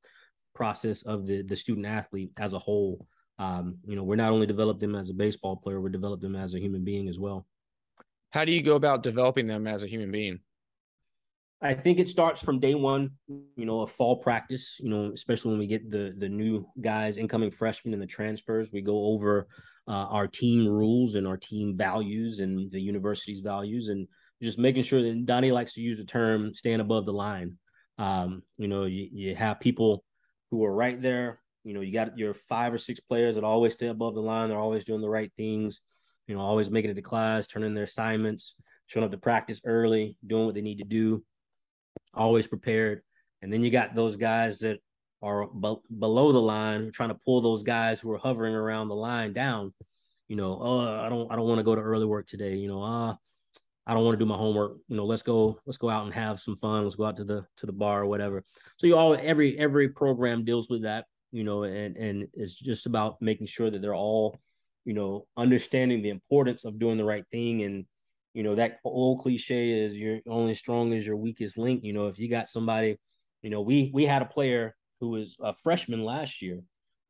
process 0.55 1.03
of 1.13 1.19
the 1.29 1.43
the 1.51 1.57
student 1.65 1.87
athlete 1.87 2.33
as 2.37 2.53
a 2.55 2.65
whole 2.69 3.07
um, 3.41 3.79
you 3.87 3.97
know, 3.97 4.03
we're 4.03 4.17
not 4.17 4.33
only 4.33 4.47
develop 4.47 4.81
them 4.81 4.95
as 4.95 5.09
a 5.09 5.15
baseball 5.15 5.57
player, 5.57 5.81
we're 5.81 5.89
develop 5.89 6.21
them 6.21 6.37
as 6.37 6.55
a 6.55 6.61
human 6.61 6.85
being 6.85 7.09
as 7.09 7.19
well. 7.19 7.47
How 8.29 8.45
do 8.45 8.53
you 8.53 8.63
go 8.63 8.77
about 8.77 9.03
developing 9.03 9.47
them 9.47 9.67
as 9.67 9.83
a 9.83 9.87
human 9.87 10.11
being? 10.13 10.41
I 11.63 11.73
think 11.73 11.99
it 11.99 12.07
starts 12.07 12.43
from 12.43 12.61
day 12.61 12.75
one, 12.75 13.13
you 13.29 13.65
know, 13.65 13.81
a 13.81 13.87
fall 13.87 14.17
practice, 14.17 14.77
you 14.79 14.91
know, 14.91 15.11
especially 15.15 15.53
when 15.53 15.59
we 15.59 15.67
get 15.67 15.91
the 15.91 16.15
the 16.19 16.29
new 16.29 16.67
guys, 16.83 17.17
incoming 17.17 17.51
freshmen 17.51 17.95
and 17.95 18.03
the 18.03 18.07
transfers, 18.07 18.73
we 18.73 18.83
go 18.83 19.05
over 19.05 19.49
uh, 19.89 20.07
our 20.11 20.27
team 20.27 20.69
rules 20.69 21.15
and 21.15 21.27
our 21.27 21.39
team 21.39 21.79
values 21.79 22.41
and 22.41 22.71
the 22.71 22.81
university's 22.81 23.41
values 23.41 23.89
and 23.89 24.07
just 24.43 24.59
making 24.59 24.83
sure 24.83 25.03
that 25.03 25.27
Donnie 25.27 25.51
likes 25.51 25.75
to 25.75 25.81
use 25.81 25.99
the 25.99 26.05
term 26.05 26.55
"stand 26.55 26.83
above 26.83 27.07
the 27.07 27.13
line." 27.13 27.57
Um, 27.97 28.43
you 28.59 28.69
know, 28.69 28.85
you, 28.85 29.09
you 29.13 29.35
have 29.35 29.61
people 29.61 30.05
who 30.51 30.63
are 30.65 30.75
right 30.75 31.01
there. 31.01 31.40
You 31.65 31.75
know, 31.75 31.81
you 31.81 31.93
got 31.93 32.19
your 32.19 32.35
five 32.35 32.73
or 32.73 32.79
six 32.79 33.01
players 33.01 33.35
that 33.35 33.45
always 33.45 33.75
stay 33.75 33.89
above 33.89 34.15
the 34.15 34.23
line. 34.23 34.49
They're 34.49 34.59
always 34.59 34.85
doing 34.85 35.01
the 35.01 35.11
right 35.11 35.31
things. 35.37 35.81
You 36.27 36.35
know, 36.35 36.41
always 36.41 36.71
making 36.71 36.91
it 36.91 36.95
to 36.95 37.03
class, 37.03 37.47
turning 37.47 37.75
their 37.75 37.85
assignments, 37.85 38.55
showing 38.87 39.05
up 39.05 39.11
to 39.11 39.19
practice 39.19 39.61
early, 39.65 40.17
doing 40.27 40.47
what 40.47 40.55
they 40.55 40.63
need 40.63 40.79
to 40.79 40.85
do, 40.85 41.25
always 42.15 42.47
prepared. 42.47 43.03
And 43.43 43.53
then 43.53 43.63
you 43.63 43.71
got 43.71 43.95
those 43.95 44.17
guys 44.17 44.61
that 44.61 44.79
are 45.23 45.47
be- 45.49 45.81
below 45.99 46.33
the 46.33 46.41
line, 46.41 46.93
trying 46.93 47.09
to 47.11 47.19
pull 47.25 47.41
those 47.41 47.63
guys 47.63 48.01
who 48.01 48.11
are 48.13 48.19
hovering 48.19 48.55
around 48.55 48.89
the 48.89 48.95
line 48.95 49.33
down. 49.33 49.75
You 50.29 50.37
know, 50.37 50.59
oh, 50.61 51.01
I 51.01 51.09
don't, 51.09 51.31
I 51.31 51.37
don't 51.37 51.49
want 51.49 51.59
to 51.59 51.65
go 51.65 51.75
to 51.75 51.81
early 51.81 52.07
work 52.07 52.27
today. 52.27 52.55
You 52.55 52.69
know, 52.69 52.83
ah, 52.83 53.11
uh, 53.11 53.15
I 53.87 53.95
don't 53.95 54.05
want 54.05 54.19
to 54.19 54.25
do 54.25 54.29
my 54.29 54.37
homework. 54.37 54.77
You 54.89 54.97
know, 54.97 55.05
let's 55.05 55.23
go, 55.23 55.59
let's 55.67 55.79
go 55.79 55.91
out 55.91 56.05
and 56.05 56.15
have 56.15 56.41
some 56.41 56.57
fun. 56.57 56.85
Let's 56.85 56.95
go 56.95 57.07
out 57.07 57.17
to 57.17 57.25
the 57.25 57.45
to 57.57 57.67
the 57.67 57.73
bar 57.73 58.03
or 58.03 58.07
whatever. 58.07 58.45
So 58.77 58.87
you 58.87 58.97
all 58.97 59.17
every 59.21 59.59
every 59.59 59.89
program 59.89 60.45
deals 60.45 60.69
with 60.69 60.83
that. 60.83 61.07
You 61.33 61.45
know, 61.45 61.63
and 61.65 61.97
and 61.97 62.29
it's 62.35 62.55
just 62.55 62.87
about 62.87 63.21
making 63.23 63.47
sure 63.47 63.71
that 63.71 63.81
they're 63.81 63.95
all, 63.95 64.41
you 64.85 64.95
know, 64.95 65.27
understanding 65.37 66.03
the 66.03 66.11
importance 66.11 66.65
of 66.65 66.79
doing 66.79 66.99
the 66.99 67.05
right 67.05 67.25
thing. 67.31 67.63
And 67.63 67.87
you 68.35 68.43
know 68.43 68.55
that 68.55 68.79
old 68.85 69.21
cliche 69.21 69.71
is 69.71 69.95
you're 69.95 70.21
only 70.29 70.55
strong 70.55 70.93
as 70.93 71.07
your 71.07 71.17
weakest 71.17 71.59
link. 71.59 71.85
You 71.85 71.93
know 71.93 72.09
if 72.09 72.19
you 72.19 72.29
got 72.29 72.49
somebody 72.49 72.99
you 73.43 73.51
know 73.51 73.61
we 73.61 73.91
we 73.93 74.05
had 74.05 74.23
a 74.23 74.27
player 74.27 74.75
who 75.01 75.09
was 75.09 75.37
a 75.41 75.55
freshman 75.55 76.05
last 76.05 76.43
year, 76.43 76.61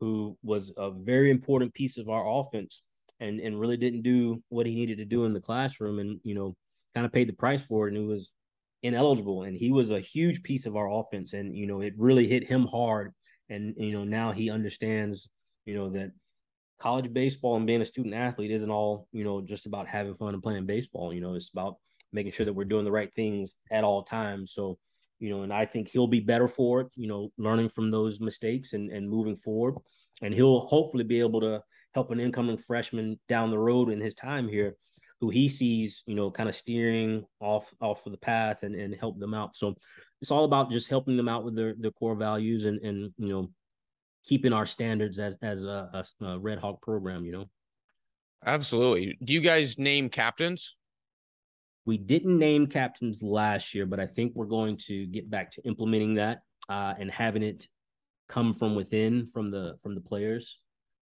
who 0.00 0.36
was 0.42 0.72
a 0.76 0.90
very 0.90 1.30
important 1.30 1.74
piece 1.74 1.98
of 1.98 2.08
our 2.08 2.26
offense 2.40 2.82
and 3.18 3.40
and 3.40 3.60
really 3.60 3.76
didn't 3.76 4.02
do 4.02 4.42
what 4.48 4.66
he 4.66 4.74
needed 4.74 4.98
to 4.98 5.04
do 5.04 5.24
in 5.24 5.32
the 5.32 5.40
classroom 5.40 5.98
and 5.98 6.20
you 6.24 6.34
know 6.34 6.56
kind 6.94 7.06
of 7.06 7.12
paid 7.12 7.28
the 7.28 7.32
price 7.32 7.62
for 7.62 7.86
it 7.86 7.94
and 7.94 7.98
he 7.98 8.06
was 8.06 8.32
ineligible. 8.82 9.42
And 9.42 9.56
he 9.56 9.70
was 9.70 9.90
a 9.90 10.00
huge 10.00 10.42
piece 10.42 10.66
of 10.66 10.76
our 10.76 10.90
offense 10.90 11.34
and 11.34 11.54
you 11.56 11.66
know 11.66 11.80
it 11.80 11.94
really 11.98 12.26
hit 12.26 12.44
him 12.44 12.66
hard 12.66 13.12
and 13.50 13.74
you 13.76 13.92
know 13.92 14.04
now 14.04 14.32
he 14.32 14.50
understands 14.50 15.28
you 15.66 15.74
know 15.74 15.90
that 15.90 16.10
college 16.78 17.12
baseball 17.12 17.56
and 17.56 17.66
being 17.66 17.82
a 17.82 17.84
student 17.84 18.14
athlete 18.14 18.50
isn't 18.50 18.70
all 18.70 19.06
you 19.12 19.24
know 19.24 19.42
just 19.42 19.66
about 19.66 19.86
having 19.86 20.14
fun 20.14 20.32
and 20.32 20.42
playing 20.42 20.64
baseball 20.64 21.12
you 21.12 21.20
know 21.20 21.34
it's 21.34 21.50
about 21.50 21.76
making 22.12 22.32
sure 22.32 22.46
that 22.46 22.54
we're 22.54 22.64
doing 22.64 22.84
the 22.84 22.90
right 22.90 23.12
things 23.14 23.54
at 23.70 23.84
all 23.84 24.02
times 24.02 24.52
so 24.54 24.78
you 25.20 25.28
know, 25.28 25.42
and 25.42 25.52
I 25.52 25.66
think 25.66 25.88
he'll 25.88 26.06
be 26.06 26.20
better 26.20 26.48
for 26.48 26.80
it, 26.80 26.88
you 26.96 27.06
know, 27.06 27.30
learning 27.36 27.68
from 27.68 27.90
those 27.90 28.20
mistakes 28.20 28.72
and, 28.72 28.90
and 28.90 29.08
moving 29.08 29.36
forward. 29.36 29.76
And 30.22 30.34
he'll 30.34 30.60
hopefully 30.60 31.04
be 31.04 31.20
able 31.20 31.42
to 31.42 31.62
help 31.94 32.10
an 32.10 32.20
incoming 32.20 32.58
freshman 32.58 33.20
down 33.28 33.50
the 33.50 33.58
road 33.58 33.90
in 33.90 34.00
his 34.00 34.14
time 34.14 34.48
here 34.48 34.76
who 35.20 35.28
he 35.28 35.50
sees, 35.50 36.02
you 36.06 36.14
know, 36.14 36.30
kind 36.30 36.48
of 36.48 36.56
steering 36.56 37.26
off 37.40 37.70
off 37.82 38.06
of 38.06 38.12
the 38.12 38.18
path 38.18 38.62
and, 38.62 38.74
and 38.74 38.94
help 38.94 39.18
them 39.20 39.34
out. 39.34 39.54
So 39.54 39.76
it's 40.20 40.30
all 40.30 40.44
about 40.44 40.70
just 40.70 40.88
helping 40.88 41.16
them 41.16 41.28
out 41.28 41.44
with 41.44 41.56
their, 41.56 41.74
their 41.78 41.90
core 41.90 42.14
values 42.14 42.64
and, 42.64 42.80
and, 42.80 43.12
you 43.16 43.28
know, 43.28 43.50
keeping 44.24 44.52
our 44.52 44.66
standards 44.66 45.18
as, 45.18 45.36
as 45.42 45.64
a, 45.64 46.04
a, 46.20 46.24
a 46.24 46.38
Red 46.38 46.58
Hawk 46.58 46.82
program, 46.82 47.24
you 47.24 47.32
know? 47.32 47.46
Absolutely. 48.44 49.18
Do 49.22 49.32
you 49.32 49.40
guys 49.40 49.78
name 49.78 50.08
captains? 50.08 50.76
We 51.86 51.98
didn't 51.98 52.38
name 52.38 52.66
captains 52.66 53.22
last 53.22 53.74
year, 53.74 53.86
but 53.86 54.00
I 54.00 54.06
think 54.06 54.32
we're 54.34 54.46
going 54.46 54.76
to 54.88 55.06
get 55.06 55.30
back 55.30 55.50
to 55.52 55.62
implementing 55.66 56.14
that 56.14 56.40
uh, 56.68 56.94
and 56.98 57.10
having 57.10 57.42
it 57.42 57.66
come 58.28 58.54
from 58.54 58.74
within 58.74 59.26
from 59.26 59.50
the 59.50 59.76
from 59.82 59.94
the 59.94 60.00
players. 60.00 60.58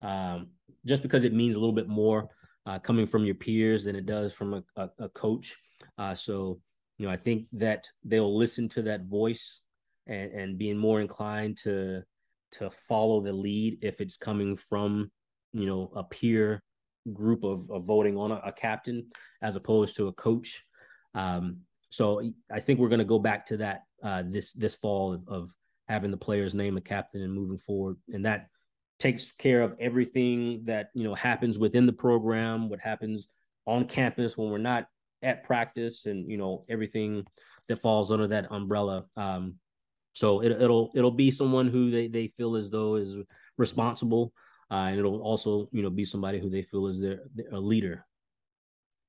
Um, 0.02 0.48
just 0.84 1.02
because 1.02 1.24
it 1.24 1.32
means 1.32 1.54
a 1.54 1.58
little 1.58 1.74
bit 1.74 1.88
more 1.88 2.28
uh, 2.66 2.78
coming 2.78 3.06
from 3.06 3.24
your 3.24 3.34
peers 3.34 3.84
than 3.84 3.94
it 3.94 4.06
does 4.06 4.32
from 4.32 4.54
a, 4.54 4.62
a, 4.76 4.90
a 4.98 5.08
coach. 5.10 5.56
Uh, 5.98 6.14
so 6.14 6.60
you 6.98 7.06
know, 7.06 7.12
I 7.12 7.16
think 7.16 7.46
that 7.52 7.88
they'll 8.04 8.36
listen 8.36 8.68
to 8.70 8.82
that 8.82 9.06
voice 9.06 9.60
and 10.06 10.32
and 10.32 10.58
being 10.58 10.76
more 10.76 11.00
inclined 11.00 11.58
to 11.58 12.02
to 12.52 12.70
follow 12.88 13.20
the 13.20 13.32
lead 13.32 13.78
if 13.82 14.00
it's 14.00 14.16
coming 14.16 14.56
from 14.56 15.10
you 15.52 15.66
know 15.66 15.90
a 15.94 16.04
peer 16.04 16.62
group 17.12 17.42
of, 17.44 17.68
of 17.70 17.84
voting 17.84 18.16
on 18.16 18.30
a, 18.30 18.40
a, 18.44 18.52
captain 18.52 19.06
as 19.40 19.56
opposed 19.56 19.96
to 19.96 20.06
a 20.06 20.12
coach. 20.12 20.64
Um, 21.14 21.58
so 21.90 22.22
I 22.50 22.60
think 22.60 22.78
we're 22.78 22.88
going 22.88 23.00
to 23.00 23.04
go 23.04 23.18
back 23.18 23.46
to 23.46 23.56
that 23.58 23.82
uh, 24.02 24.22
this 24.24 24.52
this 24.52 24.76
fall 24.76 25.14
of, 25.14 25.28
of, 25.28 25.54
having 25.88 26.12
the 26.12 26.16
players 26.16 26.54
name 26.54 26.76
a 26.76 26.80
captain 26.80 27.22
and 27.22 27.34
moving 27.34 27.58
forward, 27.58 27.96
and 28.12 28.24
that 28.24 28.46
takes 28.98 29.32
care 29.32 29.62
of 29.62 29.74
everything 29.80 30.62
that 30.64 30.90
you 30.94 31.04
know 31.04 31.14
happens 31.14 31.58
within 31.58 31.86
the 31.86 31.92
program, 31.92 32.68
what 32.68 32.80
happens 32.80 33.28
on 33.66 33.84
campus 33.84 34.38
when 34.38 34.50
we're 34.50 34.58
not 34.58 34.86
at 35.22 35.44
practice, 35.44 36.06
and 36.06 36.30
you 36.30 36.36
know 36.36 36.64
everything 36.68 37.24
that 37.68 37.80
falls 37.80 38.10
under 38.10 38.28
that 38.28 38.46
umbrella. 38.50 39.04
Um, 39.16 39.56
so 40.12 40.40
it, 40.42 40.52
it'll 40.52 40.90
it'll 40.94 41.10
be 41.10 41.30
someone 41.30 41.68
who 41.68 41.90
they 41.90 42.08
they 42.08 42.28
feel 42.36 42.56
as 42.56 42.70
though 42.70 42.96
is 42.96 43.16
responsible 43.58 44.32
uh, 44.72 44.86
and 44.88 44.98
it'll 44.98 45.20
also 45.20 45.68
you 45.70 45.82
know 45.82 45.90
be 45.90 46.04
somebody 46.04 46.40
who 46.40 46.48
they 46.48 46.62
feel 46.62 46.86
is 46.86 46.98
their, 46.98 47.20
a 47.52 47.60
leader. 47.60 48.06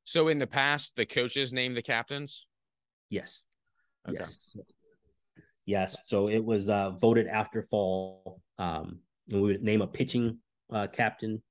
So 0.03 0.28
in 0.28 0.38
the 0.38 0.47
past, 0.47 0.97
the 0.97 1.05
coaches 1.05 1.53
name 1.53 1.74
the 1.74 1.82
captains. 1.82 2.45
Yes. 3.09 3.43
Okay. 4.07 4.18
Yes. 4.20 4.55
Yes. 5.66 5.97
So 6.05 6.28
it 6.28 6.43
was 6.43 6.68
uh, 6.68 6.91
voted 6.91 7.28
after 7.28 7.64
fall, 7.64 8.41
um, 8.59 8.99
and 9.32 9.41
we 9.41 9.53
would 9.53 9.64
name 9.64 9.82
a 9.82 9.88
pitching 9.88 10.39
uh, 10.74 10.88
captain, 10.88 11.41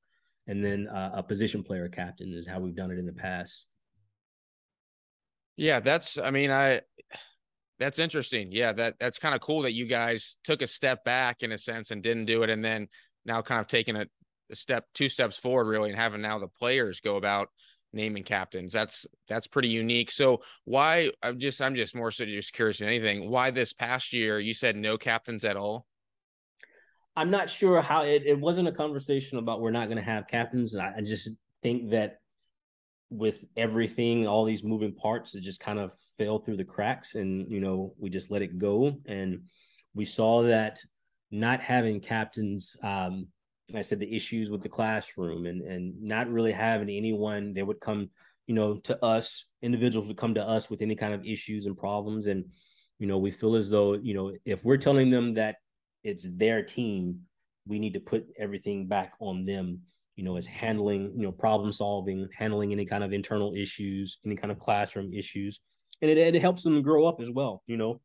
and 0.46 0.62
then 0.62 0.88
uh, 0.88 1.12
a 1.14 1.22
position 1.22 1.62
player 1.62 1.88
captain 1.88 2.34
is 2.34 2.46
how 2.46 2.60
we've 2.60 2.76
done 2.76 2.90
it 2.90 2.98
in 2.98 3.06
the 3.06 3.14
past. 3.14 3.66
Yeah, 5.56 5.80
that's. 5.80 6.18
I 6.18 6.30
mean, 6.30 6.50
I. 6.50 6.80
That's 7.78 7.98
interesting. 7.98 8.48
Yeah, 8.52 8.72
that 8.74 8.94
that's 9.00 9.18
kind 9.18 9.34
of 9.34 9.40
cool 9.40 9.62
that 9.62 9.72
you 9.72 9.86
guys 9.86 10.36
took 10.44 10.62
a 10.62 10.66
step 10.66 11.04
back 11.04 11.42
in 11.42 11.50
a 11.52 11.58
sense 11.58 11.90
and 11.90 12.02
didn't 12.02 12.26
do 12.26 12.42
it, 12.42 12.50
and 12.50 12.64
then 12.64 12.88
now 13.24 13.42
kind 13.42 13.60
of 13.60 13.66
taking 13.66 13.96
a, 13.96 14.06
a 14.50 14.54
step, 14.54 14.86
two 14.94 15.08
steps 15.08 15.36
forward, 15.36 15.66
really, 15.66 15.90
and 15.90 15.98
having 15.98 16.22
now 16.22 16.38
the 16.38 16.48
players 16.48 17.00
go 17.00 17.16
about 17.16 17.48
naming 17.92 18.22
captains. 18.22 18.72
That's 18.72 19.06
that's 19.28 19.46
pretty 19.46 19.68
unique. 19.68 20.10
So 20.10 20.42
why? 20.64 21.10
I'm 21.22 21.38
just 21.38 21.60
I'm 21.60 21.74
just 21.74 21.94
more 21.94 22.10
so 22.10 22.24
just 22.24 22.52
curious 22.52 22.78
than 22.78 22.88
anything. 22.88 23.28
Why 23.28 23.50
this 23.50 23.72
past 23.72 24.12
year 24.12 24.38
you 24.38 24.54
said 24.54 24.76
no 24.76 24.96
captains 24.96 25.44
at 25.44 25.56
all? 25.56 25.86
I'm 27.14 27.30
not 27.30 27.50
sure 27.50 27.82
how 27.82 28.04
it, 28.04 28.22
it 28.24 28.40
wasn't 28.40 28.68
a 28.68 28.72
conversation 28.72 29.38
about 29.38 29.60
we're 29.60 29.70
not 29.70 29.88
going 29.88 29.98
to 29.98 30.04
have 30.04 30.26
captains. 30.28 30.74
I, 30.74 30.94
I 30.96 31.00
just 31.02 31.30
think 31.62 31.90
that 31.90 32.21
with 33.12 33.44
everything, 33.56 34.26
all 34.26 34.44
these 34.44 34.64
moving 34.64 34.94
parts, 34.94 35.34
it 35.34 35.42
just 35.42 35.60
kind 35.60 35.78
of 35.78 35.92
fell 36.18 36.38
through 36.38 36.56
the 36.56 36.64
cracks, 36.64 37.14
and 37.14 37.50
you 37.50 37.60
know 37.60 37.94
we 37.98 38.10
just 38.10 38.30
let 38.30 38.42
it 38.42 38.58
go. 38.58 38.96
And 39.06 39.42
we 39.94 40.04
saw 40.04 40.42
that 40.42 40.78
not 41.30 41.60
having 41.60 42.00
captains 42.00 42.76
um, 42.82 43.28
I 43.74 43.80
said 43.80 44.00
the 44.00 44.14
issues 44.14 44.50
with 44.50 44.62
the 44.62 44.68
classroom 44.68 45.46
and 45.46 45.62
and 45.62 46.00
not 46.00 46.30
really 46.30 46.52
having 46.52 46.90
anyone 46.90 47.54
that 47.54 47.66
would 47.66 47.80
come, 47.80 48.10
you 48.46 48.54
know, 48.54 48.76
to 48.78 49.02
us, 49.04 49.46
individuals 49.62 50.08
would 50.08 50.16
come 50.16 50.34
to 50.34 50.46
us 50.46 50.68
with 50.68 50.82
any 50.82 50.94
kind 50.94 51.14
of 51.14 51.24
issues 51.24 51.66
and 51.66 51.76
problems. 51.76 52.26
And, 52.26 52.44
you 52.98 53.06
know, 53.06 53.18
we 53.18 53.30
feel 53.30 53.54
as 53.54 53.70
though, 53.70 53.94
you 53.94 54.14
know, 54.14 54.32
if 54.44 54.64
we're 54.64 54.76
telling 54.76 55.10
them 55.10 55.34
that 55.34 55.56
it's 56.04 56.28
their 56.36 56.62
team, 56.62 57.20
we 57.66 57.78
need 57.78 57.94
to 57.94 58.00
put 58.00 58.26
everything 58.38 58.88
back 58.88 59.12
on 59.20 59.44
them, 59.44 59.80
you 60.16 60.24
know, 60.24 60.36
as 60.36 60.46
handling, 60.46 61.12
you 61.16 61.22
know, 61.22 61.32
problem 61.32 61.72
solving, 61.72 62.28
handling 62.36 62.72
any 62.72 62.84
kind 62.84 63.02
of 63.02 63.12
internal 63.12 63.54
issues, 63.54 64.18
any 64.24 64.36
kind 64.36 64.50
of 64.50 64.58
classroom 64.58 65.12
issues. 65.12 65.60
And 66.00 66.10
it, 66.10 66.18
it 66.18 66.40
helps 66.40 66.64
them 66.64 66.82
grow 66.82 67.04
up 67.04 67.20
as 67.20 67.30
well, 67.30 67.62
you 67.66 67.76
know. 67.76 68.00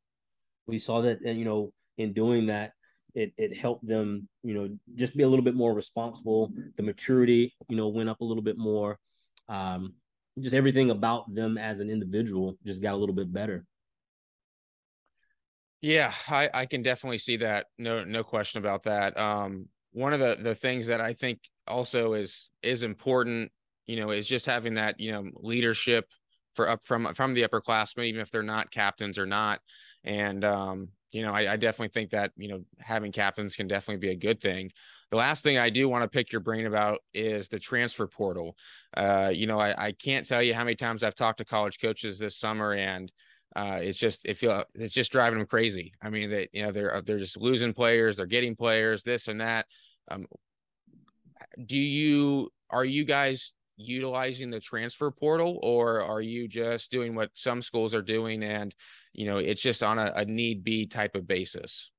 We 0.68 0.80
saw 0.80 1.01
that, 1.01 1.22
you 1.26 1.45
know, 1.45 1.72
in 1.97 2.14
doing 2.14 2.47
that, 2.47 2.74
it 3.16 3.34
it 3.38 3.58
helped 3.58 3.88
them, 3.88 4.28
you 4.43 4.53
know, 4.53 4.78
just 4.95 5.18
be 5.18 5.24
a 5.24 5.28
little 5.28 5.45
bit 5.45 5.55
more 5.55 5.74
responsible. 5.74 6.51
The 6.76 6.84
maturity, 6.84 7.55
you 7.68 7.76
know, 7.76 7.88
went 7.88 8.10
up 8.10 8.22
a 8.22 8.26
little 8.26 8.43
bit 8.43 8.58
more. 8.58 8.99
Um, 9.49 9.93
just 10.39 10.53
everything 10.53 10.91
about 10.91 11.34
them 11.34 11.58
as 11.58 11.80
an 11.80 11.89
individual 11.89 12.58
just 12.66 12.82
got 12.82 12.93
a 12.93 12.97
little 12.97 13.16
bit 13.16 13.34
better. 13.34 13.66
Yeah, 15.82 16.12
I, 16.28 16.49
I 16.53 16.66
can 16.66 16.82
definitely 16.82 17.20
see 17.20 17.38
that. 17.38 17.68
No, 17.78 18.03
no 18.03 18.24
question 18.24 18.60
about 18.60 18.84
that. 18.84 19.18
Um, 19.18 19.68
one 19.98 20.14
of 20.14 20.20
the 20.20 20.38
the 20.39 20.54
things 20.54 20.88
that 20.88 21.02
I 21.02 21.14
think 21.14 21.39
also 21.68 22.14
is 22.14 22.50
is 22.62 22.84
important, 22.84 23.52
you 23.88 24.00
know, 24.00 24.12
is 24.12 24.28
just 24.28 24.45
having 24.45 24.76
that, 24.76 25.00
you 25.00 25.12
know, 25.12 25.26
leadership 25.36 26.06
for 26.54 26.70
up 26.70 26.86
from 26.86 27.14
from 27.16 27.34
the 27.34 27.41
upperclassmen, 27.41 28.06
even 28.06 28.22
if 28.22 28.30
they're 28.30 28.43
not 28.43 28.70
captains 28.70 29.18
or 29.18 29.26
not. 29.26 29.60
And 30.04 30.45
um, 30.45 30.89
you 31.12 31.24
know, 31.24 31.34
I, 31.34 31.54
I, 31.54 31.56
definitely 31.56 31.93
think 31.93 32.12
that, 32.12 32.32
you 32.36 32.50
know, 32.50 32.64
having 32.80 33.12
captains 33.12 33.56
can 33.56 33.68
definitely 33.68 34.06
be 34.06 34.12
a 34.12 34.16
good 34.16 34.41
thing. 34.41 34.70
The 35.10 35.18
last 35.18 35.43
thing 35.43 35.58
I 35.58 35.70
do 35.70 35.88
want 35.88 36.04
to 36.04 36.10
pick 36.10 36.32
your 36.32 36.41
brain 36.41 36.66
about 36.66 37.00
is 37.14 37.48
the 37.48 37.60
transfer 37.60 38.08
portal. 38.08 38.58
Uh, 38.95 39.32
you 39.34 39.48
know, 39.48 39.58
I, 39.58 39.88
I 39.88 39.91
can't 39.93 40.28
tell 40.28 40.43
you 40.43 40.54
how 40.54 40.66
many 40.66 40.76
times 40.76 41.04
I've 41.04 41.16
talked 41.16 41.38
to 41.38 41.45
college 41.45 41.80
coaches 41.80 42.20
this 42.20 42.38
summer 42.38 42.74
and 42.74 43.12
uh, 43.56 43.80
it's 43.82 43.98
just 43.98 44.26
it 44.26 44.38
feel 44.38 44.64
it's 44.76 44.93
just 44.93 45.12
driving 45.12 45.39
them 45.39 45.48
crazy. 45.48 45.93
I 46.02 46.10
mean, 46.10 46.30
they 46.30 46.48
you 46.52 46.64
know 46.64 46.72
they're 46.72 47.02
they're 47.02 47.18
just 47.18 47.38
losing 47.38 47.74
players, 47.74 48.18
they're 48.18 48.26
getting 48.26 48.56
players, 48.56 49.04
this 49.04 49.28
and 49.28 49.41
that. 49.41 49.66
Um, 50.10 50.26
do 51.66 51.78
you 51.78 52.49
are 52.70 52.86
you 52.86 53.05
guys 53.05 53.53
utilizing 53.78 54.49
the 54.49 54.60
transfer 54.60 55.12
portal 55.12 55.60
or 55.62 56.01
are 56.01 56.22
you 56.22 56.47
just 56.47 56.91
doing 56.91 57.14
what 57.14 57.30
some 57.36 57.62
schools 57.62 57.93
are 57.93 58.01
doing 58.01 58.43
and 58.43 58.74
you 59.14 59.26
know 59.26 59.38
it's 59.38 59.62
just 59.62 59.84
on 59.84 59.99
a, 59.99 60.12
a 60.16 60.26
need 60.26 60.64
be 60.64 60.86
type 60.86 61.16
of 61.16 61.28
basis? 61.28 61.91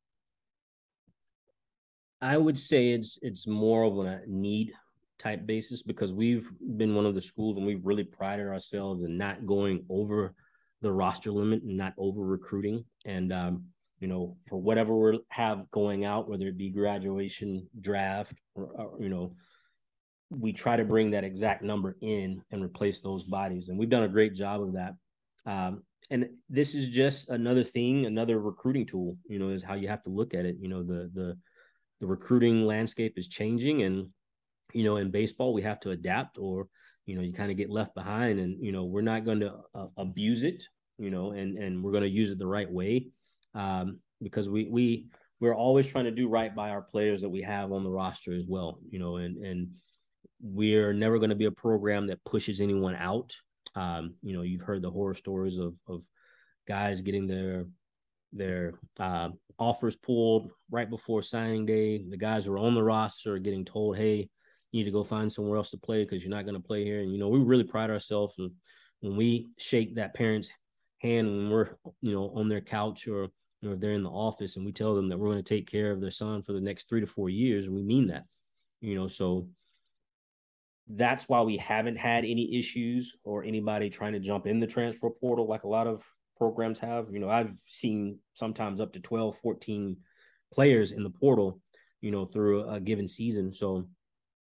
I 2.21 2.37
would 2.37 2.59
say 2.59 2.91
it's 2.91 3.19
it's 3.23 3.47
more 3.47 3.85
of 3.85 3.99
a 3.99 4.23
need 4.27 4.73
type 5.19 5.47
basis 5.47 5.83
because 5.83 6.13
we've 6.13 6.49
been 6.77 6.95
one 6.95 7.07
of 7.07 7.15
the 7.15 7.23
schools 7.23 7.57
and 7.57 7.67
we've 7.67 7.87
really 7.87 8.05
prided 8.05 8.47
ourselves 8.47 9.03
in 9.03 9.17
not 9.17 9.47
going 9.47 9.85
over 9.89 10.35
the 10.81 10.93
roster 10.93 11.33
limit 11.33 11.63
and 11.63 11.77
not 11.77 11.95
over 11.99 12.21
recruiting. 12.23 12.85
And 13.05 13.33
um, 13.33 13.65
you 14.01 14.09
know 14.09 14.37
for 14.49 14.57
whatever 14.57 14.95
we 14.95 15.19
have 15.29 15.71
going 15.71 16.05
out 16.05 16.29
whether 16.29 16.47
it 16.47 16.57
be 16.57 16.71
graduation 16.71 17.67
draft 17.81 18.33
or, 18.55 18.65
or 18.65 19.03
you 19.03 19.09
know 19.09 19.35
we 20.31 20.53
try 20.53 20.77
to 20.77 20.85
bring 20.85 21.11
that 21.11 21.25
exact 21.25 21.63
number 21.63 21.97
in 22.01 22.43
and 22.51 22.63
replace 22.63 23.01
those 23.01 23.25
bodies. 23.25 23.69
And 23.69 23.79
we've 23.79 23.89
done 23.89 24.03
a 24.03 24.09
great 24.09 24.35
job 24.35 24.63
of 24.63 24.75
that. 24.75 24.95
Um, 25.47 25.83
and 26.11 26.29
this 26.49 26.75
is 26.75 26.89
just 26.89 27.29
another 27.31 27.65
thing, 27.65 28.07
another 28.07 28.39
recruiting 28.39 28.87
tool, 28.87 29.17
you 29.29 29.39
know, 29.39 29.49
is 29.49 29.63
how 29.63 29.75
you 29.75 29.89
have 29.89 30.03
to 30.03 30.11
look 30.11 30.35
at 30.35 30.45
it. 30.45 30.57
You 30.61 30.69
know, 30.69 30.83
the, 30.83 31.11
the, 31.15 31.37
the 32.01 32.07
recruiting 32.07 32.65
landscape 32.67 33.15
is 33.17 33.29
changing 33.29 33.83
and, 33.83 34.09
you 34.75 34.85
know, 34.85 34.97
in 34.97 35.11
baseball, 35.11 35.55
we 35.55 35.63
have 35.63 35.81
to 35.81 35.91
adapt 35.91 36.39
or, 36.39 36.69
you 37.07 37.15
know, 37.15 37.23
you 37.23 37.33
kind 37.33 37.51
of 37.51 37.57
get 37.57 37.71
left 37.71 37.95
behind 37.95 38.39
and, 38.39 38.63
you 38.63 38.71
know, 38.71 38.85
we're 38.85 39.01
not 39.01 39.25
going 39.25 39.41
to 39.41 39.55
uh, 39.75 39.87
abuse 39.97 40.43
it, 40.43 40.63
you 40.99 41.11
know, 41.11 41.33
and, 41.33 41.57
and 41.57 41.83
we're 41.83 41.93
going 41.93 42.03
to 42.03 42.09
use 42.09 42.31
it 42.31 42.39
the 42.39 42.47
right 42.47 42.71
way. 42.71 43.07
Um, 43.55 44.01
because 44.23 44.49
we, 44.49 44.69
we, 44.71 45.07
we're 45.41 45.55
always 45.55 45.87
trying 45.87 46.05
to 46.07 46.11
do 46.11 46.29
right 46.29 46.55
by 46.55 46.71
our 46.71 46.83
players 46.83 47.21
that 47.21 47.29
we 47.29 47.43
have 47.43 47.73
on 47.73 47.85
the 47.85 47.91
roster 47.91 48.33
as 48.33 48.45
well, 48.49 48.81
you 48.91 48.99
know, 48.99 49.17
and, 49.17 49.37
and, 49.45 49.69
we're 50.41 50.93
never 50.93 51.19
going 51.19 51.31
to 51.31 51.37
be 51.37 51.47
a 51.47 51.51
program 51.51 52.07
that 52.07 52.25
pushes 52.25 52.61
anyone 52.61 52.95
out. 52.95 53.35
Um, 53.75 54.15
you 54.23 54.37
know, 54.37 54.43
you've 54.43 54.63
heard 54.63 54.83
the 54.83 54.91
horror 54.91 55.15
stories 55.15 55.59
of 55.59 55.77
of 55.89 56.05
guys 56.67 57.03
getting 57.03 57.27
their 57.27 57.67
their 58.33 58.75
uh, 58.99 59.31
offers 59.59 59.97
pulled 59.97 60.51
right 60.71 60.89
before 60.89 61.23
signing 61.23 61.67
day. 61.67 62.05
The 62.09 62.17
guys 62.17 62.45
who 62.45 62.53
are 62.53 62.59
on 62.59 62.75
the 62.75 62.83
roster 62.83 63.35
are 63.35 63.39
getting 63.39 63.65
told, 63.65 63.97
"Hey, 63.97 64.29
you 64.71 64.81
need 64.81 64.85
to 64.85 64.91
go 64.91 65.05
find 65.05 65.33
somewhere 65.33 65.57
else 65.57 65.71
to 65.71 65.79
play 65.79 66.05
because 66.05 66.23
you're 66.23 66.31
not 66.31 66.45
going 66.45 66.61
to 66.61 66.67
play 66.67 66.85
here." 66.85 67.01
And 67.01 67.13
you 67.13 67.19
know, 67.19 67.29
we 67.29 67.41
really 67.41 67.65
pride 67.65 67.91
ourselves 67.91 68.35
when 69.01 69.17
we 69.17 69.49
shake 69.59 69.97
that 69.97 70.15
parent's 70.15 70.51
hand 70.99 71.29
when 71.29 71.51
we're 71.51 71.71
you 72.03 72.13
know 72.13 72.31
on 72.35 72.49
their 72.49 72.61
couch 72.61 73.07
or 73.07 73.29
you 73.61 73.69
know 73.69 73.75
if 73.75 73.81
they're 73.81 73.93
in 73.93 74.03
the 74.03 74.11
office 74.11 74.57
and 74.57 74.65
we 74.65 74.73
tell 74.73 74.95
them 74.95 75.09
that 75.09 75.19
we're 75.19 75.31
going 75.31 75.43
to 75.43 75.55
take 75.55 75.71
care 75.71 75.91
of 75.91 76.01
their 76.01 76.11
son 76.11 76.43
for 76.43 76.53
the 76.53 76.61
next 76.61 76.89
three 76.89 77.01
to 77.01 77.07
four 77.07 77.29
years, 77.29 77.69
we 77.69 77.83
mean 77.83 78.09
that. 78.09 78.25
You 78.81 78.95
know, 78.95 79.09
so 79.09 79.49
that's 80.89 81.29
why 81.29 81.43
we 81.43 81.57
haven't 81.57 81.97
had 81.97 82.25
any 82.25 82.59
issues 82.59 83.17
or 83.25 83.45
anybody 83.45 83.91
trying 83.91 84.13
to 84.13 84.21
jump 84.21 84.47
in 84.47 84.61
the 84.61 84.67
transfer 84.67 85.11
portal 85.11 85.47
like 85.47 85.65
a 85.65 85.69
lot 85.69 85.87
of 85.87 86.03
programs 86.37 86.79
have. 86.79 87.09
You 87.11 87.19
know, 87.19 87.29
I've 87.29 87.55
seen 87.67 88.19
sometimes 88.35 88.81
up 88.81 88.93
to 88.93 89.01
12, 89.01 89.37
14 89.39 89.97
players 90.53 90.93
in 90.93 91.03
the 91.03 91.11
portal, 91.11 91.61
you 92.01 92.11
know, 92.11 92.25
through 92.25 92.69
a 92.69 92.81
given 92.81 93.09
season. 93.09 93.53
So, 93.53 93.89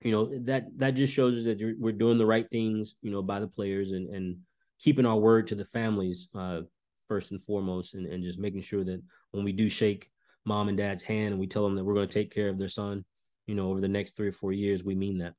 you 0.01 0.11
know, 0.11 0.29
that 0.45 0.65
that 0.77 0.91
just 0.91 1.13
shows 1.13 1.35
us 1.37 1.43
that 1.43 1.75
we're 1.79 1.93
doing 1.93 2.17
the 2.17 2.25
right 2.25 2.47
things, 2.51 2.95
you 3.01 3.11
know, 3.11 3.21
by 3.21 3.39
the 3.39 3.47
players 3.47 3.91
and 3.91 4.13
and 4.13 4.37
keeping 4.79 5.05
our 5.05 5.17
word 5.17 5.47
to 5.47 5.55
the 5.55 5.65
families 5.65 6.27
uh, 6.35 6.61
first 7.07 7.31
and 7.31 7.41
foremost, 7.41 7.93
and, 7.93 8.05
and 8.05 8.23
just 8.23 8.39
making 8.39 8.61
sure 8.61 8.83
that 8.83 9.01
when 9.31 9.43
we 9.43 9.51
do 9.51 9.69
shake 9.69 10.09
mom 10.45 10.69
and 10.69 10.77
dad's 10.77 11.03
hand 11.03 11.31
and 11.31 11.39
we 11.39 11.47
tell 11.47 11.63
them 11.63 11.75
that 11.75 11.83
we're 11.83 11.93
going 11.93 12.07
to 12.07 12.13
take 12.13 12.33
care 12.33 12.49
of 12.49 12.57
their 12.57 12.69
son, 12.69 13.03
you 13.47 13.55
know, 13.55 13.69
over 13.69 13.81
the 13.81 13.87
next 13.87 14.15
three 14.15 14.27
or 14.27 14.33
four 14.33 14.53
years, 14.53 14.83
we 14.83 14.95
mean 14.95 15.19
that. 15.19 15.33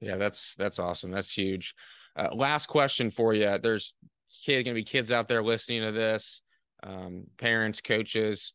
Yeah, 0.00 0.16
that's 0.16 0.54
that's 0.56 0.78
awesome. 0.78 1.10
That's 1.10 1.32
huge. 1.32 1.74
Uh, 2.14 2.28
last 2.34 2.66
question 2.66 3.10
for 3.10 3.34
you. 3.34 3.58
There's 3.58 3.94
kid 4.44 4.64
gonna 4.64 4.74
be 4.74 4.84
kids 4.84 5.10
out 5.10 5.28
there 5.28 5.42
listening 5.42 5.82
to 5.82 5.92
this, 5.92 6.42
um, 6.82 7.24
parents, 7.38 7.80
coaches. 7.80 8.52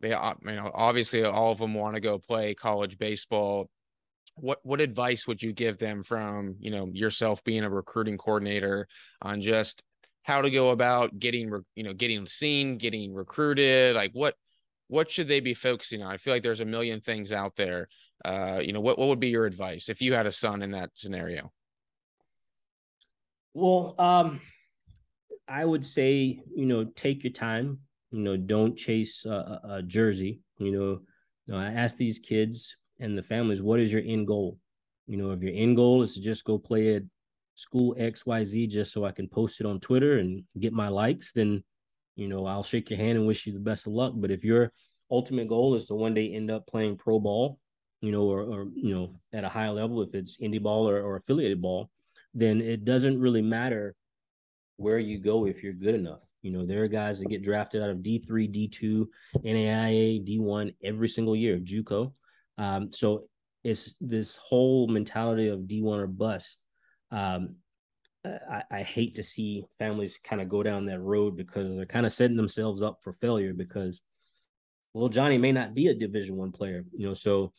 They, 0.00 0.08
you 0.08 0.16
know, 0.44 0.70
obviously 0.74 1.22
all 1.24 1.52
of 1.52 1.58
them 1.58 1.74
want 1.74 1.94
to 1.94 2.00
go 2.00 2.18
play 2.18 2.54
college 2.54 2.98
baseball. 2.98 3.70
What 4.34 4.58
what 4.62 4.80
advice 4.80 5.26
would 5.26 5.42
you 5.42 5.52
give 5.52 5.78
them 5.78 6.02
from 6.02 6.56
you 6.58 6.70
know 6.70 6.88
yourself 6.92 7.44
being 7.44 7.62
a 7.62 7.70
recruiting 7.70 8.18
coordinator 8.18 8.88
on 9.20 9.40
just 9.40 9.82
how 10.22 10.42
to 10.42 10.50
go 10.50 10.70
about 10.70 11.18
getting 11.18 11.50
you 11.74 11.84
know 11.84 11.92
getting 11.92 12.26
seen, 12.26 12.78
getting 12.78 13.14
recruited? 13.14 13.96
Like 13.96 14.12
what 14.12 14.34
what 14.88 15.10
should 15.10 15.28
they 15.28 15.40
be 15.40 15.54
focusing 15.54 16.02
on? 16.02 16.12
I 16.12 16.16
feel 16.16 16.34
like 16.34 16.42
there's 16.42 16.60
a 16.60 16.66
million 16.66 17.00
things 17.00 17.32
out 17.32 17.56
there 17.56 17.88
uh, 18.24 18.60
you 18.62 18.72
know, 18.72 18.80
what, 18.80 18.98
what 18.98 19.08
would 19.08 19.20
be 19.20 19.28
your 19.28 19.46
advice 19.46 19.88
if 19.88 20.00
you 20.00 20.14
had 20.14 20.26
a 20.26 20.32
son 20.32 20.62
in 20.62 20.70
that 20.72 20.90
scenario? 20.94 21.52
Well, 23.54 23.94
um, 23.98 24.40
I 25.48 25.64
would 25.64 25.84
say, 25.84 26.40
you 26.54 26.66
know, 26.66 26.84
take 26.84 27.24
your 27.24 27.32
time, 27.32 27.80
you 28.10 28.20
know, 28.20 28.36
don't 28.36 28.76
chase 28.76 29.24
a, 29.26 29.60
a 29.64 29.82
jersey, 29.82 30.40
you 30.58 30.72
know, 30.72 31.00
you 31.46 31.54
know, 31.54 31.58
I 31.58 31.66
ask 31.72 31.96
these 31.96 32.18
kids 32.18 32.76
and 33.00 33.18
the 33.18 33.22
families, 33.22 33.60
what 33.60 33.80
is 33.80 33.92
your 33.92 34.02
end 34.06 34.28
goal? 34.28 34.58
You 35.06 35.16
know, 35.16 35.32
if 35.32 35.42
your 35.42 35.52
end 35.54 35.76
goal 35.76 36.02
is 36.02 36.14
to 36.14 36.20
just 36.20 36.44
go 36.44 36.58
play 36.58 36.94
at 36.94 37.02
school 37.54 37.94
XYZ 37.98 38.68
just 38.68 38.92
so 38.92 39.04
I 39.04 39.12
can 39.12 39.28
post 39.28 39.60
it 39.60 39.66
on 39.66 39.80
Twitter 39.80 40.18
and 40.18 40.42
get 40.58 40.72
my 40.72 40.88
likes, 40.88 41.32
then, 41.32 41.62
you 42.16 42.28
know, 42.28 42.46
I'll 42.46 42.62
shake 42.62 42.90
your 42.90 42.98
hand 42.98 43.18
and 43.18 43.26
wish 43.26 43.46
you 43.46 43.52
the 43.52 43.60
best 43.60 43.86
of 43.86 43.92
luck. 43.92 44.14
But 44.16 44.30
if 44.30 44.44
your 44.44 44.72
ultimate 45.10 45.48
goal 45.48 45.74
is 45.74 45.86
to 45.86 45.94
one 45.94 46.14
day 46.14 46.32
end 46.32 46.50
up 46.50 46.66
playing 46.66 46.96
pro 46.96 47.20
ball 47.20 47.58
you 48.02 48.10
know, 48.10 48.24
or, 48.24 48.42
or 48.42 48.66
you 48.74 48.94
know, 48.94 49.14
at 49.32 49.44
a 49.44 49.48
high 49.48 49.70
level, 49.70 50.02
if 50.02 50.14
it's 50.14 50.36
indie 50.38 50.60
ball 50.60 50.88
or, 50.88 51.00
or 51.00 51.16
affiliated 51.16 51.62
ball, 51.62 51.88
then 52.34 52.60
it 52.60 52.84
doesn't 52.84 53.18
really 53.18 53.42
matter 53.42 53.94
where 54.76 54.98
you 54.98 55.18
go 55.18 55.46
if 55.46 55.62
you're 55.62 55.72
good 55.72 55.94
enough. 55.94 56.20
You 56.42 56.50
know, 56.50 56.66
there 56.66 56.82
are 56.82 56.88
guys 56.88 57.20
that 57.20 57.28
get 57.28 57.44
drafted 57.44 57.80
out 57.80 57.90
of 57.90 57.98
D3, 57.98 58.28
D2, 58.28 59.06
NAIA, 59.44 60.26
D1 60.26 60.74
every 60.82 61.08
single 61.08 61.36
year, 61.36 61.58
JUCO. 61.58 62.12
Um, 62.58 62.92
so 62.92 63.28
it's 63.62 63.94
this 64.00 64.36
whole 64.36 64.88
mentality 64.88 65.46
of 65.46 65.60
D1 65.60 66.02
or 66.02 66.08
bust. 66.08 66.58
Um, 67.12 67.56
I, 68.24 68.62
I, 68.70 68.82
hate 68.82 69.16
to 69.16 69.22
see 69.22 69.66
families 69.78 70.18
kind 70.22 70.40
of 70.40 70.48
go 70.48 70.62
down 70.62 70.86
that 70.86 71.00
road 71.00 71.36
because 71.36 71.74
they're 71.74 71.84
kind 71.84 72.06
of 72.06 72.12
setting 72.12 72.36
themselves 72.36 72.80
up 72.80 73.00
for 73.02 73.12
failure 73.12 73.52
because, 73.52 74.00
well, 74.94 75.08
Johnny 75.08 75.36
may 75.38 75.52
not 75.52 75.74
be 75.74 75.88
a 75.88 75.94
Division 75.94 76.36
One 76.36 76.52
player, 76.52 76.84
you 76.96 77.06
know. 77.06 77.14
So 77.14 77.52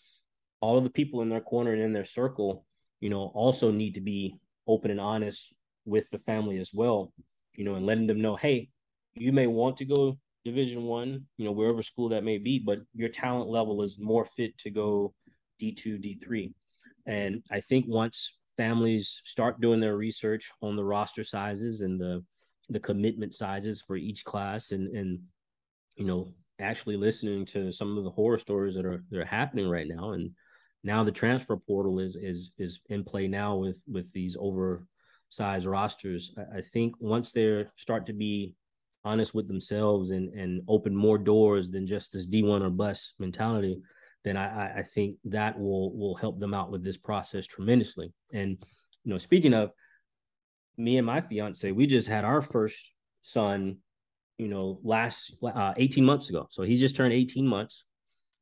all 0.60 0.78
of 0.78 0.84
the 0.84 0.90
people 0.90 1.22
in 1.22 1.30
their 1.30 1.42
corner 1.42 1.74
and 1.74 1.82
in 1.82 1.94
their 1.94 2.06
circle, 2.06 2.66
you 3.00 3.10
know, 3.10 3.32
also 3.36 3.72
need 3.72 3.96
to 3.96 4.02
be 4.02 4.38
open 4.66 4.90
and 4.90 5.00
honest 5.00 5.54
with 5.86 6.10
the 6.10 6.20
family 6.20 6.58
as 6.58 6.72
well, 6.74 7.14
you 7.54 7.66
know, 7.66 7.76
and 7.76 7.86
letting 7.86 8.08
them 8.08 8.22
know, 8.22 8.36
hey, 8.36 8.70
you 9.14 9.34
may 9.34 9.48
want 9.48 9.78
to 9.78 9.86
go 9.86 10.18
division 10.46 10.84
one, 10.84 11.26
you 11.38 11.46
know, 11.46 11.52
wherever 11.52 11.82
school 11.82 12.10
that 12.10 12.24
may 12.24 12.38
be, 12.38 12.60
but 12.60 12.80
your 12.94 13.10
talent 13.10 13.50
level 13.50 13.84
is 13.84 14.00
more 14.00 14.26
fit 14.26 14.58
to 14.60 14.70
go 14.70 15.14
D2, 15.62 16.00
D3. 16.00 16.54
And 17.06 17.44
I 17.52 17.60
think 17.62 17.86
once 17.88 18.38
families 18.58 19.22
start 19.26 19.62
doing 19.62 19.80
their 19.80 19.98
research 19.98 20.52
on 20.62 20.76
the 20.76 20.84
roster 20.84 21.24
sizes 21.24 21.82
and 21.82 22.00
the 22.00 22.24
the 22.70 22.80
commitment 22.80 23.34
sizes 23.34 23.82
for 23.82 23.96
each 23.96 24.24
class 24.24 24.72
and 24.72 24.96
and 24.96 25.20
you 25.96 26.06
know 26.06 26.34
actually 26.60 26.96
listening 26.96 27.46
to 27.46 27.72
some 27.72 27.98
of 27.98 28.04
the 28.04 28.10
horror 28.10 28.38
stories 28.38 28.76
that 28.76 28.86
are 28.86 29.04
that 29.10 29.20
are 29.20 29.26
happening 29.26 29.68
right 29.68 29.88
now 29.88 30.12
and 30.12 30.32
now 30.84 31.04
the 31.04 31.12
transfer 31.12 31.56
portal 31.58 32.00
is 32.00 32.16
is 32.16 32.52
is 32.58 32.80
in 32.90 33.04
play 33.04 33.28
now 33.28 33.56
with 33.56 33.82
with 33.88 34.12
these 34.12 34.36
oversized 34.40 35.66
rosters. 35.66 36.34
I, 36.54 36.62
think 36.62 36.96
once 37.00 37.32
they 37.32 37.66
start 37.78 38.06
to 38.08 38.14
be 38.14 38.54
honest 39.06 39.34
with 39.34 39.48
themselves 39.48 40.12
and 40.12 40.34
and 40.34 40.62
open 40.68 40.96
more 40.96 41.18
doors 41.18 41.72
than 41.72 41.88
just 41.88 42.12
this 42.12 42.28
D1 42.28 42.62
or 42.62 42.70
bus 42.70 43.14
mentality, 43.18 43.82
then 44.24 44.38
I, 44.38 44.80
I 44.80 44.84
think 44.84 45.18
that 45.26 45.60
will 45.60 45.96
will 45.96 46.16
help 46.16 46.40
them 46.40 46.54
out 46.54 46.72
with 46.72 46.84
this 46.84 46.98
process 46.98 47.46
tremendously. 47.46 48.14
And 48.32 48.58
you 49.04 49.12
know, 49.12 49.18
speaking 49.18 49.54
of 49.54 49.72
me 50.78 50.98
and 50.98 51.06
my 51.06 51.22
fiance, 51.22 51.72
we 51.72 51.88
just 51.88 52.08
had 52.08 52.26
our 52.26 52.42
first 52.42 52.92
son, 53.22 53.78
you 54.38 54.48
know, 54.48 54.80
last 54.84 55.36
uh, 55.44 55.74
18 55.78 56.06
months 56.06 56.30
ago. 56.30 56.48
So 56.50 56.64
he's 56.64 56.80
just 56.80 56.96
turned 56.96 57.14
18 57.14 57.46
months. 57.46 57.86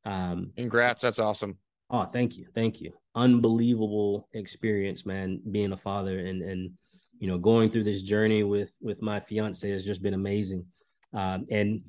Um, 0.04 0.52
Congrats, 0.56 1.02
that's 1.02 1.18
awesome. 1.18 1.58
Oh, 1.90 2.04
thank 2.04 2.36
you, 2.36 2.46
thank 2.54 2.80
you. 2.80 2.92
Unbelievable 3.14 4.28
experience, 4.32 5.04
man. 5.04 5.40
Being 5.50 5.72
a 5.72 5.76
father 5.76 6.20
and 6.20 6.42
and 6.42 6.70
you 7.18 7.28
know 7.28 7.38
going 7.38 7.70
through 7.70 7.84
this 7.84 8.02
journey 8.02 8.44
with 8.44 8.74
with 8.80 9.02
my 9.02 9.20
fiance 9.20 9.68
has 9.68 9.84
just 9.84 10.02
been 10.02 10.14
amazing. 10.14 10.64
Um, 11.12 11.46
and 11.50 11.82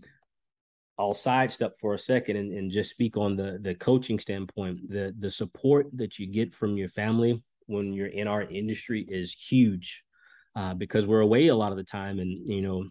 I'll 0.98 1.16
sidestep 1.16 1.74
for 1.80 1.94
a 1.94 2.00
second 2.00 2.38
and, 2.38 2.54
and 2.54 2.72
just 2.72 2.92
speak 2.92 3.18
on 3.18 3.36
the 3.36 3.58
the 3.62 3.76
coaching 3.76 4.20
standpoint. 4.20 4.90
The 4.90 5.14
the 5.18 5.32
support 5.32 5.88
that 5.94 6.20
you 6.20 6.28
get 6.28 6.54
from 6.54 6.78
your 6.78 6.90
family 6.90 7.44
when 7.66 7.94
you're 7.94 8.08
in 8.08 8.28
our 8.28 8.44
industry 8.44 9.06
is 9.08 9.34
huge 9.34 10.04
uh, 10.56 10.74
because 10.74 11.08
we're 11.08 11.22
away 11.22 11.48
a 11.48 11.56
lot 11.56 11.72
of 11.72 11.78
the 11.78 11.84
time, 11.84 12.20
and 12.20 12.32
you 12.48 12.62
know, 12.62 12.86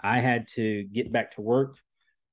I 0.00 0.20
had 0.20 0.46
to 0.54 0.84
get 0.84 1.12
back 1.12 1.32
to 1.32 1.40
work, 1.40 1.76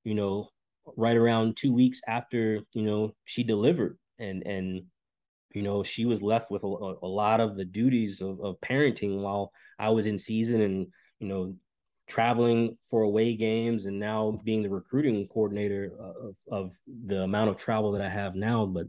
you 0.04 0.14
know, 0.14 0.48
right 0.96 1.16
around 1.16 1.56
two 1.56 1.72
weeks 1.72 2.00
after 2.06 2.60
you 2.72 2.82
know 2.82 3.14
she 3.24 3.42
delivered, 3.42 3.98
and 4.18 4.46
and 4.46 4.82
you 5.54 5.62
know 5.62 5.82
she 5.82 6.04
was 6.04 6.22
left 6.22 6.52
with 6.52 6.62
a, 6.62 6.66
a 6.66 7.08
lot 7.08 7.40
of 7.40 7.56
the 7.56 7.64
duties 7.64 8.20
of, 8.20 8.40
of 8.40 8.60
parenting 8.60 9.22
while 9.22 9.50
I 9.78 9.90
was 9.90 10.06
in 10.06 10.18
season 10.18 10.60
and 10.60 10.86
you 11.18 11.26
know 11.28 11.54
traveling 12.06 12.76
for 12.88 13.02
away 13.02 13.34
games 13.34 13.86
and 13.86 13.98
now 13.98 14.40
being 14.44 14.62
the 14.62 14.70
recruiting 14.70 15.26
coordinator 15.28 15.92
of, 15.98 16.36
of 16.50 16.72
the 17.06 17.22
amount 17.22 17.50
of 17.50 17.56
travel 17.56 17.92
that 17.92 18.02
I 18.02 18.08
have 18.08 18.34
now. 18.34 18.66
But 18.66 18.86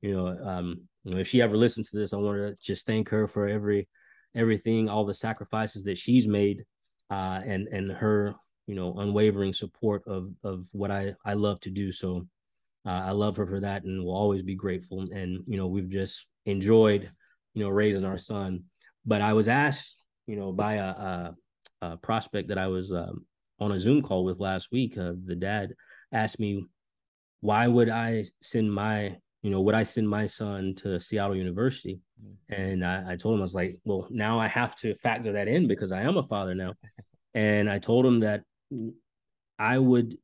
you 0.00 0.14
know, 0.14 0.28
um, 0.28 0.76
you 1.04 1.12
know, 1.12 1.18
if 1.18 1.28
she 1.28 1.42
ever 1.42 1.56
listens 1.56 1.90
to 1.90 1.98
this, 1.98 2.12
I 2.12 2.16
want 2.16 2.38
to 2.38 2.56
just 2.62 2.86
thank 2.86 3.08
her 3.10 3.28
for 3.28 3.46
every 3.46 3.88
everything, 4.34 4.88
all 4.88 5.04
the 5.04 5.14
sacrifices 5.14 5.84
that 5.84 5.98
she's 5.98 6.26
made, 6.26 6.64
uh, 7.10 7.40
and 7.44 7.68
and 7.68 7.92
her 7.92 8.34
you 8.66 8.74
know 8.74 8.94
unwavering 8.98 9.52
support 9.52 10.02
of 10.06 10.30
of 10.42 10.66
what 10.72 10.90
I 10.90 11.14
I 11.24 11.34
love 11.34 11.60
to 11.60 11.70
do. 11.70 11.92
So 11.92 12.26
uh, 12.86 13.02
I 13.06 13.10
love 13.12 13.36
her 13.36 13.46
for 13.46 13.60
that, 13.60 13.84
and 13.84 14.02
will 14.02 14.16
always 14.16 14.42
be 14.42 14.54
grateful. 14.54 15.00
And 15.00 15.42
you 15.46 15.56
know, 15.56 15.66
we've 15.66 15.90
just 15.90 16.26
enjoyed 16.46 17.10
you 17.54 17.62
know 17.62 17.70
raising 17.70 18.04
our 18.04 18.18
son. 18.18 18.64
But 19.06 19.20
I 19.20 19.34
was 19.34 19.48
asked, 19.48 19.96
you 20.26 20.36
know, 20.36 20.50
by 20.52 20.74
a, 20.74 20.84
a 20.84 21.34
uh, 21.84 21.96
prospect 21.96 22.48
that 22.48 22.58
I 22.58 22.68
was 22.68 22.92
um, 22.92 23.26
on 23.60 23.72
a 23.72 23.80
Zoom 23.80 24.02
call 24.02 24.24
with 24.24 24.40
last 24.40 24.72
week, 24.72 24.96
uh, 24.96 25.12
the 25.24 25.36
dad 25.36 25.74
asked 26.12 26.40
me, 26.40 26.64
why 27.40 27.66
would 27.66 27.90
I 27.90 28.24
send 28.42 28.72
my, 28.72 29.16
you 29.42 29.50
know, 29.50 29.60
would 29.60 29.74
I 29.74 29.82
send 29.82 30.08
my 30.08 30.26
son 30.26 30.74
to 30.76 30.98
Seattle 30.98 31.36
University? 31.36 32.00
Mm-hmm. 32.22 32.62
And 32.62 32.86
I, 32.86 33.12
I 33.12 33.16
told 33.16 33.34
him, 33.34 33.40
I 33.40 33.42
was 33.42 33.54
like, 33.54 33.78
well, 33.84 34.08
now 34.10 34.38
I 34.38 34.48
have 34.48 34.74
to 34.76 34.94
factor 34.96 35.32
that 35.32 35.48
in 35.48 35.68
because 35.68 35.92
I 35.92 36.02
am 36.02 36.16
a 36.16 36.22
father 36.22 36.54
now. 36.54 36.72
and 37.34 37.70
I 37.70 37.78
told 37.78 38.06
him 38.06 38.20
that 38.20 38.42
I 39.58 39.78
would 39.78 40.16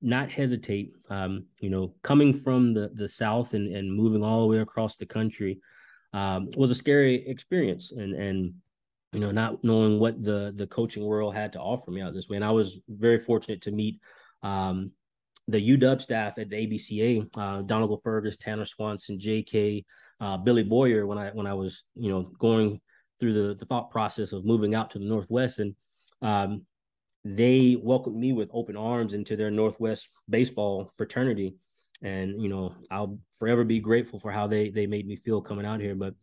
not 0.00 0.30
hesitate, 0.30 0.92
um, 1.10 1.44
you 1.60 1.68
know, 1.68 1.94
coming 2.02 2.32
from 2.32 2.72
the, 2.72 2.90
the 2.94 3.08
South 3.08 3.52
and, 3.52 3.74
and 3.76 3.94
moving 3.94 4.24
all 4.24 4.40
the 4.40 4.46
way 4.46 4.58
across 4.58 4.96
the 4.96 5.06
country 5.06 5.60
um, 6.14 6.48
was 6.56 6.70
a 6.70 6.74
scary 6.74 7.28
experience. 7.28 7.92
And, 7.92 8.14
and, 8.14 8.54
you 9.14 9.20
know, 9.20 9.30
not 9.30 9.62
knowing 9.62 10.00
what 10.00 10.22
the 10.22 10.52
the 10.56 10.66
coaching 10.66 11.04
world 11.04 11.34
had 11.34 11.52
to 11.52 11.60
offer 11.60 11.90
me 11.90 12.02
out 12.02 12.12
this 12.12 12.28
way. 12.28 12.36
And 12.36 12.44
I 12.44 12.50
was 12.50 12.80
very 12.88 13.18
fortunate 13.18 13.60
to 13.62 13.70
meet 13.70 14.00
um, 14.42 14.90
the 15.46 15.78
UW 15.78 16.00
staff 16.00 16.38
at 16.38 16.50
the 16.50 16.56
ABCA, 16.56 17.28
uh, 17.36 17.62
Donegal 17.62 18.00
Fergus, 18.02 18.36
Tanner 18.36 18.66
Swanson, 18.66 19.18
J.K., 19.18 19.84
uh, 20.20 20.36
Billy 20.36 20.64
Boyer, 20.64 21.06
when 21.06 21.18
I 21.18 21.30
when 21.30 21.46
I 21.46 21.54
was 21.54 21.84
you 21.94 22.10
know 22.10 22.22
going 22.38 22.80
through 23.20 23.34
the 23.34 23.54
the 23.54 23.66
thought 23.66 23.90
process 23.90 24.32
of 24.32 24.44
moving 24.44 24.74
out 24.74 24.90
to 24.90 24.98
the 24.98 25.04
Northwest, 25.04 25.60
and 25.60 25.74
um, 26.20 26.66
they 27.24 27.78
welcomed 27.80 28.16
me 28.16 28.32
with 28.32 28.50
open 28.52 28.76
arms 28.76 29.14
into 29.14 29.36
their 29.36 29.50
Northwest 29.50 30.08
baseball 30.28 30.90
fraternity. 30.96 31.56
And 32.02 32.40
you 32.42 32.48
know, 32.48 32.74
I'll 32.90 33.18
forever 33.38 33.64
be 33.64 33.78
grateful 33.78 34.18
for 34.18 34.32
how 34.32 34.48
they 34.48 34.70
they 34.70 34.86
made 34.86 35.06
me 35.06 35.16
feel 35.16 35.40
coming 35.40 35.66
out 35.66 35.80
here. 35.80 35.94
But 35.94 36.14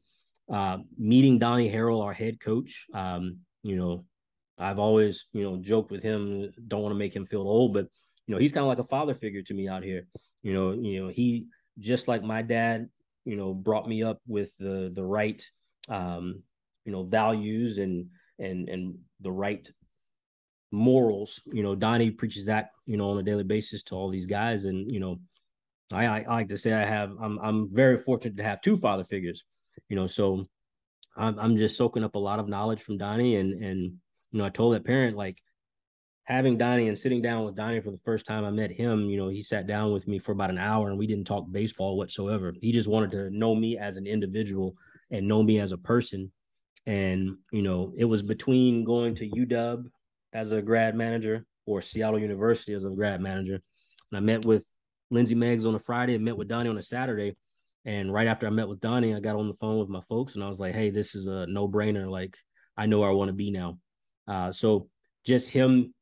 uh, 0.50 0.80
meeting 0.98 1.40
Donnie 1.40 1.70
Harrel, 1.70 2.02
our 2.02 2.14
head 2.14 2.40
coach, 2.40 2.86
um, 2.94 3.38
you 3.64 3.76
know, 3.76 4.06
I've 4.58 4.80
always, 4.80 5.26
you 5.34 5.44
know, 5.44 5.58
joked 5.58 5.92
with 5.92 6.04
him, 6.04 6.52
don't 6.68 6.82
want 6.82 6.94
to 6.94 7.00
make 7.00 7.16
him 7.16 7.26
feel 7.26 7.42
old, 7.42 7.74
but 7.74 7.88
you 8.28 8.36
know, 8.36 8.40
he's 8.40 8.52
kind 8.52 8.64
of 8.64 8.68
like 8.68 8.80
a 8.80 8.84
father 8.84 9.16
figure 9.16 9.42
to 9.44 9.54
me 9.54 9.68
out 9.68 9.84
here. 9.84 10.08
You 10.44 10.54
know, 10.54 10.72
you 10.74 11.04
know, 11.04 11.10
he 11.10 11.48
just 11.80 12.08
like 12.08 12.24
my 12.24 12.42
dad, 12.42 12.88
you 13.26 13.36
know, 13.36 13.54
brought 13.54 13.88
me 13.88 14.04
up 14.04 14.20
with 14.28 14.56
the 14.58 14.92
the 14.94 15.04
right 15.04 15.44
um, 15.90 16.44
you 16.86 16.92
know, 16.92 17.04
values 17.04 17.78
and 17.78 18.08
and 18.40 18.70
and 18.70 18.98
the 19.20 19.32
right 19.32 19.70
morals. 20.72 21.42
You 21.52 21.64
know, 21.64 21.76
Donnie 21.76 22.12
preaches 22.12 22.46
that, 22.46 22.72
you 22.86 22.98
know, 22.98 23.10
on 23.10 23.18
a 23.18 23.24
daily 23.24 23.44
basis 23.44 23.84
to 23.84 23.96
all 23.96 24.10
these 24.10 24.26
guys. 24.26 24.66
And, 24.66 24.92
you 24.92 25.00
know, 25.00 25.20
I, 25.92 26.06
I, 26.06 26.20
I 26.22 26.34
like 26.34 26.50
to 26.50 26.58
say 26.58 26.74
I 26.74 26.86
have 26.86 27.12
I'm 27.22 27.40
I'm 27.40 27.70
very 27.74 27.98
fortunate 27.98 28.38
to 28.38 28.44
have 28.44 28.62
two 28.62 28.78
father 28.78 29.04
figures 29.04 29.44
you 29.92 29.98
know, 29.98 30.08
so 30.08 30.48
I'm 31.18 31.38
I'm 31.38 31.58
just 31.58 31.76
soaking 31.76 32.06
up 32.06 32.16
a 32.16 32.20
lot 32.20 32.40
of 32.40 32.48
knowledge 32.48 32.82
from 32.82 32.98
Donnie, 32.98 33.36
and 33.36 33.62
and 33.62 33.98
you 34.32 34.40
know, 34.40 34.46
I 34.46 34.50
told 34.50 34.74
that 34.74 34.86
parent 34.86 35.18
like 35.18 35.38
having 36.24 36.58
Donnie 36.58 36.88
and 36.88 36.98
sitting 36.98 37.22
down 37.22 37.44
with 37.44 37.58
Donnie 37.58 37.82
for 37.82 37.92
the 37.92 37.98
first 37.98 38.26
time 38.26 38.46
I 38.46 38.52
met 38.52 38.72
him, 38.72 39.10
you 39.10 39.18
know, 39.18 39.28
he 39.28 39.42
sat 39.42 39.68
down 39.68 39.92
with 39.92 40.08
me 40.08 40.18
for 40.18 40.32
about 40.32 40.50
an 40.50 40.58
hour 40.58 40.90
and 40.90 40.98
we 40.98 41.08
didn't 41.08 41.28
talk 41.28 41.46
baseball 41.52 41.98
whatsoever. 41.98 42.54
He 42.62 42.72
just 42.72 42.88
wanted 42.88 43.12
to 43.12 43.30
know 43.32 43.54
me 43.54 43.78
as 43.78 43.98
an 43.98 44.08
individual 44.08 44.76
and 45.10 45.28
know 45.28 45.44
me 45.44 45.60
as 45.60 45.74
a 45.74 45.78
person. 45.78 46.32
And, 46.86 47.36
you 47.52 47.62
know, 47.62 47.92
it 47.98 48.06
was 48.06 48.24
between 48.24 48.86
going 48.86 49.14
to 49.16 49.30
UW 49.30 49.90
as 50.32 50.54
a 50.54 50.62
grad 50.62 50.96
manager 50.96 51.46
or 51.66 51.82
Seattle 51.82 52.20
University 52.20 52.74
as 52.74 52.86
a 52.86 52.92
grad 52.92 53.20
manager. 53.20 53.56
And 54.12 54.18
I 54.18 54.20
met 54.22 54.46
with 54.46 54.66
Lindsay 55.10 55.36
Meggs 55.36 55.66
on 55.66 55.76
a 55.76 55.80
Friday 55.80 56.16
and 56.16 56.24
met 56.24 56.38
with 56.38 56.48
Donnie 56.48 56.70
on 56.70 56.78
a 56.78 56.82
Saturday. 56.82 57.36
And 57.86 58.14
right 58.14 58.28
after 58.28 58.46
I 58.46 58.52
met 58.52 58.68
with 58.68 58.80
Donnie, 58.80 59.16
I 59.16 59.20
got 59.20 59.36
on 59.36 59.48
the 59.48 59.56
phone 59.56 59.80
with 59.80 59.90
my 59.90 60.02
folks 60.02 60.36
and 60.36 60.44
I 60.44 60.50
was 60.50 60.60
like, 60.60 60.76
hey, 60.76 60.90
this 60.90 61.16
is 61.16 61.28
a 61.28 61.48
no 61.48 61.68
brainer. 61.68 62.10
Like, 62.10 62.38
I 62.78 62.86
know 62.86 63.00
where 63.00 63.10
I 63.10 63.14
want 63.14 63.30
to 63.30 63.34
be 63.34 63.52
now. 63.52 63.80
Uh, 64.28 64.52
so 64.52 64.88
just 65.26 65.50
him 65.50 65.94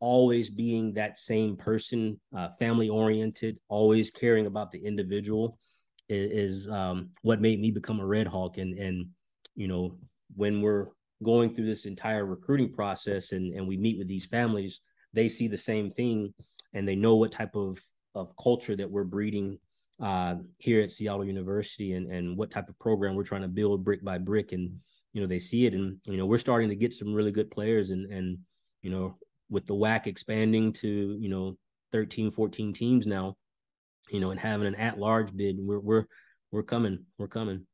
always 0.00 0.48
being 0.48 0.94
that 0.94 1.18
same 1.18 1.56
person, 1.56 2.18
uh, 2.36 2.48
family 2.58 2.88
oriented, 2.88 3.58
always 3.68 4.10
caring 4.10 4.46
about 4.46 4.72
the 4.72 4.78
individual 4.78 5.58
is, 6.08 6.62
is 6.64 6.68
um, 6.68 7.10
what 7.22 7.40
made 7.40 7.60
me 7.60 7.70
become 7.70 8.00
a 8.00 8.06
Red 8.06 8.26
Hawk. 8.26 8.56
And, 8.56 8.78
and, 8.78 9.06
you 9.54 9.68
know, 9.68 9.98
when 10.34 10.62
we're 10.62 10.88
going 11.22 11.54
through 11.54 11.66
this 11.66 11.86
entire 11.86 12.24
recruiting 12.24 12.72
process 12.72 13.32
and, 13.32 13.54
and 13.54 13.66
we 13.68 13.76
meet 13.76 13.98
with 13.98 14.08
these 14.08 14.26
families, 14.26 14.80
they 15.12 15.28
see 15.28 15.48
the 15.48 15.58
same 15.58 15.90
thing 15.90 16.32
and 16.74 16.86
they 16.86 16.96
know 16.96 17.16
what 17.16 17.32
type 17.32 17.54
of, 17.54 17.78
of 18.14 18.34
culture 18.36 18.76
that 18.76 18.90
we're 18.90 19.04
breeding 19.04 19.58
uh, 20.00 20.36
here 20.58 20.82
at 20.82 20.90
Seattle 20.90 21.24
University 21.24 21.92
and, 21.92 22.10
and 22.10 22.36
what 22.36 22.50
type 22.50 22.68
of 22.68 22.78
program 22.78 23.14
we're 23.14 23.24
trying 23.24 23.42
to 23.42 23.48
build 23.48 23.84
brick 23.84 24.04
by 24.04 24.18
brick. 24.18 24.52
And, 24.52 24.78
you 25.12 25.20
know, 25.20 25.26
they 25.26 25.38
see 25.38 25.66
it 25.66 25.74
and, 25.74 25.98
you 26.04 26.16
know, 26.16 26.26
we're 26.26 26.38
starting 26.38 26.68
to 26.68 26.76
get 26.76 26.94
some 26.94 27.14
really 27.14 27.32
good 27.32 27.50
players 27.50 27.90
and, 27.90 28.10
and, 28.12 28.38
you 28.82 28.90
know, 28.90 29.16
with 29.48 29.66
the 29.66 29.74
WAC 29.74 30.06
expanding 30.06 30.72
to, 30.74 31.16
you 31.20 31.28
know, 31.28 31.56
13, 31.92 32.30
14 32.30 32.72
teams 32.72 33.06
now, 33.06 33.36
you 34.10 34.20
know, 34.20 34.30
and 34.30 34.40
having 34.40 34.66
an 34.66 34.74
at 34.74 34.98
large 34.98 35.34
bid, 35.34 35.56
we're, 35.58 35.78
we're, 35.78 36.04
we're 36.50 36.62
coming, 36.62 37.04
we're 37.18 37.28
coming. 37.28 37.66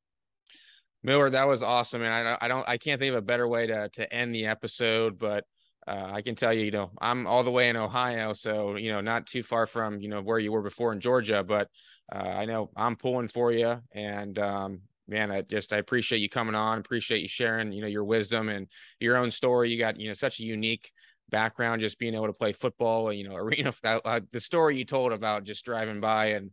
Miller, 1.02 1.30
that 1.30 1.48
was 1.48 1.62
awesome. 1.62 2.02
And 2.02 2.28
I, 2.28 2.38
I 2.40 2.48
don't, 2.48 2.68
I 2.68 2.78
can't 2.78 3.00
think 3.00 3.10
of 3.10 3.18
a 3.18 3.22
better 3.22 3.48
way 3.48 3.66
to, 3.66 3.88
to 3.94 4.12
end 4.12 4.32
the 4.32 4.46
episode, 4.46 5.18
but 5.18 5.44
uh, 5.86 6.10
I 6.12 6.22
can 6.22 6.36
tell 6.36 6.52
you, 6.52 6.64
you 6.64 6.70
know, 6.70 6.90
I'm 7.00 7.26
all 7.26 7.42
the 7.42 7.50
way 7.50 7.68
in 7.68 7.76
Ohio, 7.76 8.32
so 8.34 8.76
you 8.76 8.92
know, 8.92 9.00
not 9.00 9.26
too 9.26 9.42
far 9.42 9.66
from 9.66 10.00
you 10.00 10.08
know 10.08 10.20
where 10.20 10.38
you 10.38 10.52
were 10.52 10.62
before 10.62 10.92
in 10.92 11.00
Georgia, 11.00 11.42
but 11.42 11.68
I 12.10 12.44
know 12.44 12.70
I'm 12.76 12.96
pulling 12.96 13.28
for 13.28 13.52
you, 13.52 13.80
and 13.92 14.38
um, 14.38 14.80
man, 15.08 15.30
I 15.30 15.42
just 15.42 15.72
I 15.72 15.78
appreciate 15.78 16.20
you 16.20 16.28
coming 16.28 16.54
on. 16.54 16.78
Appreciate 16.78 17.22
you 17.22 17.28
sharing, 17.28 17.72
you 17.72 17.82
know, 17.82 17.88
your 17.88 18.04
wisdom 18.04 18.48
and 18.48 18.66
your 19.00 19.16
own 19.16 19.30
story. 19.30 19.70
You 19.70 19.78
got 19.78 19.98
you 19.98 20.08
know 20.08 20.14
such 20.14 20.40
a 20.40 20.44
unique 20.44 20.92
background, 21.30 21.80
just 21.80 21.98
being 21.98 22.14
able 22.14 22.26
to 22.26 22.32
play 22.32 22.52
football. 22.52 23.08
And, 23.08 23.18
You 23.18 23.28
know, 23.28 23.36
arena. 23.36 23.72
Uh, 23.84 24.20
the 24.30 24.40
story 24.40 24.76
you 24.78 24.84
told 24.84 25.12
about 25.12 25.44
just 25.44 25.64
driving 25.64 26.00
by 26.00 26.26
and 26.26 26.50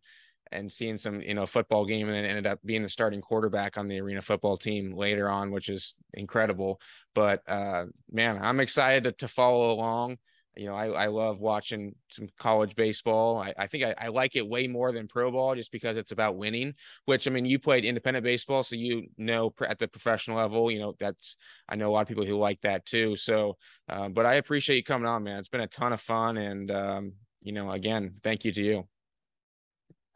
and 0.51 0.71
seeing 0.71 0.97
some 0.97 1.21
you 1.21 1.33
know 1.33 1.45
football 1.45 1.85
game 1.85 2.07
and 2.07 2.15
then 2.15 2.25
ended 2.25 2.47
up 2.47 2.59
being 2.65 2.81
the 2.81 2.89
starting 2.89 3.21
quarterback 3.21 3.77
on 3.77 3.87
the 3.87 3.99
arena 3.99 4.21
football 4.21 4.57
team 4.57 4.91
later 4.95 5.29
on 5.29 5.51
which 5.51 5.69
is 5.69 5.95
incredible 6.13 6.81
but 7.13 7.47
uh 7.47 7.85
man 8.11 8.39
i'm 8.41 8.59
excited 8.59 9.03
to, 9.03 9.11
to 9.11 9.27
follow 9.27 9.71
along 9.71 10.17
you 10.59 10.65
know, 10.65 10.75
I, 10.75 10.87
I 10.87 11.05
love 11.07 11.39
watching 11.39 11.95
some 12.11 12.27
college 12.37 12.75
baseball. 12.75 13.37
I, 13.37 13.53
I 13.57 13.67
think 13.67 13.85
I, 13.85 13.95
I 13.97 14.07
like 14.09 14.35
it 14.35 14.45
way 14.45 14.67
more 14.67 14.91
than 14.91 15.07
pro 15.07 15.31
ball 15.31 15.55
just 15.55 15.71
because 15.71 15.95
it's 15.95 16.11
about 16.11 16.35
winning, 16.35 16.73
which 17.05 17.27
I 17.27 17.31
mean, 17.31 17.45
you 17.45 17.59
played 17.59 17.85
independent 17.85 18.25
baseball, 18.25 18.63
so 18.63 18.75
you 18.75 19.07
know 19.17 19.53
at 19.65 19.79
the 19.79 19.87
professional 19.87 20.35
level, 20.35 20.69
you 20.69 20.79
know, 20.79 20.95
that's 20.99 21.37
I 21.69 21.77
know 21.77 21.89
a 21.89 21.93
lot 21.93 22.01
of 22.01 22.07
people 22.09 22.25
who 22.25 22.37
like 22.37 22.59
that 22.61 22.85
too. 22.85 23.15
So, 23.15 23.55
uh, 23.87 24.09
but 24.09 24.25
I 24.25 24.33
appreciate 24.33 24.75
you 24.75 24.83
coming 24.83 25.07
on, 25.07 25.23
man. 25.23 25.39
It's 25.39 25.47
been 25.47 25.61
a 25.61 25.67
ton 25.67 25.93
of 25.93 26.01
fun. 26.01 26.35
And, 26.35 26.69
um, 26.71 27.13
you 27.41 27.53
know, 27.53 27.71
again, 27.71 28.15
thank 28.21 28.43
you 28.43 28.51
to 28.51 28.61
you. 28.61 28.87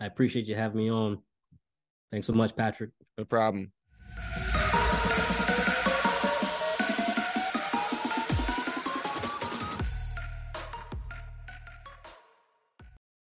I 0.01 0.07
appreciate 0.07 0.45
you 0.47 0.55
having 0.55 0.77
me 0.77 0.91
on. 0.91 1.19
Thanks 2.11 2.27
so 2.27 2.33
much, 2.33 2.53
Patrick. 2.53 2.89
No 3.17 3.23
problem. 3.23 3.71